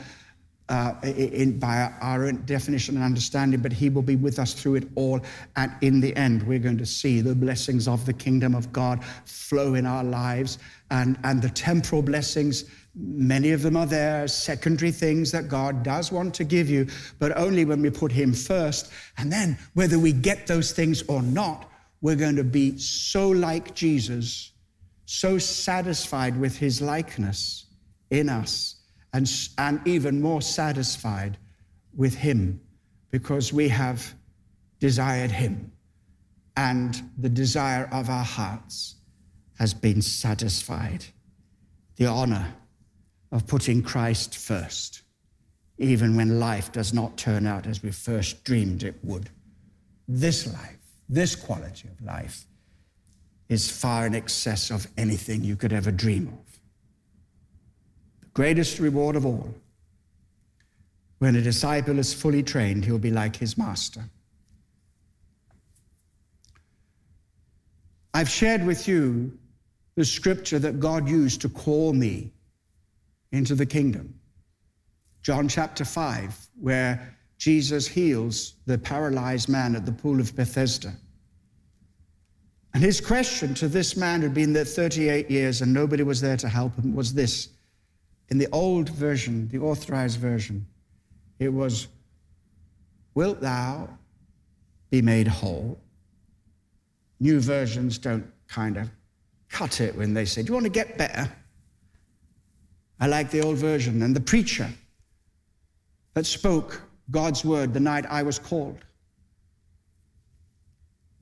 uh, 0.72 0.93
in, 1.03 1.59
by 1.59 1.91
our 2.01 2.26
own 2.26 2.43
definition 2.45 2.95
and 2.95 3.03
understanding, 3.03 3.59
but 3.59 3.74
He 3.74 3.89
will 3.89 4.01
be 4.01 4.16
with 4.16 4.39
us 4.39 4.53
through 4.53 4.76
it 4.76 4.88
all. 4.95 5.20
And 5.57 5.72
in 5.82 5.99
the 5.99 6.16
end, 6.16 6.43
we're 6.43 6.59
going 6.59 6.78
to 6.78 6.86
see 6.86 7.20
the 7.20 7.36
blessings 7.36 7.88
of 7.88 8.05
the 8.05 8.14
kingdom 8.14 8.55
of 8.55 8.72
God 8.72 9.03
flow 9.26 9.74
in 9.74 9.86
our 9.86 10.03
lives 10.03 10.59
and, 10.89 11.20
and 11.24 11.41
the 11.41 11.49
temporal 11.49 12.01
blessings 12.01 12.66
Many 12.94 13.52
of 13.52 13.62
them 13.62 13.78
are 13.78 13.86
there, 13.86 14.28
secondary 14.28 14.92
things 14.92 15.32
that 15.32 15.48
God 15.48 15.82
does 15.82 16.12
want 16.12 16.34
to 16.36 16.44
give 16.44 16.70
you, 16.70 16.88
but 17.20 17.38
only 17.38 17.64
when 17.64 17.82
we 17.82 17.89
put 17.89 18.12
Him 18.12 18.34
first. 18.34 18.92
And 19.18 19.32
then, 19.32 19.58
whether 19.74 19.98
we 19.98 20.12
get 20.12 20.48
those 20.48 20.74
things 20.74 21.02
or 21.04 21.22
not, 21.22 21.70
we're 22.02 22.18
going 22.18 22.36
to 22.36 22.44
be 22.44 22.78
so 22.78 23.30
like 23.30 23.74
Jesus, 23.76 24.52
so 25.06 25.38
satisfied 25.38 26.38
with 26.38 26.58
His 26.58 26.82
likeness 26.82 27.66
in 28.10 28.28
us, 28.28 28.76
and, 29.14 29.32
and 29.58 29.80
even 29.88 30.22
more 30.22 30.42
satisfied 30.42 31.38
with 31.96 32.16
Him 32.16 32.60
because 33.10 33.54
we 33.54 33.70
have 33.70 34.14
desired 34.80 35.32
Him. 35.32 35.72
And 36.58 37.02
the 37.18 37.30
desire 37.30 37.88
of 37.94 38.10
our 38.10 38.26
hearts 38.26 38.96
has 39.58 39.74
been 39.74 40.02
satisfied. 40.02 41.06
The 41.96 42.08
honor 42.08 42.54
of 43.32 43.47
putting 43.47 43.82
Christ 43.82 44.36
first, 44.36 45.03
even 45.77 46.15
when 46.15 46.39
life 46.39 46.71
does 46.71 46.93
not 46.93 47.17
turn 47.17 47.45
out 47.45 47.65
as 47.65 47.82
we 47.82 47.91
first 47.91 48.43
dreamed 48.43 48.84
it 48.84 48.95
would. 49.03 49.29
This 50.07 50.51
life, 50.51 50.77
this 51.07 51.36
quality 51.36 51.88
of 51.88 52.05
life, 52.05 52.45
is 53.47 53.69
far 53.69 54.05
in 54.05 54.15
excess 54.15 54.69
of 54.69 54.88
anything 54.97 55.43
you 55.43 55.55
could 55.55 55.73
ever 55.73 55.91
dream 55.91 56.27
of. 56.27 56.59
The 58.21 58.27
greatest 58.34 58.79
reward 58.79 59.15
of 59.15 59.25
all. 59.25 59.53
When 61.19 61.36
a 61.36 61.41
disciple 61.41 61.99
is 61.99 62.13
fully 62.13 62.43
trained, 62.43 62.84
he'll 62.84 62.97
be 62.97 63.11
like 63.11 63.36
his 63.36 63.57
master. 63.57 64.03
I've 68.13 68.29
shared 68.29 68.65
with 68.65 68.88
you 68.88 69.38
the 69.95 70.05
scripture 70.05 70.59
that 70.59 70.79
God 70.79 71.07
used 71.07 71.41
to 71.41 71.49
call 71.49 71.93
me 71.93 72.32
into 73.32 73.55
the 73.55 73.65
kingdom. 73.65 74.13
John 75.21 75.47
chapter 75.47 75.86
5, 75.86 76.49
where 76.59 77.15
Jesus 77.38 77.88
heals 77.88 78.55
the 78.65 78.77
paralyzed 78.77 79.49
man 79.49 79.75
at 79.75 79.86
the 79.86 79.91
pool 79.91 80.19
of 80.19 80.36
Bethesda. 80.36 80.93
And 82.73 82.84
his 82.84 83.01
question 83.01 83.53
to 83.55 83.67
this 83.67 83.97
man 83.97 84.21
who'd 84.21 84.34
been 84.34 84.53
there 84.53 84.65
38 84.65 85.29
years 85.29 85.61
and 85.61 85.73
nobody 85.73 86.03
was 86.03 86.21
there 86.21 86.38
to 86.38 86.47
help 86.47 86.75
him 86.75 86.95
was 86.95 87.13
this. 87.13 87.49
In 88.29 88.38
the 88.38 88.47
old 88.51 88.89
version, 88.89 89.49
the 89.49 89.59
authorized 89.59 90.19
version, 90.19 90.65
it 91.39 91.49
was, 91.49 91.88
Wilt 93.13 93.41
thou 93.41 93.89
be 94.89 95.01
made 95.01 95.27
whole? 95.27 95.79
New 97.19 97.41
versions 97.41 97.97
don't 97.97 98.25
kind 98.47 98.77
of 98.77 98.89
cut 99.49 99.82
it 99.82 99.95
when 99.95 100.13
they 100.13 100.23
say, 100.23 100.41
Do 100.41 100.47
you 100.47 100.53
want 100.53 100.65
to 100.65 100.71
get 100.71 100.97
better? 100.97 101.29
I 103.02 103.08
like 103.08 103.32
the 103.32 103.41
old 103.41 103.58
version. 103.58 104.04
And 104.04 104.16
the 104.16 104.22
preacher 104.22 104.70
that 106.14 106.28
spoke 106.28 106.84
God's 107.10 107.43
word 107.43 107.74
the 107.74 107.80
night 107.80 108.06
I 108.08 108.22
was 108.22 108.38
called. 108.38 108.78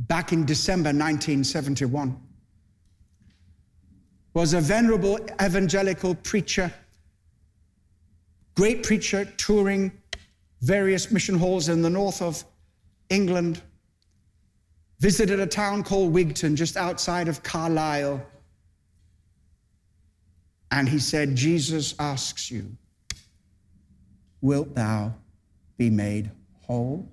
Back 0.01 0.33
in 0.33 0.45
December 0.45 0.89
1971, 0.89 2.21
was 4.33 4.53
a 4.53 4.61
venerable 4.61 5.19
evangelical 5.41 6.15
preacher, 6.15 6.71
great 8.55 8.83
preacher 8.83 9.25
touring 9.37 9.91
various 10.61 11.11
mission 11.11 11.37
halls 11.37 11.69
in 11.69 11.81
the 11.81 11.89
north 11.89 12.21
of 12.21 12.43
England, 13.09 13.61
visited 14.99 15.39
a 15.39 15.47
town 15.47 15.83
called 15.83 16.13
Wigton 16.13 16.55
just 16.55 16.77
outside 16.77 17.27
of 17.27 17.41
Carlisle 17.41 18.21
and 20.71 20.87
he 20.87 20.99
said, 20.99 21.35
Jesus 21.35 21.95
asks 21.99 22.51
you, 22.51 22.75
Wilt 24.41 24.73
thou 24.75 25.13
be 25.77 25.89
made 25.89 26.31
whole? 26.61 27.09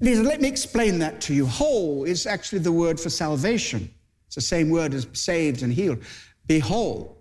Let 0.00 0.40
me 0.40 0.48
explain 0.48 1.00
that 1.00 1.20
to 1.22 1.34
you. 1.34 1.44
Whole 1.44 2.04
is 2.04 2.26
actually 2.26 2.60
the 2.60 2.72
word 2.72 3.00
for 3.00 3.10
salvation. 3.10 3.92
It's 4.26 4.36
the 4.36 4.40
same 4.40 4.70
word 4.70 4.94
as 4.94 5.08
saved 5.12 5.62
and 5.62 5.72
healed. 5.72 5.98
Be 6.46 6.60
whole. 6.60 7.18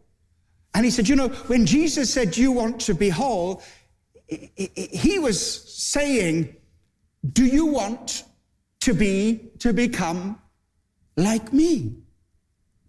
And 0.76 0.86
he 0.86 0.92
said, 0.92 1.10
You 1.10 1.16
know, 1.16 1.30
when 1.48 1.66
Jesus 1.66 2.14
said, 2.14 2.38
You 2.38 2.52
want 2.52 2.80
to 2.82 2.94
be 2.94 3.10
whole, 3.10 3.64
he 4.28 5.18
was 5.18 5.40
saying, 5.74 6.56
Do 7.34 7.46
you 7.46 7.66
want 7.66 8.24
to 8.82 8.94
be, 8.94 9.50
to 9.60 9.74
become 9.74 10.40
like 11.16 11.52
me? 11.52 11.96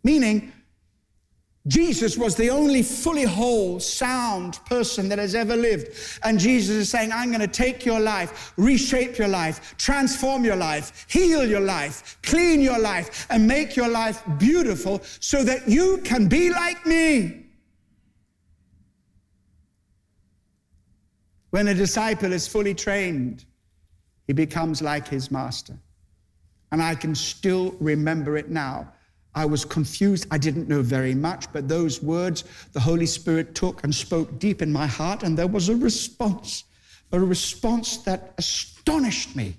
Meaning, 0.05 0.53
Jesus 1.68 2.16
was 2.16 2.34
the 2.34 2.48
only 2.48 2.82
fully 2.82 3.24
whole, 3.24 3.78
sound 3.78 4.58
person 4.64 5.08
that 5.10 5.18
has 5.18 5.34
ever 5.34 5.54
lived. 5.54 5.88
And 6.24 6.38
Jesus 6.38 6.74
is 6.74 6.90
saying, 6.90 7.12
I'm 7.12 7.28
going 7.28 7.40
to 7.40 7.46
take 7.46 7.84
your 7.84 8.00
life, 8.00 8.52
reshape 8.56 9.18
your 9.18 9.28
life, 9.28 9.76
transform 9.76 10.44
your 10.44 10.56
life, 10.56 11.06
heal 11.08 11.44
your 11.44 11.60
life, 11.60 12.18
clean 12.22 12.60
your 12.60 12.78
life, 12.78 13.26
and 13.28 13.46
make 13.46 13.76
your 13.76 13.88
life 13.88 14.22
beautiful 14.38 15.02
so 15.20 15.44
that 15.44 15.68
you 15.68 15.98
can 15.98 16.26
be 16.26 16.50
like 16.50 16.84
me. 16.86 17.44
When 21.50 21.68
a 21.68 21.74
disciple 21.74 22.32
is 22.32 22.48
fully 22.48 22.74
trained, 22.74 23.44
he 24.26 24.32
becomes 24.32 24.80
like 24.80 25.06
his 25.06 25.30
master. 25.30 25.78
And 26.72 26.82
I 26.82 26.94
can 26.94 27.14
still 27.14 27.74
remember 27.78 28.36
it 28.36 28.48
now 28.48 28.92
I 29.39 29.45
was 29.45 29.64
confused. 29.64 30.26
I 30.32 30.39
didn't 30.39 30.68
know 30.68 30.82
very 30.82 31.14
much, 31.14 31.53
but 31.53 31.68
those 31.68 32.03
words 32.03 32.43
the 32.72 32.80
Holy 32.80 33.07
Spirit 33.07 33.55
took 33.55 33.84
and 33.84 33.95
spoke 33.95 34.41
deep 34.41 34.62
in 34.62 34.72
my 34.72 34.89
heart, 34.89 35.22
and 35.22 35.39
there 35.39 35.47
was 35.47 35.68
a 35.68 35.76
response, 35.76 36.64
a 37.12 37.20
response 37.20 37.99
that 37.99 38.34
astonished 38.36 39.36
me. 39.36 39.55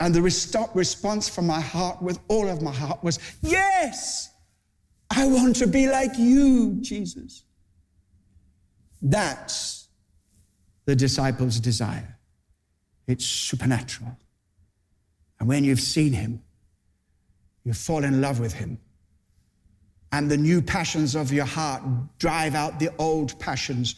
And 0.00 0.14
the 0.14 0.22
response 0.22 1.28
from 1.28 1.46
my 1.46 1.60
heart, 1.60 2.00
with 2.00 2.18
all 2.28 2.48
of 2.48 2.62
my 2.62 2.72
heart, 2.72 3.04
was 3.04 3.18
Yes, 3.42 4.30
I 5.10 5.26
want 5.26 5.56
to 5.56 5.66
be 5.66 5.86
like 5.86 6.16
you, 6.16 6.78
Jesus. 6.80 7.44
That's 9.02 9.88
the 10.86 10.96
disciples' 10.96 11.60
desire. 11.60 12.16
It's 13.06 13.26
supernatural. 13.26 14.16
And 15.38 15.46
when 15.46 15.62
you've 15.62 15.80
seen 15.80 16.14
him, 16.14 16.42
you 17.64 17.72
fall 17.72 18.04
in 18.04 18.20
love 18.20 18.40
with 18.40 18.52
him. 18.52 18.78
And 20.12 20.30
the 20.30 20.36
new 20.36 20.60
passions 20.60 21.14
of 21.14 21.32
your 21.32 21.46
heart 21.46 21.82
drive 22.18 22.54
out 22.54 22.78
the 22.78 22.90
old 22.98 23.38
passions, 23.38 23.96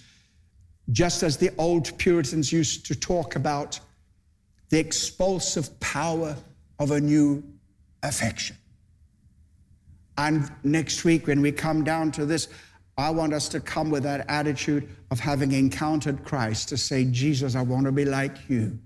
just 0.92 1.22
as 1.22 1.36
the 1.36 1.50
old 1.58 1.96
Puritans 1.98 2.52
used 2.52 2.86
to 2.86 2.94
talk 2.94 3.36
about 3.36 3.80
the 4.70 4.78
expulsive 4.78 5.78
power 5.80 6.36
of 6.78 6.90
a 6.90 7.00
new 7.00 7.42
affection. 8.02 8.56
And 10.16 10.50
next 10.62 11.04
week, 11.04 11.26
when 11.26 11.40
we 11.40 11.50
come 11.50 11.82
down 11.82 12.12
to 12.12 12.26
this, 12.26 12.48
I 12.96 13.10
want 13.10 13.32
us 13.32 13.48
to 13.48 13.60
come 13.60 13.90
with 13.90 14.04
that 14.04 14.26
attitude 14.28 14.88
of 15.10 15.18
having 15.18 15.50
encountered 15.52 16.24
Christ 16.24 16.68
to 16.68 16.76
say, 16.76 17.04
Jesus, 17.06 17.56
I 17.56 17.62
want 17.62 17.86
to 17.86 17.92
be 17.92 18.04
like 18.04 18.48
you. 18.48 18.78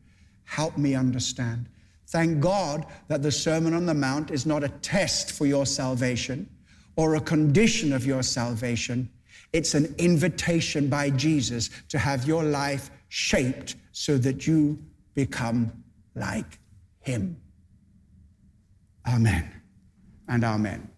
Help 0.45 0.79
me 0.79 0.95
understand. 0.95 1.69
Thank 2.09 2.41
God 2.41 2.87
that 3.09 3.23
the 3.23 3.31
Sermon 3.31 3.75
on 3.75 3.85
the 3.85 3.95
Mount 3.95 4.31
is 4.31 4.47
not 4.47 4.65
a 4.65 4.69
test 4.69 5.33
for 5.33 5.45
your 5.45 5.67
salvation 5.67 6.49
or 6.97 7.15
a 7.15 7.21
condition 7.21 7.93
of 7.93 8.07
your 8.07 8.23
salvation. 8.23 9.11
It's 9.53 9.75
an 9.75 9.95
invitation 9.99 10.89
by 10.89 11.11
Jesus 11.11 11.69
to 11.91 11.99
have 11.99 12.27
your 12.27 12.45
life 12.45 12.91
shaped 13.09 13.77
so 13.93 14.17
that 14.19 14.47
you 14.47 14.79
become 15.15 15.71
like 16.15 16.59
Him. 17.01 17.37
Amen 19.07 19.51
and 20.29 20.45
Amen. 20.45 20.91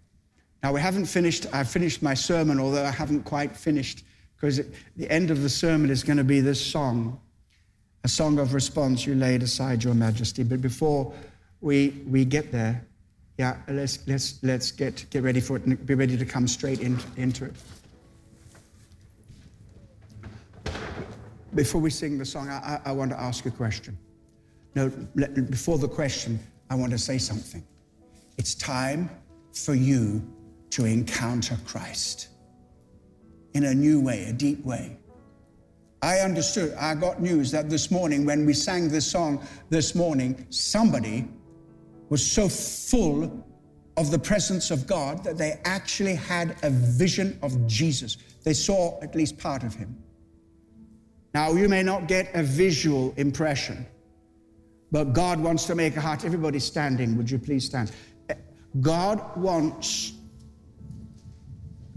Now, 0.63 0.73
we 0.73 0.81
haven't 0.81 1.07
finished, 1.07 1.47
I've 1.53 1.71
finished 1.71 2.03
my 2.03 2.15
sermon, 2.15 2.61
although 2.61 2.85
I 2.85 2.91
haven't 2.91 3.25
quite 3.25 3.57
finished, 3.57 4.05
because 4.37 4.61
the 4.97 5.11
end 5.11 5.31
of 5.31 5.43
the 5.43 5.49
sermon 5.49 5.91
is 5.91 6.05
going 6.05 6.19
to 6.19 6.25
be 6.25 6.41
this 6.41 6.65
song, 6.65 7.21
a 8.05 8.09
song 8.09 8.39
of 8.39 8.55
response, 8.55 9.07
You 9.07 9.15
laid 9.15 9.43
aside 9.43 9.85
your 9.85 9.95
majesty. 9.95 10.43
But 10.43 10.61
before 10.61 11.13
we, 11.61 12.03
we 12.07 12.25
get 12.25 12.51
there, 12.51 12.87
yeah, 13.39 13.57
let's, 13.69 14.07
let's, 14.07 14.43
let's 14.43 14.71
get, 14.71 15.07
get 15.11 15.23
ready 15.23 15.41
for 15.41 15.57
it 15.57 15.65
and 15.65 15.87
be 15.87 15.95
ready 15.95 16.17
to 16.17 16.25
come 16.25 16.47
straight 16.47 16.81
in, 16.81 16.99
into 17.17 17.47
it. 17.47 17.55
Before 21.55 21.81
we 21.81 21.91
sing 21.91 22.19
the 22.19 22.25
song, 22.25 22.49
I, 22.49 22.81
I 22.85 22.93
want 22.93 23.11
to 23.11 23.21
ask 23.21 23.45
a 23.47 23.51
question. 23.51 23.99
No, 24.75 24.89
before 24.89 25.79
the 25.79 25.89
question, 25.89 26.39
I 26.69 26.77
want 26.77 26.93
to 26.93 26.99
say 26.99 27.19
something. 27.19 27.65
It's 28.39 28.55
time 28.55 29.11
for 29.53 29.75
you 29.75 30.23
to 30.71 30.85
encounter 30.85 31.59
Christ 31.67 32.29
in 33.55 33.65
a 33.65 33.75
new 33.75 34.01
way, 34.01 34.25
a 34.25 34.33
deep 34.33 34.65
way. 34.65 34.97
I 36.03 36.21
understood, 36.21 36.75
I 36.75 36.95
got 36.95 37.21
news 37.21 37.51
that 37.51 37.69
this 37.69 37.91
morning, 37.91 38.25
when 38.25 38.47
we 38.47 38.55
sang 38.55 38.89
this 38.89 39.11
song 39.11 39.47
this 39.69 39.95
morning, 39.95 40.47
somebody 40.49 41.29
was 42.09 42.29
so 42.29 42.49
full 42.49 43.45
of 43.97 44.11
the 44.11 44.19
presence 44.19 44.71
of 44.71 44.87
God 44.87 45.23
that 45.25 45.37
they 45.37 45.61
actually 45.65 46.15
had 46.15 46.57
a 46.63 46.71
vision 46.71 47.39
of 47.43 47.67
Jesus. 47.67 48.17
They 48.45 48.55
saw 48.55 48.99
at 49.03 49.15
least 49.15 49.37
part 49.37 49.63
of 49.63 49.75
him. 49.75 49.97
Now, 51.35 51.53
you 51.53 51.69
may 51.69 51.83
not 51.83 52.09
get 52.09 52.31
a 52.35 52.43
visual 52.43 53.13
impression, 53.17 53.87
but 54.91 55.13
God 55.13 55.39
wants 55.39 55.67
to 55.67 55.75
make 55.75 55.97
a 55.97 56.01
heart. 56.01 56.25
Everybody 56.25 56.59
standing, 56.59 57.17
would 57.17 57.31
you 57.31 57.39
please 57.39 57.67
stand? 57.67 57.93
God 58.81 59.37
wants 59.37 60.15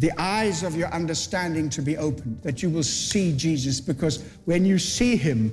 the 0.03 0.11
eyes 0.17 0.63
of 0.63 0.75
your 0.75 0.89
understanding 0.89 1.69
to 1.69 1.81
be 1.81 1.95
opened, 1.95 2.37
that 2.41 2.61
you 2.61 2.69
will 2.69 2.83
see 2.83 3.31
Jesus, 3.31 3.79
because 3.79 4.21
when 4.43 4.65
you 4.65 4.77
see 4.77 5.15
him, 5.15 5.49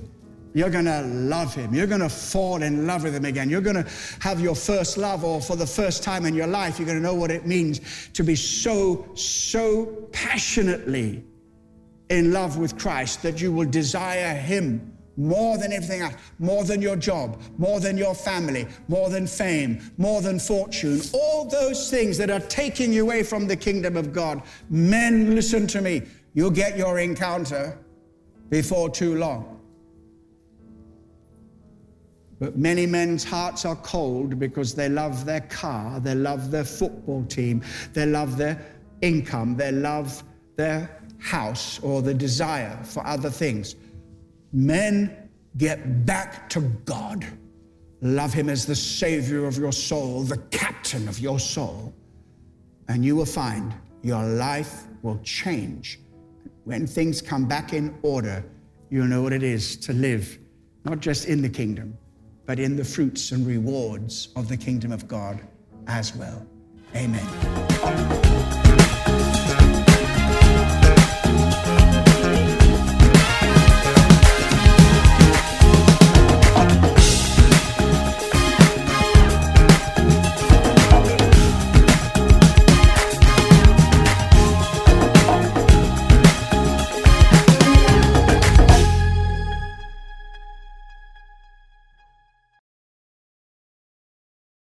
you're 0.54 0.70
going 0.70 0.86
to 0.86 1.02
love 1.02 1.54
him. 1.54 1.72
You're 1.72 1.86
going 1.86 2.00
to 2.00 2.08
fall 2.08 2.60
in 2.60 2.84
love 2.84 3.04
with 3.04 3.14
him 3.14 3.24
again. 3.26 3.48
You're 3.48 3.60
going 3.60 3.76
to 3.76 3.88
have 4.18 4.40
your 4.40 4.56
first 4.56 4.98
love, 4.98 5.22
or 5.22 5.40
for 5.40 5.54
the 5.54 5.68
first 5.68 6.02
time 6.02 6.26
in 6.26 6.34
your 6.34 6.48
life, 6.48 6.80
you're 6.80 6.86
going 6.86 6.98
to 6.98 7.02
know 7.02 7.14
what 7.14 7.30
it 7.30 7.46
means 7.46 8.08
to 8.14 8.24
be 8.24 8.34
so, 8.34 9.06
so 9.14 9.86
passionately 10.10 11.22
in 12.08 12.32
love 12.32 12.58
with 12.58 12.76
Christ 12.76 13.22
that 13.22 13.40
you 13.40 13.52
will 13.52 13.70
desire 13.70 14.34
him 14.34 14.98
more 15.20 15.58
than 15.58 15.72
everything 15.72 16.00
else, 16.00 16.14
more 16.38 16.64
than 16.64 16.80
your 16.80 16.96
job, 16.96 17.40
more 17.58 17.78
than 17.78 17.98
your 17.98 18.14
family, 18.14 18.66
more 18.88 19.10
than 19.10 19.26
fame, 19.26 19.80
more 19.98 20.22
than 20.22 20.38
fortune, 20.38 21.00
all 21.12 21.44
those 21.44 21.90
things 21.90 22.16
that 22.16 22.30
are 22.30 22.40
taking 22.40 22.92
you 22.92 23.02
away 23.02 23.22
from 23.22 23.46
the 23.46 23.56
kingdom 23.56 23.96
of 23.96 24.12
God. 24.12 24.42
Men, 24.70 25.34
listen 25.34 25.66
to 25.68 25.80
me. 25.80 26.02
You'll 26.32 26.50
get 26.50 26.76
your 26.76 26.98
encounter 26.98 27.78
before 28.48 28.88
too 28.88 29.16
long. 29.16 29.60
But 32.38 32.56
many 32.56 32.86
men's 32.86 33.22
hearts 33.22 33.66
are 33.66 33.76
cold 33.76 34.38
because 34.38 34.74
they 34.74 34.88
love 34.88 35.26
their 35.26 35.42
car, 35.42 36.00
they 36.00 36.14
love 36.14 36.50
their 36.50 36.64
football 36.64 37.22
team, 37.26 37.62
they 37.92 38.06
love 38.06 38.38
their 38.38 38.64
income, 39.02 39.56
they 39.56 39.70
love 39.70 40.22
their 40.56 40.98
house 41.18 41.78
or 41.82 42.00
the 42.00 42.14
desire 42.14 42.78
for 42.82 43.06
other 43.06 43.28
things. 43.28 43.76
Men 44.52 45.28
get 45.56 46.06
back 46.06 46.48
to 46.50 46.60
God. 46.84 47.26
Love 48.00 48.32
Him 48.32 48.48
as 48.48 48.66
the 48.66 48.74
Savior 48.74 49.46
of 49.46 49.58
your 49.58 49.72
soul, 49.72 50.22
the 50.22 50.38
captain 50.50 51.06
of 51.08 51.18
your 51.18 51.38
soul, 51.38 51.92
and 52.88 53.04
you 53.04 53.14
will 53.14 53.26
find 53.26 53.74
your 54.02 54.24
life 54.24 54.84
will 55.02 55.18
change. 55.18 56.00
When 56.64 56.86
things 56.86 57.20
come 57.20 57.46
back 57.46 57.72
in 57.72 57.98
order, 58.02 58.44
you'll 58.90 59.06
know 59.06 59.22
what 59.22 59.32
it 59.32 59.42
is 59.42 59.76
to 59.78 59.92
live, 59.92 60.38
not 60.84 61.00
just 61.00 61.26
in 61.26 61.42
the 61.42 61.48
kingdom, 61.48 61.96
but 62.46 62.58
in 62.58 62.76
the 62.76 62.84
fruits 62.84 63.32
and 63.32 63.46
rewards 63.46 64.28
of 64.36 64.48
the 64.48 64.56
kingdom 64.56 64.92
of 64.92 65.06
God 65.06 65.40
as 65.86 66.16
well. 66.16 66.46
Amen. 66.94 68.29